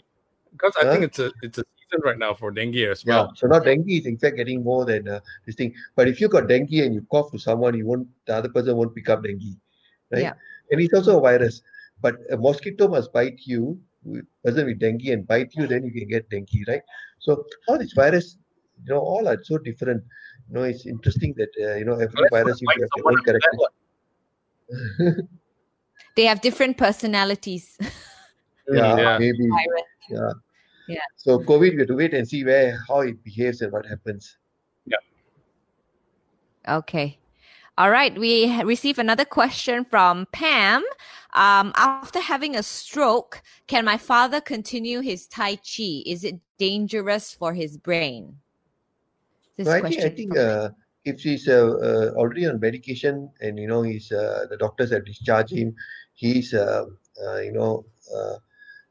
because 0.52 0.76
I 0.76 0.84
Huh? 0.86 0.92
think 0.92 1.04
it's 1.06 1.20
a 1.20 1.32
it's 1.42 1.58
a 1.60 1.64
season 1.92 2.02
right 2.04 2.18
now 2.18 2.34
for 2.34 2.52
dengue 2.52 2.76
as 2.78 3.06
well. 3.06 3.18
Yeah, 3.18 3.24
well. 3.24 3.36
so 3.36 3.48
now 3.48 3.60
dengue 3.60 3.90
is 3.90 4.06
in 4.06 4.18
fact 4.18 4.38
getting 4.38 4.64
more 4.64 4.86
than 4.86 5.08
uh, 5.08 5.20
this 5.46 5.56
thing. 5.56 5.74
But 5.96 6.08
if 6.08 6.22
you 6.22 6.28
got 6.28 6.48
dengue 6.48 6.74
and 6.74 6.94
you 6.94 7.06
cough 7.12 7.32
to 7.32 7.40
someone, 7.40 7.76
you 7.78 7.86
won't 7.86 8.08
the 8.26 8.36
other 8.36 8.50
person 8.50 8.76
won't 8.76 8.96
pick 8.96 9.10
up 9.10 9.24
dengue, 9.24 9.58
right? 10.12 10.22
Yeah. 10.22 10.34
And 10.72 10.82
it's 10.82 10.94
also 10.94 11.18
a 11.18 11.22
virus. 11.22 11.62
But 12.02 12.16
a 12.32 12.38
mosquito 12.38 12.88
must 12.88 13.14
bite 13.14 13.42
you, 13.44 13.80
with- 14.04 14.26
person 14.44 14.66
with 14.66 14.80
dengue 14.80 15.08
and 15.08 15.28
bite 15.28 15.52
you, 15.54 15.68
then 15.68 15.84
you 15.84 15.92
can 15.92 16.08
get 16.08 16.30
dengue, 16.30 16.68
right? 16.68 16.82
So 17.20 17.46
all 17.68 17.78
these 17.78 17.94
virus, 17.94 18.38
you 18.84 18.94
know, 18.94 19.00
all 19.00 19.28
are 19.28 19.38
so 19.44 19.58
different. 19.58 20.04
You 20.50 20.56
know, 20.56 20.64
it's 20.64 20.86
interesting 20.86 21.34
that 21.38 21.50
uh, 21.62 21.76
you 21.76 21.86
know 21.86 21.94
every 21.94 22.14
Unless 22.16 22.22
you 22.22 22.30
virus 22.32 22.60
seems 22.60 22.68
bite 22.68 22.76
to 22.76 22.82
have 22.82 22.90
their 22.96 23.06
own 23.06 23.14
on 23.14 23.16
the 23.16 23.24
characteristics. 23.24 23.74
network. 25.00 25.30
They 26.16 26.26
have 26.26 26.42
different 26.42 26.78
personalities. 26.78 27.78
Yeah, 28.72 28.96
yeah. 28.96 29.18
maybe. 29.18 29.50
Yeah. 30.10 30.32
Yeah. 30.92 31.00
So 31.16 31.40
COVID, 31.40 31.74
we 31.74 31.78
have 31.80 31.88
to 31.88 31.96
wait 31.96 32.14
and 32.14 32.28
see 32.28 32.44
where 32.44 32.78
how 32.88 33.02
it 33.02 33.24
behaves 33.24 33.62
and 33.62 33.72
what 33.72 33.86
happens. 33.86 34.38
Yeah. 34.86 34.98
Okay. 36.68 37.18
All 37.78 37.90
right. 37.90 38.18
We 38.18 38.62
receive 38.64 39.00
another 39.00 39.26
question 39.26 39.86
from 39.86 40.28
Pam. 40.32 40.84
Um, 41.34 41.72
after 41.76 42.20
having 42.20 42.56
a 42.56 42.64
stroke, 42.64 43.42
can 43.68 43.86
my 43.86 43.98
father 43.98 44.42
continue 44.42 45.00
his 45.00 45.28
Tai 45.28 45.56
Chi? 45.56 46.04
Is 46.06 46.24
it 46.24 46.40
dangerous 46.58 47.34
for 47.34 47.54
his 47.54 47.78
brain? 47.78 48.36
This 49.56 49.68
No, 49.68 49.74
I 49.74 49.82
think 49.82 50.04
I 50.04 50.10
think 50.10 50.38
uh, 50.38 50.70
if 51.06 51.22
he's 51.22 51.48
uh, 51.48 51.78
uh, 51.82 52.18
already 52.18 52.46
on 52.46 52.60
medication 52.60 53.32
and 53.40 53.58
you 53.58 53.68
know 53.68 53.82
he's 53.82 54.12
uh, 54.12 54.46
the 54.50 54.58
doctors 54.58 54.92
have 54.92 55.06
discharged 55.06 55.54
him, 55.54 55.74
he's 56.14 56.54
uh, 56.54 56.86
uh, 57.26 57.38
you 57.40 57.54
know 57.54 57.86
uh, 58.14 58.36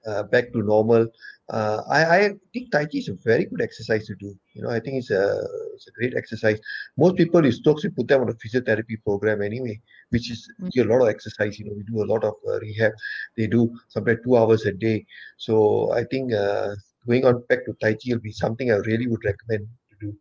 uh, 0.07 0.23
back 0.25 0.53
to 0.53 0.63
normal. 0.63 1.07
Uh, 1.51 1.83
I, 1.91 2.17
I 2.17 2.31
think 2.53 2.71
Tai 2.71 2.85
Chi 2.85 2.99
is 2.99 3.09
a 3.09 3.15
very 3.15 3.45
good 3.45 3.61
exercise 3.61 4.07
to 4.07 4.15
do. 4.15 4.33
You 4.55 4.63
know, 4.63 4.71
I 4.71 4.79
think 4.79 4.99
it's 4.99 5.11
a 5.11 5.45
it's 5.75 5.89
a 5.89 5.91
great 5.93 6.15
exercise. 6.17 6.61
Most 6.97 7.17
people 7.17 7.43
with 7.43 7.55
strokes, 7.55 7.83
we 7.83 7.91
put 7.91 8.07
them 8.07 8.21
on 8.21 8.29
a 8.29 8.35
physiotherapy 8.35 9.03
program 9.05 9.43
anyway, 9.43 9.81
which 10.11 10.31
is 10.31 10.49
a 10.79 10.85
lot 10.85 11.03
of 11.03 11.09
exercise. 11.09 11.59
You 11.59 11.65
know, 11.67 11.75
we 11.77 11.83
do 11.83 12.05
a 12.05 12.11
lot 12.13 12.23
of 12.23 12.35
uh, 12.49 12.61
rehab. 12.61 12.93
They 13.37 13.49
do 13.49 13.77
sometimes 13.89 14.21
two 14.23 14.37
hours 14.37 14.65
a 14.67 14.73
day. 14.73 15.05
So 15.39 15.93
I 15.93 16.05
think 16.05 16.33
uh, 16.33 16.77
going 17.05 17.25
on 17.25 17.43
back 17.49 17.65
to 17.65 17.75
Tai 17.81 17.95
Chi 17.95 18.13
will 18.13 18.21
be 18.21 18.33
something 18.33 18.71
I 18.71 18.77
really 18.77 19.09
would 19.09 19.25
recommend 19.25 19.67
to 19.91 20.07
do. 20.07 20.17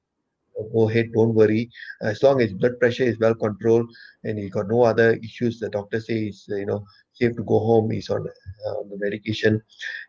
Go 0.74 0.90
ahead, 0.90 1.14
don't 1.14 1.36
worry. 1.36 1.70
As 2.02 2.24
long 2.24 2.42
as 2.42 2.54
blood 2.54 2.80
pressure 2.80 3.04
is 3.04 3.20
well 3.20 3.36
controlled 3.36 3.90
and 4.24 4.38
you've 4.40 4.52
got 4.52 4.68
no 4.68 4.82
other 4.82 5.14
issues, 5.14 5.60
the 5.60 5.70
doctor 5.70 6.02
says 6.02 6.46
you 6.48 6.66
know 6.66 6.84
safe 7.20 7.36
to 7.36 7.44
go 7.44 7.60
home. 7.60 7.92
He's 7.92 8.10
on, 8.10 8.28
uh, 8.28 8.80
on 8.80 8.90
the 8.90 8.98
medication. 8.98 9.62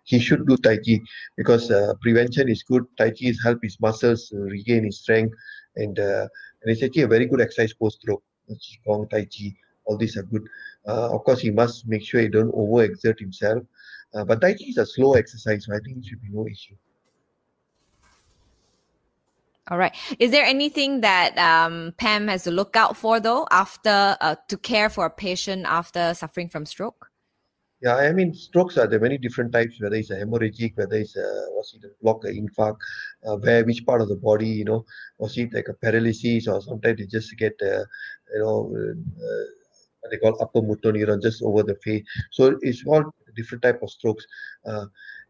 He 0.05 0.19
should 0.19 0.47
do 0.47 0.57
Tai 0.57 0.77
Chi 0.79 1.01
because 1.37 1.71
uh, 1.71 1.95
prevention 2.03 2.49
is 2.49 2.63
good. 2.63 2.85
Tai 2.99 3.11
Chi 3.11 3.27
is 3.33 3.43
help 3.43 3.59
his 3.63 3.79
muscles 3.81 4.33
regain 4.33 4.85
his 4.85 5.01
strength, 5.01 5.35
and 5.77 5.99
uh, 5.99 6.27
and 6.63 6.73
it's 6.73 6.83
actually 6.83 7.03
a 7.03 7.09
very 7.09 7.27
good 7.27 7.41
exercise 7.41 7.73
post 7.73 8.01
stroke. 8.01 8.23
Qigong, 8.51 9.09
Tai 9.11 9.25
Chi, 9.25 9.55
all 9.85 9.97
these 9.97 10.17
are 10.17 10.25
good. 10.25 10.43
Uh, 10.87 11.15
of 11.15 11.25
course, 11.25 11.41
he 11.41 11.51
must 11.51 11.87
make 11.87 12.03
sure 12.03 12.21
he 12.21 12.29
don't 12.29 12.55
overexert 12.55 13.19
himself. 13.19 13.63
Uh, 14.15 14.25
but 14.25 14.41
Tai 14.41 14.53
Chi 14.55 14.65
is 14.69 14.79
a 14.79 14.87
slow 14.87 15.15
exercise, 15.15 15.67
so 15.67 15.75
I 15.75 15.79
think 15.85 15.99
it 15.99 16.07
should 16.07 16.23
be 16.23 16.31
no 16.31 16.47
issue. 16.47 16.75
All 19.71 19.79
right. 19.79 19.95
Is 20.19 20.33
there 20.33 20.45
anything 20.45 21.01
that 21.03 21.39
um, 21.39 21.95
Pam 21.97 22.27
has 22.27 22.43
to 22.45 22.51
look 22.51 22.75
out 22.75 22.97
for 22.97 23.21
though 23.21 23.47
after 23.53 24.17
uh, 24.21 24.35
to 24.49 24.57
care 24.57 24.91
for 24.91 25.07
a 25.07 25.11
patient 25.11 25.65
after 25.65 26.13
suffering 26.15 26.49
from 26.49 26.67
stroke? 26.67 27.07
Yeah, 27.83 27.95
I 27.95 28.13
mean, 28.13 28.35
strokes 28.35 28.77
are 28.77 28.87
there 28.87 29.01
many 29.01 29.17
different 29.17 29.53
types. 29.53 29.81
Whether 29.81 29.97
it's 29.97 30.11
a 30.11 30.17
hemorrhagic, 30.17 30.77
whether 30.77 30.97
it's 30.97 31.17
a 31.17 31.47
was 31.53 31.73
it 31.75 31.87
a 31.87 31.91
block, 32.03 32.25
an 32.25 32.35
infarct, 32.37 32.77
uh, 33.27 33.37
where 33.37 33.65
which 33.65 33.87
part 33.87 34.03
of 34.03 34.09
the 34.09 34.17
body, 34.17 34.49
you 34.49 34.65
know, 34.65 34.85
was 35.19 35.39
it 35.39 35.55
like 35.55 35.69
a 35.69 35.75
paralysis, 35.75 36.47
or 36.47 36.61
sometimes 36.61 36.99
they 36.99 37.07
just 37.07 37.35
get, 37.39 37.55
uh, 37.63 37.85
you 38.35 38.41
know, 38.41 38.71
uh, 38.77 39.45
what 40.01 40.11
they 40.11 40.19
call 40.19 40.37
upper 40.43 40.61
motor 40.61 40.93
neuron 40.93 41.23
just 41.23 41.43
over 41.43 41.63
the 41.63 41.77
face. 41.77 42.03
So 42.33 42.59
it's 42.61 42.85
all 42.87 43.05
different 43.35 43.63
type 43.63 43.83
of 43.83 43.91
strokes. 43.91 44.27
Uh, 44.67 44.87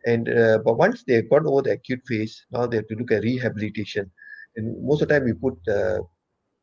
and 0.07 0.28
uh, 0.28 0.59
but 0.64 0.76
once 0.76 1.05
they've 1.07 1.28
gone 1.28 1.47
over 1.47 1.62
the 1.62 1.72
acute 1.72 2.03
phase, 2.07 2.47
now 2.51 2.66
they 2.66 2.78
have 2.78 2.88
to 2.88 2.97
look 2.97 3.12
at 3.12 3.22
rehabilitation. 3.22 4.11
And 4.57 4.84
most 4.84 5.03
of 5.03 5.09
the 5.09 5.14
time, 5.14 5.24
we 5.24 5.32
put 5.32 5.57
uh, 5.68 5.98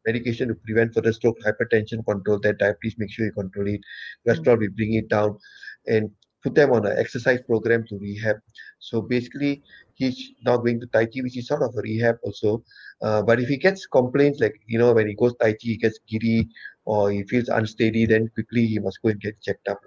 medication 0.05 0.47
to 0.49 0.55
prevent 0.55 0.93
further 0.93 1.13
stroke, 1.13 1.37
hypertension 1.45 2.05
control 2.05 2.39
that 2.39 2.59
diabetes, 2.59 2.95
make 2.97 3.11
sure 3.11 3.25
you 3.25 3.31
control 3.31 3.67
it, 3.67 3.81
cholesterol, 4.25 4.59
we 4.59 4.67
bring 4.67 4.93
it 4.93 5.09
down, 5.09 5.37
and 5.85 6.09
put 6.43 6.55
them 6.55 6.71
on 6.71 6.85
an 6.85 6.97
exercise 6.97 7.41
program 7.41 7.85
to 7.87 7.97
rehab. 7.97 8.37
So 8.79 9.01
basically, 9.01 9.63
he's 9.95 10.31
now 10.45 10.57
going 10.57 10.79
to 10.79 10.87
Tai 10.87 11.05
Chi, 11.05 11.21
which 11.21 11.37
is 11.37 11.47
sort 11.47 11.63
of 11.63 11.75
a 11.75 11.81
rehab 11.81 12.17
also. 12.23 12.63
Uh, 13.01 13.21
but 13.21 13.39
if 13.39 13.47
he 13.49 13.57
gets 13.57 13.85
complaints 13.85 14.39
like, 14.39 14.55
you 14.67 14.79
know, 14.79 14.93
when 14.93 15.07
he 15.07 15.15
goes 15.15 15.33
Tai 15.41 15.51
Chi, 15.51 15.57
he 15.61 15.77
gets 15.77 15.99
giddy 16.07 16.47
or 16.85 17.11
he 17.11 17.23
feels 17.23 17.49
unsteady, 17.49 18.05
then 18.05 18.29
quickly 18.33 18.65
he 18.65 18.79
must 18.79 19.01
go 19.01 19.09
and 19.09 19.19
get 19.19 19.41
checked 19.41 19.67
up. 19.67 19.79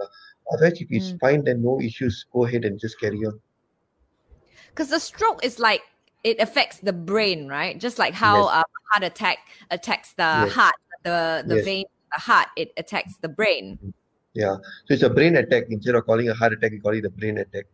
Otherwise, 0.53 0.81
if 0.81 0.89
he's 0.89 1.13
mm. 1.13 1.21
fine, 1.21 1.45
then 1.45 1.63
no 1.63 1.81
issues, 1.81 2.27
go 2.33 2.45
ahead 2.45 2.65
and 2.65 2.79
just 2.81 2.99
carry 3.01 3.19
on. 3.19 3.41
Because 4.69 4.89
the 4.89 5.01
stroke 5.01 5.45
is 5.45 5.59
like 5.59 5.83
it 6.25 6.39
affects 6.41 6.79
the 6.79 6.93
brain, 6.93 7.49
right? 7.49 7.79
Just 7.79 7.99
like 7.99 8.15
how 8.15 8.45
yes. 8.45 8.49
a 8.49 8.65
heart 8.93 9.05
attack 9.05 9.39
attacks 9.71 10.13
the 10.15 10.23
yes. 10.23 10.53
heart, 10.53 10.75
the 11.03 11.45
the 11.47 11.57
yes. 11.57 11.65
vein, 11.65 11.85
the 12.13 12.21
heart, 12.21 12.49
it 12.57 12.73
attacks 12.77 13.17
the 13.21 13.29
brain. 13.29 13.95
Yeah, 14.35 14.57
so 14.87 14.95
it's 14.95 15.03
a 15.03 15.11
brain 15.11 15.37
attack. 15.37 15.65
Instead 15.71 15.95
of 15.95 16.07
calling 16.07 16.29
a 16.29 16.35
heart 16.35 16.53
attack, 16.53 16.73
you 16.73 16.81
call 16.81 16.95
it 16.95 17.05
a 17.05 17.11
brain 17.11 17.39
attack, 17.39 17.67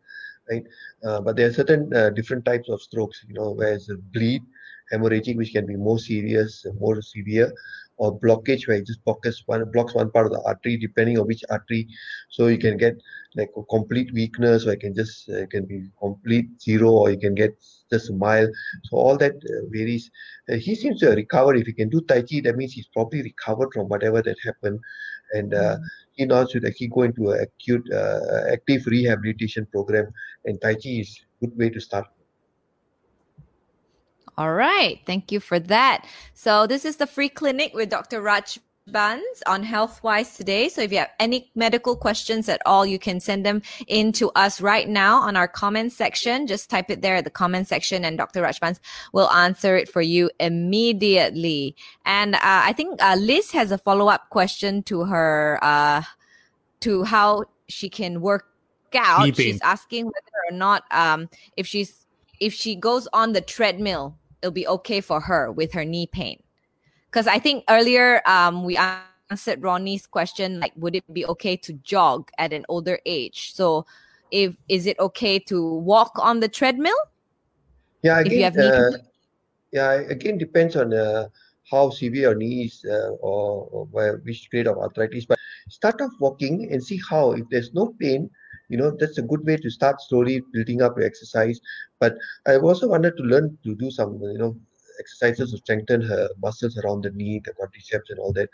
right? 0.50 0.64
Uh, 1.04 1.20
but 1.20 1.36
there 1.36 1.48
are 1.48 1.52
certain 1.52 1.92
uh, 1.94 2.10
different 2.10 2.44
types 2.44 2.68
of 2.68 2.80
strokes, 2.80 3.24
you 3.28 3.34
know, 3.34 3.50
where 3.50 3.74
it's 3.74 3.90
a 3.90 3.96
bleed, 3.96 4.42
hemorrhagic, 4.92 5.36
which 5.36 5.52
can 5.52 5.66
be 5.66 5.76
more 5.76 5.98
serious, 5.98 6.64
more 6.80 7.02
severe, 7.02 7.52
or 7.98 8.18
blockage 8.20 8.66
where 8.68 8.76
it 8.76 8.86
just 8.86 9.04
blocks 9.04 9.42
one 9.46 9.64
blocks 9.72 9.94
one 9.94 10.10
part 10.10 10.26
of 10.26 10.32
the 10.32 10.42
artery 10.42 10.76
depending 10.76 11.18
on 11.18 11.26
which 11.26 11.44
artery. 11.50 11.88
So 12.28 12.48
you 12.48 12.58
can 12.58 12.76
get 12.76 13.00
like 13.34 13.50
a 13.56 13.62
complete 13.64 14.12
weakness 14.12 14.66
or 14.66 14.72
it 14.72 14.80
can 14.80 14.94
just 14.94 15.28
uh, 15.28 15.42
it 15.42 15.50
can 15.50 15.66
be 15.66 15.88
complete 15.98 16.48
zero 16.60 16.90
or 16.90 17.10
you 17.10 17.18
can 17.18 17.34
get 17.34 17.56
just 17.90 18.12
mild. 18.12 18.50
So 18.84 18.96
all 18.96 19.16
that 19.18 19.34
uh, 19.34 19.66
varies. 19.70 20.10
Uh, 20.50 20.56
he 20.56 20.74
seems 20.74 21.00
to 21.00 21.06
have 21.06 21.16
recovered. 21.16 21.56
If 21.56 21.66
he 21.66 21.72
can 21.72 21.88
do 21.88 22.00
tai 22.02 22.22
chi 22.22 22.40
that 22.44 22.56
means 22.56 22.72
he's 22.72 22.88
probably 22.88 23.22
recovered 23.22 23.72
from 23.72 23.88
whatever 23.88 24.22
that 24.22 24.36
happened. 24.44 24.80
And 25.32 25.54
uh, 25.54 25.76
mm-hmm. 25.76 25.84
he 26.12 26.24
now 26.26 26.46
should 26.46 26.66
actually 26.66 26.88
go 26.88 27.02
into 27.02 27.30
an 27.30 27.40
acute 27.40 27.90
uh, 27.92 28.52
active 28.52 28.86
rehabilitation 28.86 29.66
program. 29.66 30.12
And 30.44 30.60
tai 30.60 30.74
chi 30.74 31.00
is 31.00 31.20
a 31.42 31.46
good 31.46 31.58
way 31.58 31.70
to 31.70 31.80
start 31.80 32.06
all 34.38 34.52
right. 34.52 35.00
Thank 35.06 35.32
you 35.32 35.40
for 35.40 35.58
that. 35.58 36.06
So 36.34 36.66
this 36.66 36.84
is 36.84 36.96
the 36.96 37.06
free 37.06 37.30
clinic 37.30 37.72
with 37.72 37.88
Dr. 37.88 38.20
Raj 38.20 38.58
Bans 38.88 39.42
on 39.46 39.64
HealthWise 39.64 40.36
today. 40.36 40.68
So 40.68 40.82
if 40.82 40.92
you 40.92 40.98
have 40.98 41.10
any 41.18 41.50
medical 41.56 41.96
questions 41.96 42.48
at 42.48 42.60
all, 42.66 42.86
you 42.86 42.98
can 42.98 43.18
send 43.18 43.44
them 43.44 43.62
in 43.88 44.12
to 44.12 44.30
us 44.36 44.60
right 44.60 44.88
now 44.88 45.20
on 45.20 45.36
our 45.36 45.48
comment 45.48 45.92
section. 45.92 46.46
Just 46.46 46.70
type 46.70 46.90
it 46.90 47.02
there 47.02 47.16
at 47.16 47.24
the 47.24 47.30
comment 47.30 47.66
section 47.66 48.04
and 48.04 48.16
Dr. 48.18 48.42
Rajbans 48.42 48.78
will 49.12 49.28
answer 49.30 49.74
it 49.74 49.88
for 49.88 50.02
you 50.02 50.30
immediately. 50.38 51.74
And 52.04 52.36
uh, 52.36 52.40
I 52.42 52.74
think 52.74 53.02
uh, 53.02 53.16
Liz 53.18 53.50
has 53.52 53.72
a 53.72 53.78
follow 53.78 54.06
up 54.08 54.28
question 54.28 54.82
to 54.84 55.04
her, 55.04 55.58
uh, 55.62 56.02
to 56.80 57.04
how 57.04 57.46
she 57.68 57.88
can 57.88 58.20
work 58.20 58.46
out. 58.94 59.34
She's 59.34 59.60
asking 59.62 60.04
whether 60.04 60.50
or 60.50 60.56
not, 60.56 60.84
um, 60.90 61.28
if 61.56 61.66
she's, 61.66 62.06
if 62.38 62.52
she 62.54 62.76
goes 62.76 63.08
on 63.12 63.32
the 63.32 63.40
treadmill 63.40 64.16
it'll 64.42 64.52
be 64.52 64.66
okay 64.66 65.00
for 65.00 65.20
her 65.20 65.50
with 65.50 65.72
her 65.72 65.84
knee 65.84 66.06
pain. 66.06 66.42
Because 67.10 67.26
I 67.26 67.38
think 67.38 67.64
earlier 67.68 68.22
um, 68.28 68.64
we 68.64 68.76
answered 69.30 69.62
Ronnie's 69.62 70.06
question, 70.06 70.60
like, 70.60 70.72
would 70.76 70.94
it 70.94 71.04
be 71.12 71.24
okay 71.26 71.56
to 71.56 71.72
jog 71.74 72.30
at 72.38 72.52
an 72.52 72.64
older 72.68 72.98
age? 73.06 73.54
So, 73.54 73.86
if 74.30 74.56
is 74.68 74.86
it 74.86 74.98
okay 74.98 75.38
to 75.38 75.74
walk 75.76 76.12
on 76.18 76.40
the 76.40 76.48
treadmill? 76.48 76.96
Yeah, 78.02 78.20
again, 78.20 78.58
uh, 78.58 78.90
yeah, 79.72 79.92
again 79.92 80.36
depends 80.36 80.76
on 80.76 80.92
uh, 80.92 81.28
how 81.70 81.90
severe 81.90 82.22
your 82.22 82.34
knee 82.34 82.64
is 82.64 82.84
uh, 82.88 83.10
or, 83.20 83.68
or 83.72 84.20
which 84.24 84.50
grade 84.50 84.66
of 84.66 84.78
arthritis. 84.78 85.26
But 85.26 85.38
start 85.68 86.00
off 86.00 86.12
walking 86.20 86.72
and 86.72 86.82
see 86.82 87.00
how. 87.08 87.32
If 87.32 87.48
there's 87.50 87.72
no 87.72 87.94
pain, 87.98 88.30
you 88.68 88.76
know 88.76 88.90
that's 88.98 89.18
a 89.18 89.22
good 89.22 89.44
way 89.46 89.56
to 89.56 89.70
start 89.70 90.00
slowly 90.00 90.42
building 90.52 90.82
up 90.82 90.96
your 90.96 91.06
exercise. 91.06 91.60
But 92.00 92.16
i 92.46 92.56
also 92.56 92.88
wanted 92.88 93.16
to 93.16 93.22
learn 93.22 93.56
to 93.64 93.74
do 93.74 93.90
some 93.90 94.20
you 94.22 94.38
know 94.38 94.56
exercises 94.98 95.50
to 95.50 95.58
strengthen 95.58 96.00
her 96.02 96.28
muscles 96.42 96.78
around 96.78 97.02
the 97.02 97.10
knee 97.10 97.40
the 97.44 97.52
quadriceps 97.52 98.10
and 98.10 98.18
all 98.18 98.32
that. 98.32 98.48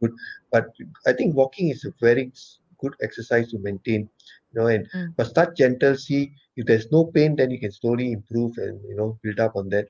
Good. 0.00 0.12
But 0.52 0.66
i 1.06 1.12
think 1.12 1.34
walking 1.34 1.70
is 1.70 1.84
a 1.84 1.92
very 2.00 2.32
good 2.78 2.94
exercise 3.02 3.50
to 3.50 3.58
maintain 3.58 4.08
you 4.52 4.60
know 4.60 4.66
and 4.68 4.88
mm. 4.94 5.14
but 5.16 5.26
start 5.26 5.56
gentle. 5.56 5.96
See 5.96 6.32
if 6.56 6.66
there's 6.66 6.90
no 6.92 7.04
pain 7.04 7.36
then 7.36 7.50
you 7.50 7.58
can 7.58 7.72
slowly 7.72 8.12
improve 8.12 8.56
and 8.58 8.80
you 8.88 8.96
know 8.96 9.18
build 9.22 9.40
up 9.40 9.56
on 9.56 9.68
that. 9.70 9.88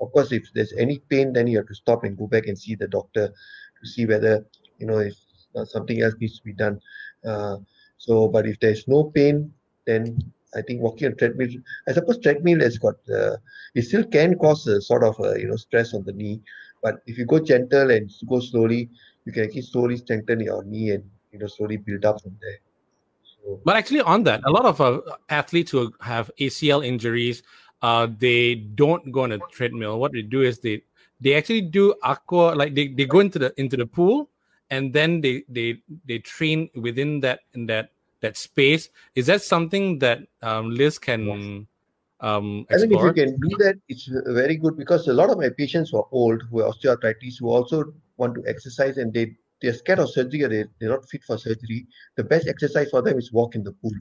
Of 0.00 0.12
course 0.12 0.32
if 0.32 0.44
there's 0.54 0.72
any 0.74 0.98
pain 1.10 1.32
then 1.32 1.46
you 1.46 1.58
have 1.58 1.68
to 1.68 1.74
stop 1.74 2.04
and 2.04 2.16
go 2.16 2.26
back 2.26 2.46
and 2.46 2.58
see 2.58 2.74
the 2.74 2.88
doctor 2.88 3.28
to 3.28 3.88
see 3.88 4.06
whether 4.06 4.44
you 4.78 4.86
know 4.86 4.98
if 4.98 5.14
uh, 5.56 5.64
something 5.64 6.02
else 6.02 6.14
needs 6.20 6.38
to 6.38 6.44
be 6.44 6.52
done. 6.52 6.80
Uh, 7.24 7.56
so, 7.98 8.28
but 8.28 8.46
if 8.46 8.58
there's 8.60 8.86
no 8.88 9.04
pain, 9.04 9.52
then 9.86 10.18
I 10.56 10.62
think 10.62 10.80
walking 10.80 11.08
on 11.08 11.16
treadmill, 11.16 11.48
I 11.88 11.92
suppose 11.92 12.18
treadmill 12.20 12.60
has 12.60 12.78
got, 12.78 12.94
uh, 13.12 13.36
it 13.74 13.82
still 13.82 14.04
can 14.04 14.36
cause 14.38 14.66
a 14.66 14.80
sort 14.80 15.02
of, 15.02 15.18
a, 15.20 15.38
you 15.38 15.48
know, 15.48 15.56
stress 15.56 15.92
on 15.92 16.04
the 16.04 16.12
knee. 16.12 16.40
But 16.82 17.02
if 17.06 17.18
you 17.18 17.26
go 17.26 17.40
gentle 17.40 17.90
and 17.90 18.10
go 18.28 18.40
slowly, 18.40 18.88
you 19.24 19.32
can 19.32 19.44
actually 19.44 19.62
slowly 19.62 19.96
strengthen 19.96 20.40
your 20.40 20.62
knee 20.64 20.92
and, 20.92 21.04
you 21.32 21.40
know, 21.40 21.48
slowly 21.48 21.76
build 21.76 22.04
up 22.04 22.22
from 22.22 22.36
there. 22.40 22.58
So, 23.24 23.60
but 23.64 23.76
actually, 23.76 24.00
on 24.00 24.22
that, 24.24 24.40
a 24.44 24.50
lot 24.50 24.64
of 24.64 24.80
uh, 24.80 25.00
athletes 25.28 25.72
who 25.72 25.92
have 26.00 26.30
ACL 26.40 26.86
injuries, 26.86 27.42
uh, 27.82 28.06
they 28.18 28.54
don't 28.54 29.10
go 29.10 29.22
on 29.22 29.32
a 29.32 29.38
treadmill. 29.50 29.98
What 29.98 30.12
they 30.12 30.22
do 30.22 30.42
is 30.42 30.60
they 30.60 30.82
they 31.20 31.34
actually 31.34 31.62
do 31.62 31.94
aqua, 32.02 32.54
like 32.54 32.74
they, 32.74 32.88
they 32.88 33.04
go 33.04 33.20
into 33.20 33.38
the 33.38 33.52
into 33.60 33.76
the 33.76 33.86
pool 33.86 34.30
and 34.70 34.92
then 34.92 35.20
they 35.20 35.44
they 35.48 35.80
they 36.06 36.18
train 36.18 36.68
within 36.74 37.20
that 37.20 37.40
in 37.54 37.66
that 37.66 37.90
that 38.20 38.36
space 38.36 38.90
is 39.14 39.26
that 39.26 39.42
something 39.42 39.98
that 39.98 40.20
um, 40.42 40.70
liz 40.70 40.98
can 40.98 41.26
yes. 41.26 41.66
um 42.20 42.66
explore? 42.70 42.76
i 42.76 42.80
think 42.80 42.92
if 42.92 43.02
you 43.02 43.12
can 43.12 43.40
do 43.48 43.56
that 43.58 43.76
it's 43.88 44.08
very 44.26 44.56
good 44.56 44.76
because 44.76 45.08
a 45.08 45.12
lot 45.12 45.30
of 45.30 45.38
my 45.38 45.48
patients 45.48 45.90
who 45.90 45.98
are 45.98 46.08
old 46.10 46.42
who 46.50 46.62
are 46.62 46.72
osteoarthritis 46.72 47.38
who 47.38 47.48
also 47.48 47.84
want 48.16 48.34
to 48.34 48.42
exercise 48.46 48.98
and 48.98 49.12
they 49.12 49.34
they're 49.60 49.74
scared 49.74 49.98
of 49.98 50.10
surgery 50.10 50.44
or 50.44 50.48
they, 50.48 50.64
they're 50.78 50.90
not 50.90 51.08
fit 51.08 51.22
for 51.24 51.38
surgery 51.38 51.86
the 52.16 52.24
best 52.24 52.48
exercise 52.48 52.90
for 52.90 53.02
them 53.02 53.18
is 53.18 53.32
walk 53.32 53.54
in 53.54 53.62
the 53.62 53.72
pool 53.72 53.92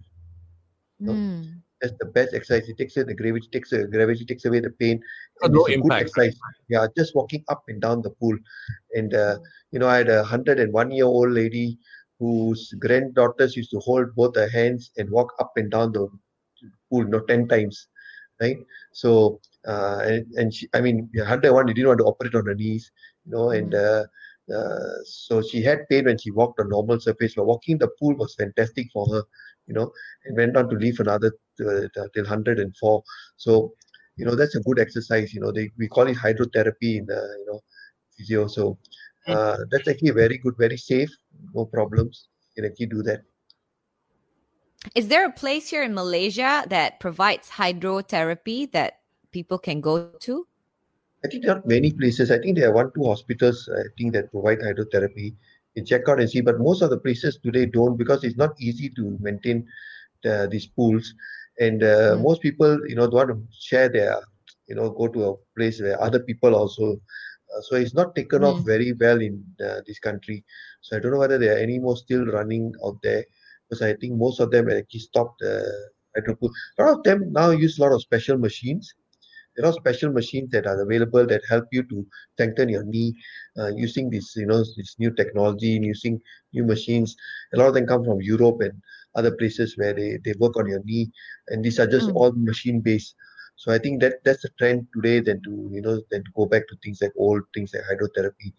mm. 1.01 1.61
That's 1.81 1.93
the 1.99 2.05
best 2.05 2.33
exercise. 2.33 2.67
It 2.67 2.77
takes 2.77 2.97
away 2.97 3.05
the 3.05 3.13
gravity 3.13 3.47
takes 3.51 3.71
away 3.71 3.85
gravity 3.85 4.25
takes 4.25 4.45
away 4.45 4.59
the 4.59 4.71
pain. 4.71 5.01
No 5.43 5.65
impact. 5.65 6.09
exercise. 6.09 6.35
yeah 6.69 6.87
just 6.97 7.15
walking 7.15 7.43
up 7.49 7.63
and 7.67 7.81
down 7.81 8.01
the 8.01 8.11
pool. 8.11 8.37
And 8.95 9.13
uh, 9.13 9.37
you 9.71 9.79
know, 9.79 9.87
I 9.87 9.97
had 9.97 10.09
a 10.09 10.23
hundred 10.23 10.59
and 10.59 10.73
one 10.73 10.91
year 10.91 11.05
old 11.05 11.31
lady 11.31 11.77
whose 12.19 12.73
granddaughters 12.79 13.55
used 13.55 13.71
to 13.71 13.79
hold 13.79 14.15
both 14.15 14.35
her 14.35 14.49
hands 14.49 14.91
and 14.97 15.09
walk 15.09 15.33
up 15.39 15.51
and 15.55 15.69
down 15.69 15.91
the 15.91 16.07
pool, 16.89 17.03
you 17.03 17.09
know, 17.09 17.19
10 17.19 17.47
times, 17.47 17.87
right? 18.41 18.57
So, 18.91 19.39
uh, 19.67 19.99
and, 20.03 20.25
and 20.33 20.53
she, 20.53 20.67
I 20.73 20.81
mean, 20.81 21.09
101, 21.13 21.67
you 21.67 21.73
didn't 21.73 21.87
want 21.87 21.99
to 21.99 22.05
operate 22.05 22.35
on 22.35 22.45
her 22.45 22.55
knees, 22.55 22.91
you 23.25 23.33
know, 23.33 23.51
and 23.51 23.75
uh, 23.75 24.05
uh, 24.53 25.03
so 25.03 25.41
she 25.41 25.61
had 25.61 25.87
pain 25.89 26.05
when 26.05 26.17
she 26.17 26.31
walked 26.31 26.59
on 26.59 26.69
normal 26.69 26.99
surface, 26.99 27.35
but 27.35 27.45
walking 27.45 27.77
the 27.77 27.89
pool 27.99 28.15
was 28.15 28.35
fantastic 28.35 28.87
for 28.91 29.05
her, 29.13 29.23
you 29.67 29.73
know, 29.73 29.91
and 30.25 30.37
went 30.37 30.57
on 30.57 30.69
to 30.69 30.75
live 30.75 30.99
another 30.99 31.33
till 31.57 32.23
104. 32.23 33.03
So, 33.37 33.73
you 34.15 34.25
know, 34.25 34.35
that's 34.35 34.55
a 34.55 34.61
good 34.61 34.79
exercise. 34.79 35.33
You 35.33 35.41
know, 35.41 35.51
they 35.51 35.71
we 35.77 35.87
call 35.87 36.07
it 36.07 36.17
hydrotherapy 36.17 36.97
in 36.97 37.05
the 37.05 37.21
you 37.39 37.45
know 37.47 37.61
physio. 38.15 38.47
So 38.47 38.77
Mm. 39.27 39.35
uh, 39.35 39.57
that's 39.69 39.87
actually 39.87 40.11
very 40.11 40.37
good, 40.37 40.55
very 40.57 40.77
safe, 40.77 41.09
no 41.53 41.65
problems. 41.65 42.29
You 42.55 42.63
can 42.63 42.71
actually 42.71 42.85
do 42.87 43.03
that. 43.03 43.23
Is 44.95 45.09
there 45.09 45.25
a 45.25 45.31
place 45.31 45.69
here 45.69 45.83
in 45.83 45.93
Malaysia 45.93 46.63
that 46.69 46.99
provides 46.99 47.49
hydrotherapy 47.49 48.71
that 48.71 48.99
people 49.31 49.59
can 49.59 49.81
go 49.81 50.09
to? 50.21 50.47
I 51.25 51.27
think 51.27 51.43
there 51.43 51.57
are 51.57 51.63
many 51.65 51.91
places. 51.91 52.31
I 52.31 52.39
think 52.39 52.57
there 52.57 52.69
are 52.69 52.73
one, 52.73 52.91
two 52.95 53.03
hospitals. 53.03 53.69
I 53.75 53.83
think 53.97 54.13
that 54.13 54.31
provide 54.31 54.59
hydrotherapy. 54.59 55.35
You 55.75 55.83
check 55.83 56.07
out 56.07 56.19
and 56.21 56.29
see, 56.29 56.41
but 56.41 56.59
most 56.59 56.81
of 56.81 56.89
the 56.89 56.97
places 56.97 57.37
today 57.43 57.65
don't 57.65 57.97
because 57.97 58.23
it's 58.23 58.37
not 58.37 58.55
easy 58.61 58.89
to 58.91 59.17
maintain 59.19 59.67
the, 60.23 60.47
these 60.49 60.67
pools, 60.67 61.13
and 61.59 61.83
uh, 61.83 62.15
Mm. 62.15 62.21
most 62.21 62.41
people, 62.41 62.79
you 62.87 62.95
know, 62.95 63.07
don't 63.09 63.13
want 63.13 63.29
to 63.29 63.39
share 63.59 63.89
their, 63.89 64.15
you 64.67 64.75
know, 64.75 64.89
go 64.91 65.07
to 65.07 65.23
a 65.29 65.33
place 65.57 65.81
where 65.81 66.01
other 66.01 66.19
people 66.19 66.55
also. 66.55 66.93
Uh, 66.93 67.61
so 67.61 67.75
it's 67.75 67.93
not 67.95 68.15
taken 68.15 68.43
off 68.43 68.57
Mm. 68.57 68.65
very 68.65 68.93
well 68.99 69.19
in 69.21 69.43
uh, 69.65 69.79
this 69.87 69.99
country. 69.99 70.43
So 70.81 70.97
I 70.97 70.99
don't 70.99 71.11
know 71.11 71.19
whether 71.19 71.37
there 71.37 71.55
are 71.55 71.59
any 71.59 71.79
more 71.79 71.95
still 71.97 72.25
running 72.25 72.73
out 72.85 72.97
there 73.03 73.23
because 73.69 73.81
I 73.81 73.93
think 73.93 74.13
most 74.15 74.39
of 74.39 74.51
them 74.51 74.69
actually 74.69 74.99
stopped 75.01 75.39
the 75.39 75.63
hydro 76.15 76.35
pool. 76.35 76.51
A 76.79 76.83
lot 76.83 76.97
of 76.97 77.03
them 77.03 77.31
now 77.31 77.51
use 77.51 77.77
a 77.79 77.81
lot 77.83 77.93
of 77.93 78.01
special 78.01 78.37
machines 78.37 78.93
there 79.55 79.65
are 79.65 79.73
special 79.73 80.11
machines 80.11 80.49
that 80.51 80.65
are 80.65 80.81
available 80.81 81.25
that 81.27 81.41
help 81.49 81.65
you 81.71 81.83
to 81.83 82.05
strengthen 82.33 82.69
your 82.69 82.83
knee 82.83 83.13
uh, 83.59 83.69
using 83.75 84.09
this 84.09 84.35
you 84.35 84.45
know 84.45 84.59
this 84.77 84.95
new 84.99 85.11
technology 85.15 85.75
and 85.75 85.85
using 85.85 86.19
new 86.53 86.63
machines 86.65 87.15
a 87.53 87.57
lot 87.57 87.67
of 87.67 87.73
them 87.73 87.85
come 87.87 88.03
from 88.03 88.19
europe 88.21 88.57
and 88.61 88.73
other 89.17 89.31
places 89.31 89.77
where 89.77 89.93
they, 89.93 90.19
they 90.25 90.33
work 90.39 90.57
on 90.57 90.67
your 90.69 90.81
knee 90.85 91.11
and 91.49 91.65
these 91.65 91.79
are 91.79 91.87
just 91.87 92.09
Mm. 92.09 92.15
all 92.15 92.31
machine 92.35 92.81
based 92.81 93.15
so 93.57 93.73
i 93.73 93.79
think 93.79 94.01
that 94.01 94.15
that's 94.25 94.43
the 94.43 94.49
trend 94.59 94.87
today 94.95 95.19
than 95.19 95.41
to 95.43 95.69
you 95.73 95.81
know 95.81 95.95
than 96.11 96.23
to 96.23 96.31
go 96.35 96.45
back 96.45 96.67
to 96.69 96.75
things 96.83 96.99
like 97.01 97.13
old 97.17 97.43
things 97.53 97.71
like 97.73 97.83
hydrotherapy 97.91 98.51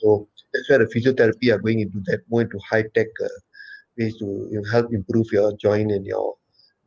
so 0.00 0.28
that's 0.54 0.68
where 0.70 0.78
the 0.78 0.90
physiotherapy 0.94 1.52
are 1.54 1.58
going 1.58 1.80
into 1.80 2.00
that 2.06 2.20
more 2.30 2.42
into 2.42 2.58
high 2.70 2.84
tech 2.94 3.08
uh, 3.24 3.28
ways 3.98 4.16
to 4.18 4.26
you 4.50 4.60
know, 4.60 4.70
help 4.72 4.92
improve 4.92 5.26
your 5.32 5.52
joint 5.56 5.90
and 5.92 6.06
your 6.06 6.34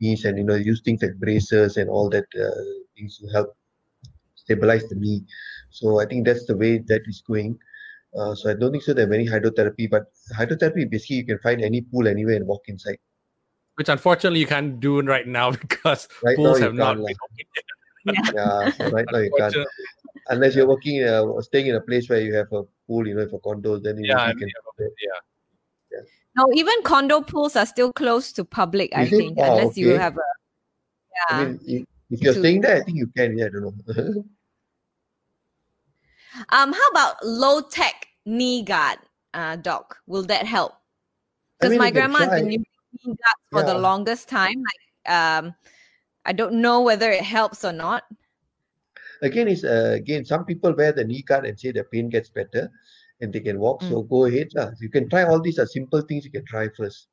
knees 0.01 0.25
and 0.25 0.37
you 0.37 0.43
know 0.43 0.55
use 0.55 0.81
things 0.83 1.01
like 1.01 1.15
braces 1.19 1.77
and 1.77 1.89
all 1.89 2.09
that 2.09 2.25
uh, 2.39 2.63
things 2.97 3.17
to 3.19 3.27
help 3.33 3.53
stabilize 4.35 4.87
the 4.89 4.95
knee. 4.95 5.23
So 5.71 5.99
I 5.99 6.05
think 6.05 6.25
that's 6.25 6.45
the 6.45 6.57
way 6.57 6.79
that 6.87 7.01
is 7.07 7.23
going. 7.27 7.57
Uh, 8.17 8.35
so 8.35 8.49
I 8.51 8.53
don't 8.55 8.71
think 8.71 8.83
so. 8.83 8.93
There 8.93 9.05
are 9.05 9.09
many 9.09 9.27
hydrotherapy, 9.27 9.89
but 9.89 10.05
hydrotherapy 10.37 10.89
basically 10.89 11.17
you 11.17 11.25
can 11.25 11.39
find 11.39 11.61
any 11.61 11.81
pool 11.81 12.07
anywhere 12.07 12.35
and 12.37 12.47
walk 12.47 12.63
inside. 12.67 12.97
Which 13.77 13.89
unfortunately 13.89 14.39
you 14.39 14.47
can't 14.47 14.79
do 14.79 15.01
right 15.01 15.27
now 15.27 15.51
because 15.63 16.07
Right 16.23 16.35
pools 16.35 16.57
you 16.59 16.65
have 16.65 16.73
not 16.73 16.97
can't, 16.97 17.05
been 17.05 17.15
lah. 18.05 18.17
opened. 18.17 18.33
Yeah, 18.33 18.89
right 18.89 19.05
now 19.11 19.19
you 19.19 19.31
can't 19.37 19.55
unless 20.29 20.55
you're 20.55 20.67
working 20.67 21.03
uh, 21.03 21.23
staying 21.41 21.67
in 21.67 21.75
a 21.75 21.81
place 21.81 22.09
where 22.09 22.19
you 22.21 22.33
have 22.33 22.51
a 22.53 22.63
pool, 22.87 23.07
you 23.07 23.13
know, 23.13 23.27
for 23.29 23.39
condos. 23.39 23.83
Then 23.83 23.97
you, 23.99 24.07
Yeah, 24.07 24.29
you 24.29 24.35
can. 24.35 24.49
yeah. 25.91 25.99
No, 26.35 26.47
even 26.53 26.81
condo 26.83 27.21
pools 27.21 27.55
are 27.55 27.65
still 27.65 27.93
closed 27.93 28.35
to 28.37 28.45
public, 28.45 28.91
I 28.95 29.05
Is 29.05 29.13
it? 29.13 29.17
think, 29.17 29.37
Oh, 29.39 29.43
unless 29.43 29.77
you 29.77 29.89
have 29.89 30.15
a 30.17 30.27
I 31.29 31.33
yeah. 31.33 31.45
mean, 31.45 31.59
if, 31.65 31.85
if 32.09 32.21
you're 32.21 32.33
To- 32.33 32.39
staying 32.39 32.61
there, 32.61 32.77
I 32.77 32.83
think 32.83 32.97
you 32.97 33.07
can. 33.15 33.37
Yeah, 33.37 33.45
I 33.45 33.49
don't 33.49 33.87
know. 33.95 34.23
Um, 36.49 36.71
how 36.71 36.87
about 36.91 37.15
low 37.23 37.61
tech 37.61 38.07
knee 38.25 38.61
guard, 38.61 38.99
uh, 39.33 39.55
doc? 39.55 39.97
Will 40.05 40.21
that 40.23 40.45
help? 40.45 40.73
I 41.61 41.65
Because 41.65 41.69
mean, 41.71 41.79
my 41.79 41.87
you 41.87 41.93
can 41.93 42.01
grandma 42.01 42.17
has 42.19 42.29
been 42.41 42.51
using 42.51 42.65
knee 42.93 43.15
guards 43.15 43.45
for 43.51 43.63
the 43.63 43.77
longest 43.77 44.29
time. 44.29 44.55
Like, 44.55 45.13
um, 45.13 45.55
I 46.25 46.33
don't 46.33 46.53
know 46.61 46.81
whether 46.81 47.09
it 47.11 47.23
helps 47.23 47.63
or 47.63 47.73
not. 47.73 48.03
again, 49.21 49.47
it's 49.47 49.63
uh, 49.63 49.93
again 49.95 50.25
some 50.25 50.45
people 50.45 50.73
wear 50.75 50.91
the 50.91 51.03
knee 51.03 51.23
guard 51.23 51.45
and 51.45 51.59
say 51.59 51.71
the 51.71 51.83
pain 51.85 52.09
gets 52.09 52.29
better, 52.29 52.69
and 53.21 53.33
they 53.33 53.39
can 53.39 53.59
walk. 53.59 53.81
So 53.83 54.03
go 54.03 54.25
ahead, 54.25 54.49
lah. 54.55 54.71
You 54.79 54.89
can 54.89 55.09
try 55.09 55.23
all 55.23 55.41
these 55.41 55.59
are 55.59 55.65
simple 55.65 56.01
things 56.01 56.25
you 56.25 56.31
can 56.31 56.45
try 56.45 56.69
first. 56.75 57.07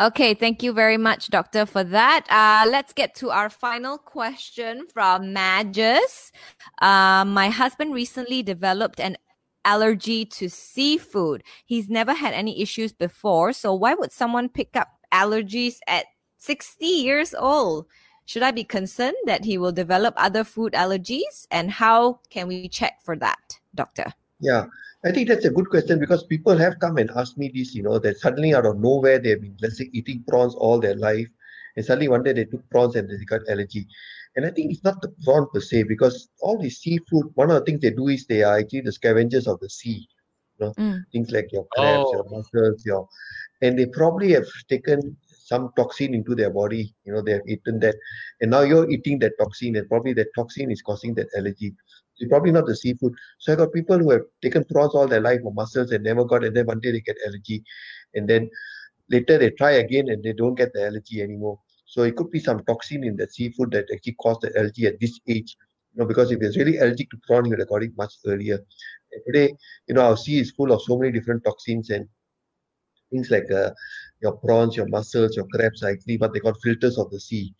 Okay, 0.00 0.34
thank 0.34 0.62
you 0.62 0.72
very 0.72 0.96
much, 0.96 1.28
Doctor, 1.28 1.64
for 1.64 1.84
that. 1.84 2.26
Uh, 2.28 2.68
let's 2.68 2.92
get 2.92 3.14
to 3.16 3.30
our 3.30 3.48
final 3.48 3.98
question 3.98 4.86
from 4.92 5.32
Magus. 5.32 6.32
Uh, 6.80 7.24
my 7.24 7.50
husband 7.50 7.94
recently 7.94 8.42
developed 8.42 8.98
an 8.98 9.16
allergy 9.64 10.24
to 10.24 10.48
seafood. 10.48 11.44
He's 11.64 11.88
never 11.88 12.14
had 12.14 12.34
any 12.34 12.60
issues 12.60 12.92
before, 12.92 13.52
so 13.52 13.74
why 13.74 13.94
would 13.94 14.10
someone 14.10 14.48
pick 14.48 14.74
up 14.74 14.88
allergies 15.12 15.78
at 15.86 16.06
60 16.38 16.84
years 16.86 17.34
old? 17.34 17.86
Should 18.24 18.42
I 18.42 18.50
be 18.50 18.64
concerned 18.64 19.16
that 19.26 19.44
he 19.44 19.58
will 19.58 19.72
develop 19.72 20.14
other 20.16 20.44
food 20.44 20.72
allergies? 20.72 21.46
And 21.50 21.70
how 21.70 22.20
can 22.30 22.48
we 22.48 22.68
check 22.68 23.02
for 23.04 23.16
that, 23.16 23.58
Doctor? 23.74 24.14
Yeah, 24.40 24.66
I 25.04 25.10
think 25.12 25.28
that's 25.28 25.44
a 25.44 25.50
good 25.50 25.68
question 25.70 25.98
because 25.98 26.24
people 26.24 26.56
have 26.56 26.78
come 26.78 26.96
and 26.96 27.10
asked 27.16 27.36
me 27.36 27.50
this, 27.54 27.74
you 27.74 27.82
know, 27.82 27.98
that 27.98 28.18
suddenly 28.18 28.54
out 28.54 28.66
of 28.66 28.80
nowhere 28.80 29.18
they've 29.18 29.40
been, 29.40 29.56
let's 29.60 29.78
say, 29.78 29.90
eating 29.92 30.24
prawns 30.28 30.54
all 30.54 30.80
their 30.80 30.96
life, 30.96 31.28
and 31.76 31.84
suddenly 31.84 32.08
one 32.08 32.22
day 32.22 32.32
they 32.32 32.44
took 32.44 32.68
prawns 32.70 32.96
and 32.96 33.08
they 33.08 33.24
got 33.24 33.40
allergy. 33.48 33.86
And 34.36 34.46
I 34.46 34.50
think 34.50 34.72
it's 34.72 34.84
not 34.84 35.02
the 35.02 35.12
prawn 35.24 35.46
per 35.52 35.60
se 35.60 35.84
because 35.84 36.28
all 36.40 36.58
the 36.58 36.70
seafood, 36.70 37.30
one 37.34 37.50
of 37.50 37.56
the 37.60 37.64
things 37.64 37.80
they 37.80 37.90
do 37.90 38.08
is 38.08 38.26
they 38.26 38.42
are 38.42 38.58
actually 38.58 38.80
the 38.80 38.92
scavengers 38.92 39.46
of 39.46 39.60
the 39.60 39.68
sea. 39.68 40.08
You 40.62 40.82
know, 40.84 40.96
Mm. 40.96 41.06
things 41.12 41.42
like 41.42 41.52
your 41.52 41.66
crabs, 41.76 42.12
Oh. 42.12 42.22
your 42.24 42.28
mussels, 42.30 42.84
your, 42.86 43.08
and 43.62 43.78
they 43.78 43.86
probably 43.86 44.32
have 44.32 44.46
taken 44.68 45.16
some 45.48 45.70
toxin 45.76 46.14
into 46.14 46.34
their 46.34 46.50
body. 46.50 46.94
You 47.04 47.14
know, 47.14 47.22
they 47.22 47.32
have 47.32 47.48
eaten 47.48 47.80
that, 47.80 47.96
and 48.40 48.50
now 48.50 48.62
you're 48.62 48.90
eating 48.90 49.18
that 49.20 49.32
toxin, 49.38 49.76
and 49.76 49.88
probably 49.88 50.14
that 50.14 50.28
toxin 50.36 50.70
is 50.70 50.82
causing 50.82 51.14
that 51.14 51.28
allergy. 51.36 51.74
It's 52.18 52.28
probably 52.28 52.52
not 52.52 52.66
the 52.66 52.76
seafood. 52.76 53.14
So 53.40 53.52
I 53.52 53.56
got 53.56 53.72
people 53.72 53.98
who 53.98 54.10
have 54.12 54.22
taken 54.42 54.64
prawns 54.64 54.94
all 54.94 55.08
their 55.08 55.20
life 55.20 55.40
or 55.44 55.52
mussels 55.54 55.92
and 55.92 56.04
never 56.04 56.24
got, 56.24 56.44
and 56.44 56.56
then 56.56 56.66
one 56.66 56.80
day 56.80 56.92
they 56.92 57.00
get 57.00 57.16
allergy, 57.26 57.64
and 58.14 58.28
then 58.28 58.48
later 59.10 59.38
they 59.38 59.50
try 59.50 59.72
again 59.72 60.08
and 60.08 60.22
they 60.22 60.32
don't 60.32 60.54
get 60.54 60.72
the 60.74 60.86
allergy 60.86 61.22
anymore. 61.22 61.58
So 61.86 62.02
it 62.04 62.16
could 62.16 62.30
be 62.30 62.40
some 62.40 62.64
toxin 62.64 63.04
in 63.04 63.16
the 63.16 63.28
seafood 63.28 63.72
that 63.72 63.86
actually 63.92 64.16
caused 64.22 64.42
the 64.42 64.58
allergy 64.58 64.86
at 64.86 65.00
this 65.00 65.20
age. 65.28 65.56
You 65.94 66.00
know, 66.02 66.06
because 66.06 66.30
if 66.32 66.40
it's 66.42 66.56
really 66.56 66.78
allergic 66.78 67.10
to 67.10 67.18
prawn, 67.26 67.44
you 67.46 67.50
would 67.50 67.60
have 67.60 67.68
got 67.68 67.82
it 67.82 67.92
much 67.96 68.14
earlier. 68.26 68.58
And 69.12 69.22
today, 69.26 69.54
you 69.88 69.94
know, 69.94 70.02
our 70.02 70.16
sea 70.16 70.40
is 70.40 70.50
full 70.52 70.72
of 70.72 70.82
so 70.82 70.98
many 70.98 71.12
different 71.12 71.44
toxins 71.44 71.90
and 71.90 72.08
things 73.10 73.30
like 73.30 73.50
uh, 73.52 73.70
your 74.22 74.32
prawns, 74.36 74.76
your 74.76 74.88
mussels, 74.88 75.36
your 75.36 75.46
crabs 75.54 75.82
are 75.82 75.90
actually 75.90 76.16
what 76.18 76.32
they 76.32 76.40
call 76.40 76.54
filters 76.62 76.98
of 76.98 77.10
the 77.10 77.20
sea. 77.20 77.54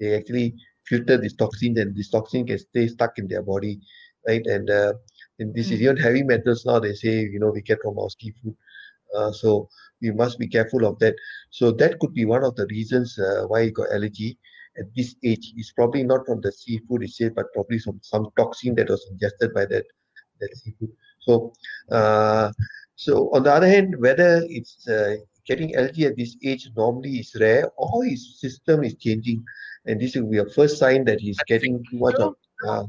They 0.00 0.14
actually 0.14 0.54
filter 0.86 1.16
these 1.18 1.34
toxins, 1.34 1.78
and 1.78 1.96
this 1.96 2.10
toxin 2.10 2.46
can 2.46 2.58
stay 2.58 2.88
stuck 2.88 3.18
in 3.18 3.28
their 3.28 3.42
body, 3.42 3.80
right? 4.26 4.44
And 4.46 4.70
uh, 4.70 4.94
and 5.38 5.54
this 5.54 5.70
is 5.70 5.80
Mm. 5.80 5.82
even 5.82 5.96
heavy 5.96 6.22
metals 6.22 6.64
now. 6.66 6.78
They 6.80 6.94
say 6.94 7.20
you 7.20 7.38
know 7.40 7.50
we 7.50 7.62
get 7.62 7.78
from 7.82 7.98
our 7.98 8.10
seafood, 8.10 8.54
uh, 9.16 9.32
so 9.32 9.68
we 10.02 10.10
must 10.10 10.38
be 10.38 10.48
careful 10.48 10.84
of 10.86 10.98
that. 11.00 11.14
So 11.50 11.72
that 11.72 11.98
could 12.00 12.14
be 12.14 12.24
one 12.24 12.44
of 12.44 12.56
the 12.56 12.66
reasons 12.70 13.18
uh, 13.18 13.44
why 13.46 13.62
you 13.62 13.72
got 13.72 13.92
allergy 13.92 14.38
at 14.78 14.86
this 14.94 15.14
age. 15.24 15.52
It's 15.56 15.72
probably 15.72 16.02
not 16.04 16.26
from 16.26 16.40
the 16.40 16.52
seafood 16.52 17.02
itself, 17.02 17.32
but 17.36 17.52
probably 17.52 17.78
from 17.78 18.00
some 18.02 18.28
toxin 18.36 18.74
that 18.76 18.88
was 18.88 19.06
ingested 19.10 19.54
by 19.54 19.66
that 19.66 19.84
that 20.40 20.56
seafood. 20.56 20.90
So, 21.20 21.52
uh, 21.90 22.52
so 22.96 23.30
on 23.34 23.42
the 23.44 23.52
other 23.52 23.68
hand, 23.68 23.94
whether 23.98 24.42
it's 24.48 24.86
uh, 24.88 25.16
getting 25.46 25.74
allergy 25.74 26.06
at 26.06 26.16
this 26.16 26.36
age 26.44 26.70
normally 26.76 27.18
is 27.18 27.36
rare 27.38 27.70
or 27.76 28.04
his 28.04 28.40
system 28.40 28.84
is 28.84 28.94
changing, 28.96 29.44
and 29.86 30.00
this 30.00 30.14
will 30.16 30.26
be 30.26 30.38
a 30.38 30.46
first 30.46 30.78
sign 30.78 31.04
that 31.04 31.20
he's 31.20 31.38
getting 31.46 31.82
too 31.90 31.98
much 31.98 32.16
of, 32.16 32.34
uh, 32.66 32.84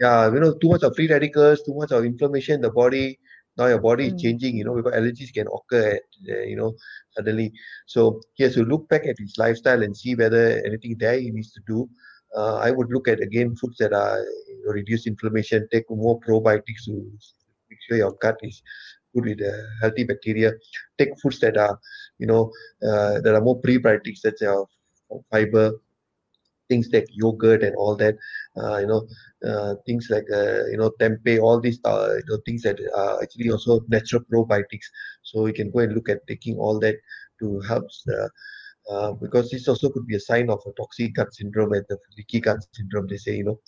yeah, 0.00 0.32
you 0.32 0.40
know, 0.40 0.54
too 0.54 0.68
much 0.68 0.82
of 0.82 0.94
free 0.96 1.08
radicals, 1.08 1.62
too 1.62 1.74
much 1.74 1.92
of 1.92 2.04
inflammation 2.04 2.56
in 2.56 2.60
the 2.62 2.70
body. 2.70 3.18
Now 3.56 3.66
your 3.66 3.78
body 3.80 4.06
is 4.08 4.14
Mm. 4.14 4.20
changing, 4.20 4.56
you 4.56 4.64
know, 4.64 4.74
because 4.74 4.92
allergies 4.98 5.32
can 5.32 5.46
occur, 5.46 5.96
at, 5.96 6.02
uh, 6.34 6.40
you 6.42 6.56
know, 6.56 6.74
suddenly. 7.16 7.52
So 7.86 8.20
he 8.34 8.44
has 8.44 8.54
to 8.54 8.64
look 8.64 8.88
back 8.88 9.06
at 9.06 9.16
his 9.18 9.34
lifestyle 9.38 9.82
and 9.82 9.96
see 9.96 10.14
whether 10.14 10.62
anything 10.66 10.96
there 10.98 11.18
he 11.18 11.30
needs 11.30 11.52
to 11.52 11.60
do. 11.66 11.88
Uh, 12.36 12.56
I 12.56 12.70
would 12.70 12.88
look 12.90 13.08
at 13.08 13.20
again 13.20 13.54
foods 13.56 13.76
that 13.78 13.92
are 13.92 14.18
you 14.20 14.62
know, 14.66 14.72
reduce 14.72 15.06
inflammation, 15.06 15.68
take 15.72 15.84
more 15.90 16.18
probiotics 16.20 16.84
to 16.86 16.92
make 17.70 17.78
sure 17.88 17.96
your 17.98 18.12
gut 18.20 18.38
is 18.42 18.62
good 19.14 19.24
with 19.24 19.40
uh, 19.42 19.52
healthy 19.80 20.04
bacteria. 20.04 20.52
Take 20.98 21.10
foods 21.22 21.40
that 21.40 21.56
are, 21.56 21.78
you 22.18 22.26
know, 22.26 22.50
uh, 22.82 23.20
that 23.20 23.34
are 23.34 23.40
more 23.40 23.60
prebiotics, 23.60 24.20
that's 24.22 24.40
your 24.40 24.66
fiber, 25.30 25.72
things 26.72 26.88
like 26.92 27.06
yogurt 27.22 27.62
and 27.68 27.76
all 27.76 27.96
that. 28.02 28.16
Uh, 28.62 28.78
you 28.78 28.86
know, 28.86 29.02
uh, 29.50 29.74
things 29.86 30.08
like 30.10 30.24
uh, 30.40 30.64
you 30.72 30.78
know 30.78 30.90
tempeh, 31.00 31.40
all 31.40 31.60
these 31.60 31.80
uh, 31.84 32.14
you 32.16 32.24
know, 32.28 32.38
things 32.46 32.62
that 32.62 32.78
are 32.96 33.22
actually 33.22 33.50
also 33.50 33.80
natural 33.88 34.22
probiotics. 34.32 34.88
So 35.22 35.42
we 35.42 35.52
can 35.52 35.70
go 35.70 35.80
and 35.80 35.94
look 35.94 36.08
at 36.08 36.26
taking 36.28 36.56
all 36.58 36.78
that 36.80 36.96
to 37.40 37.60
help 37.68 37.84
the 38.06 38.30
uh, 38.90 39.12
because 39.12 39.50
this 39.50 39.68
also 39.68 39.90
could 39.90 40.06
be 40.06 40.16
a 40.16 40.20
sign 40.20 40.50
of 40.50 40.60
a 40.66 40.72
toxic 40.80 41.14
gut 41.14 41.34
syndrome 41.34 41.72
and 41.72 41.84
the 41.88 41.98
leaky 42.18 42.40
gut 42.40 42.58
syndrome. 42.72 43.06
They 43.08 43.18
say, 43.18 43.36
you 43.36 43.44
know. 43.44 43.60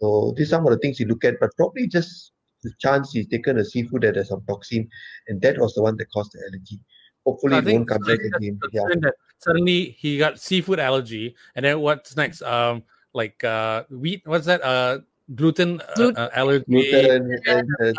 So 0.00 0.34
these 0.36 0.48
are 0.48 0.56
some 0.56 0.66
of 0.66 0.72
the 0.72 0.78
things 0.78 1.00
you 1.00 1.06
look 1.06 1.24
at, 1.24 1.40
but 1.40 1.50
probably 1.56 1.88
just 1.88 2.32
the 2.62 2.72
chance 2.80 3.12
he's 3.12 3.28
taken 3.28 3.58
a 3.58 3.64
seafood 3.64 4.02
that 4.02 4.16
has 4.16 4.28
some 4.28 4.42
toxin, 4.48 4.88
and 5.28 5.40
that 5.42 5.58
was 5.58 5.74
the 5.74 5.82
one 5.82 5.96
that 5.98 6.12
caused 6.12 6.32
the 6.32 6.40
allergy. 6.48 6.80
Hopefully, 7.26 7.58
it 7.58 7.64
won't 7.66 7.88
come 7.88 8.02
back 8.02 8.20
again. 8.20 8.58
Yeah. 8.72 9.10
suddenly 9.38 9.96
he 9.98 10.16
got 10.16 10.38
seafood 10.38 10.78
allergy, 10.78 11.34
and 11.56 11.64
then 11.64 11.80
what's 11.80 12.16
next? 12.16 12.40
Um, 12.42 12.84
like 13.12 13.42
uh, 13.42 13.82
wheat. 13.90 14.22
What's 14.24 14.46
that? 14.46 14.62
Uh, 14.62 15.00
gluten, 15.34 15.80
uh, 15.80 15.94
Glut- 15.96 16.16
uh, 16.16 16.30
allergy. 16.34 16.64
Gluten 16.68 17.36
and, 17.46 17.68
uh, 17.82 17.92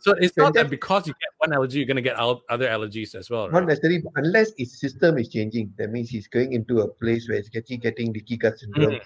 So 0.00 0.12
it's 0.14 0.36
not 0.36 0.54
that 0.54 0.62
that- 0.62 0.70
because 0.70 1.08
you 1.08 1.14
get 1.14 1.30
one 1.38 1.52
allergy, 1.52 1.78
you're 1.80 1.86
gonna 1.88 2.00
get 2.00 2.16
out 2.16 2.42
other 2.48 2.68
allergies 2.68 3.16
as 3.16 3.28
well, 3.28 3.50
not 3.50 3.58
right? 3.58 3.68
necessarily 3.68 4.04
unless 4.14 4.52
his 4.56 4.78
system 4.78 5.18
is 5.18 5.28
changing. 5.28 5.72
That 5.78 5.90
means 5.90 6.10
he's 6.10 6.28
going 6.28 6.52
into 6.52 6.82
a 6.82 6.88
place 6.88 7.28
where 7.28 7.38
he's 7.38 7.48
getting 7.48 7.80
getting 7.80 8.12
leaky 8.12 8.36
gut 8.36 8.56
syndrome. 8.60 8.92
Mm. 8.92 9.00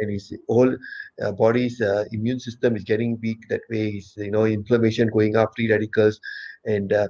And 0.00 0.10
his 0.10 0.32
whole 0.48 0.76
uh, 1.22 1.32
body's 1.32 1.80
uh, 1.80 2.04
immune 2.12 2.40
system 2.40 2.76
is 2.76 2.84
getting 2.84 3.18
weak 3.22 3.38
that 3.48 3.62
way. 3.70 3.88
Is 3.88 4.14
you 4.16 4.30
know 4.30 4.44
inflammation 4.44 5.08
going 5.08 5.36
up 5.36 5.52
free 5.56 5.70
radicals. 5.70 6.20
And 6.66 6.92
uh, 6.92 7.08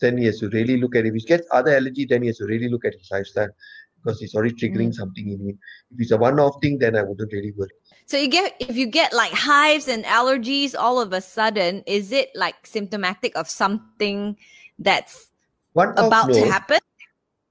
then 0.00 0.18
he 0.18 0.26
has 0.26 0.40
to 0.40 0.48
really 0.50 0.76
look 0.76 0.96
at 0.96 1.06
if 1.06 1.14
he 1.14 1.20
gets 1.20 1.46
other 1.52 1.74
allergy 1.74 2.04
then 2.04 2.22
he 2.22 2.28
has 2.28 2.38
to 2.38 2.46
really 2.46 2.68
look 2.68 2.84
at 2.84 2.94
his 2.94 3.08
lifestyle 3.10 3.48
because 4.02 4.20
he's 4.20 4.34
already 4.34 4.54
triggering 4.54 4.92
something 4.94 5.28
in 5.28 5.40
him. 5.40 5.58
If 5.92 6.00
it's 6.00 6.10
a 6.10 6.16
one-off 6.16 6.56
thing 6.60 6.78
then 6.78 6.96
i 6.96 7.02
wouldn't 7.02 7.32
really 7.32 7.52
worry. 7.56 7.70
So 8.06 8.16
you 8.16 8.28
get 8.28 8.54
if 8.60 8.76
you 8.76 8.86
get 8.86 9.12
like 9.12 9.32
hives 9.32 9.88
and 9.88 10.04
allergies 10.04 10.74
all 10.78 11.00
of 11.00 11.12
a 11.12 11.20
sudden, 11.20 11.82
is 11.86 12.12
it 12.12 12.30
like 12.34 12.66
symptomatic 12.66 13.36
of 13.36 13.48
something 13.48 14.36
that's 14.78 15.30
one-off 15.72 16.06
about 16.06 16.28
no. 16.28 16.34
to 16.34 16.50
happen? 16.50 16.78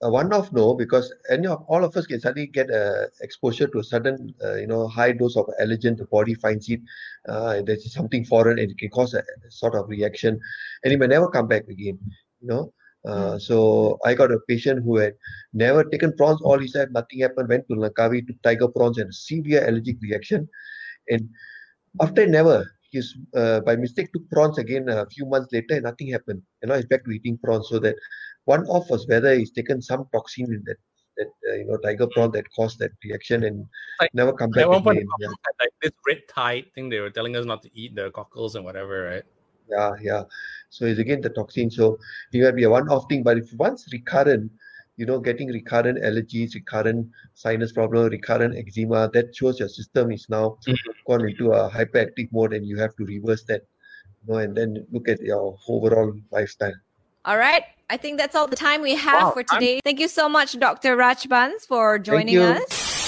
A 0.02 0.10
one-off 0.10 0.52
no 0.52 0.74
because 0.74 1.14
any 1.30 1.48
of 1.48 1.64
all 1.68 1.84
of 1.84 1.96
us 1.96 2.06
can 2.06 2.20
suddenly 2.20 2.48
get 2.48 2.70
uh, 2.70 3.06
exposure 3.22 3.68
to 3.68 3.80
a 3.80 3.84
sudden 3.84 4.34
uh, 4.44 4.56
you 4.56 4.68
know 4.68 4.88
high 4.88 5.12
dose 5.12 5.38
of 5.38 5.46
allergen 5.62 5.98
the 5.98 6.06
body 6.06 6.34
finds 6.34 6.70
it 6.70 6.82
uh, 7.30 7.62
there's 7.66 7.94
something 7.94 8.26
foreign 8.26 8.60
and 8.60 8.72
it 8.72 8.78
can 8.78 8.90
cause 8.90 9.14
a, 9.14 9.24
sort 9.50 9.74
of 9.74 9.88
reaction 9.88 10.40
and 10.84 10.94
it 10.94 11.00
may 11.00 11.08
never 11.08 11.30
come 11.30 11.48
back 11.48 11.64
again 11.70 11.98
you 12.42 12.48
know 12.48 12.74
uh, 13.06 13.38
so 13.38 14.00
I 14.04 14.14
got 14.16 14.32
a 14.32 14.40
patient 14.48 14.84
who 14.84 14.98
had 14.98 15.14
never 15.54 15.84
taken 15.84 16.16
prawns 16.18 16.42
all 16.42 16.58
his 16.58 16.74
life, 16.74 16.90
nothing 16.92 17.20
happened, 17.20 17.50
went 17.50 17.68
to 17.68 17.76
Langkawi, 17.76 18.26
took 18.26 18.42
tiger 18.42 18.68
prawns 18.68 18.98
and 18.98 19.10
a 19.10 19.14
severe 19.14 19.68
allergic 19.68 19.98
reaction. 20.02 20.50
And 21.10 21.30
after 22.02 22.26
never, 22.26 22.66
he's 22.90 23.16
uh, 23.36 23.60
by 23.60 23.76
mistake 23.76 24.12
took 24.12 24.28
prawns 24.32 24.58
again 24.58 24.90
a 24.90 25.06
few 25.06 25.26
months 25.28 25.54
later 25.54 25.76
and 25.76 25.84
nothing 25.84 26.08
happened. 26.08 26.42
And 26.62 26.70
now 26.70 26.76
he's 26.76 26.86
back 26.86 27.06
to 27.06 27.12
eating 27.12 27.38
prawns. 27.38 27.70
So 27.70 27.78
that 27.80 27.96
one 28.46 28.66
off 28.68 28.90
was 28.90 29.08
whether 29.08 29.34
he's 29.36 29.52
taken 29.52 29.82
some 29.82 30.08
toxin 30.14 30.46
in 30.46 30.64
that 30.66 30.78
that 31.18 31.28
uh, 31.50 31.56
you 31.56 31.66
know 31.66 31.78
tiger 31.78 32.08
prawn 32.08 32.32
that 32.32 32.46
caused 32.56 32.80
that 32.80 32.92
reaction 33.04 33.44
and 33.44 33.66
Like, 34.00 34.14
never 34.14 34.34
come 34.34 34.52
back 34.52 34.64
At 34.64 34.70
one 34.70 34.84
point, 34.84 34.98
again. 34.98 35.08
Yeah. 35.20 35.28
had, 35.28 35.56
like 35.60 35.74
this 35.82 35.92
red 36.06 36.22
tide 36.28 36.66
thing, 36.76 36.90
they 36.90 37.00
were 37.00 37.10
telling 37.10 37.36
us 37.36 37.46
not 37.46 37.62
to 37.64 37.70
eat 37.74 37.96
the 37.96 38.12
cockles 38.12 38.56
and 38.56 38.66
whatever, 38.66 39.04
right? 39.04 39.24
Yeah, 39.70 39.92
yeah. 40.02 40.24
So 40.70 40.86
it's 40.86 41.00
again 41.00 41.22
the 41.22 41.30
toxin. 41.30 41.72
So 41.72 41.98
it 42.34 42.44
might 42.44 42.56
be 42.56 42.64
a 42.64 42.70
one-off 42.70 43.06
thing, 43.10 43.24
but 43.24 43.38
if 43.38 43.52
once 43.54 43.88
recurrent, 43.92 44.52
you 44.98 45.06
know, 45.06 45.20
getting 45.20 45.48
recurrent 45.50 46.00
allergies, 46.00 46.54
recurrent 46.54 47.08
sinus 47.34 47.72
problem, 47.72 48.10
recurrent 48.10 48.56
eczema, 48.56 49.10
that 49.14 49.36
shows 49.36 49.60
your 49.60 49.70
system 49.70 50.12
is 50.12 50.28
now 50.30 50.58
Mhm. 50.68 50.78
gone 51.08 51.28
into 51.30 51.52
a 51.52 51.70
hyperactive 51.72 52.30
mode, 52.32 52.54
and 52.54 52.66
you 52.66 52.78
have 52.78 52.96
to 52.98 53.06
reverse 53.06 53.44
that. 53.46 53.64
You 54.28 54.34
know, 54.34 54.40
and 54.40 54.56
then 54.56 54.86
look 54.92 55.08
at 55.08 55.22
your 55.22 55.58
overall 55.68 56.14
lifestyle. 56.32 56.76
All 57.26 57.38
right. 57.38 57.64
I 57.90 57.98
think 57.98 58.18
that's 58.18 58.36
all 58.36 58.48
the 58.48 58.56
time 58.56 58.82
we 58.82 58.96
have 58.96 59.22
Wow, 59.24 59.32
for 59.32 59.44
I'm- 59.50 59.60
today. 59.60 59.80
Thank 59.84 60.00
you 60.00 60.08
so 60.08 60.28
much, 60.28 60.58
Dr. 60.60 60.96
Rajbans, 60.98 61.68
for 61.68 62.00
joining 62.00 62.38
us. 62.40 63.05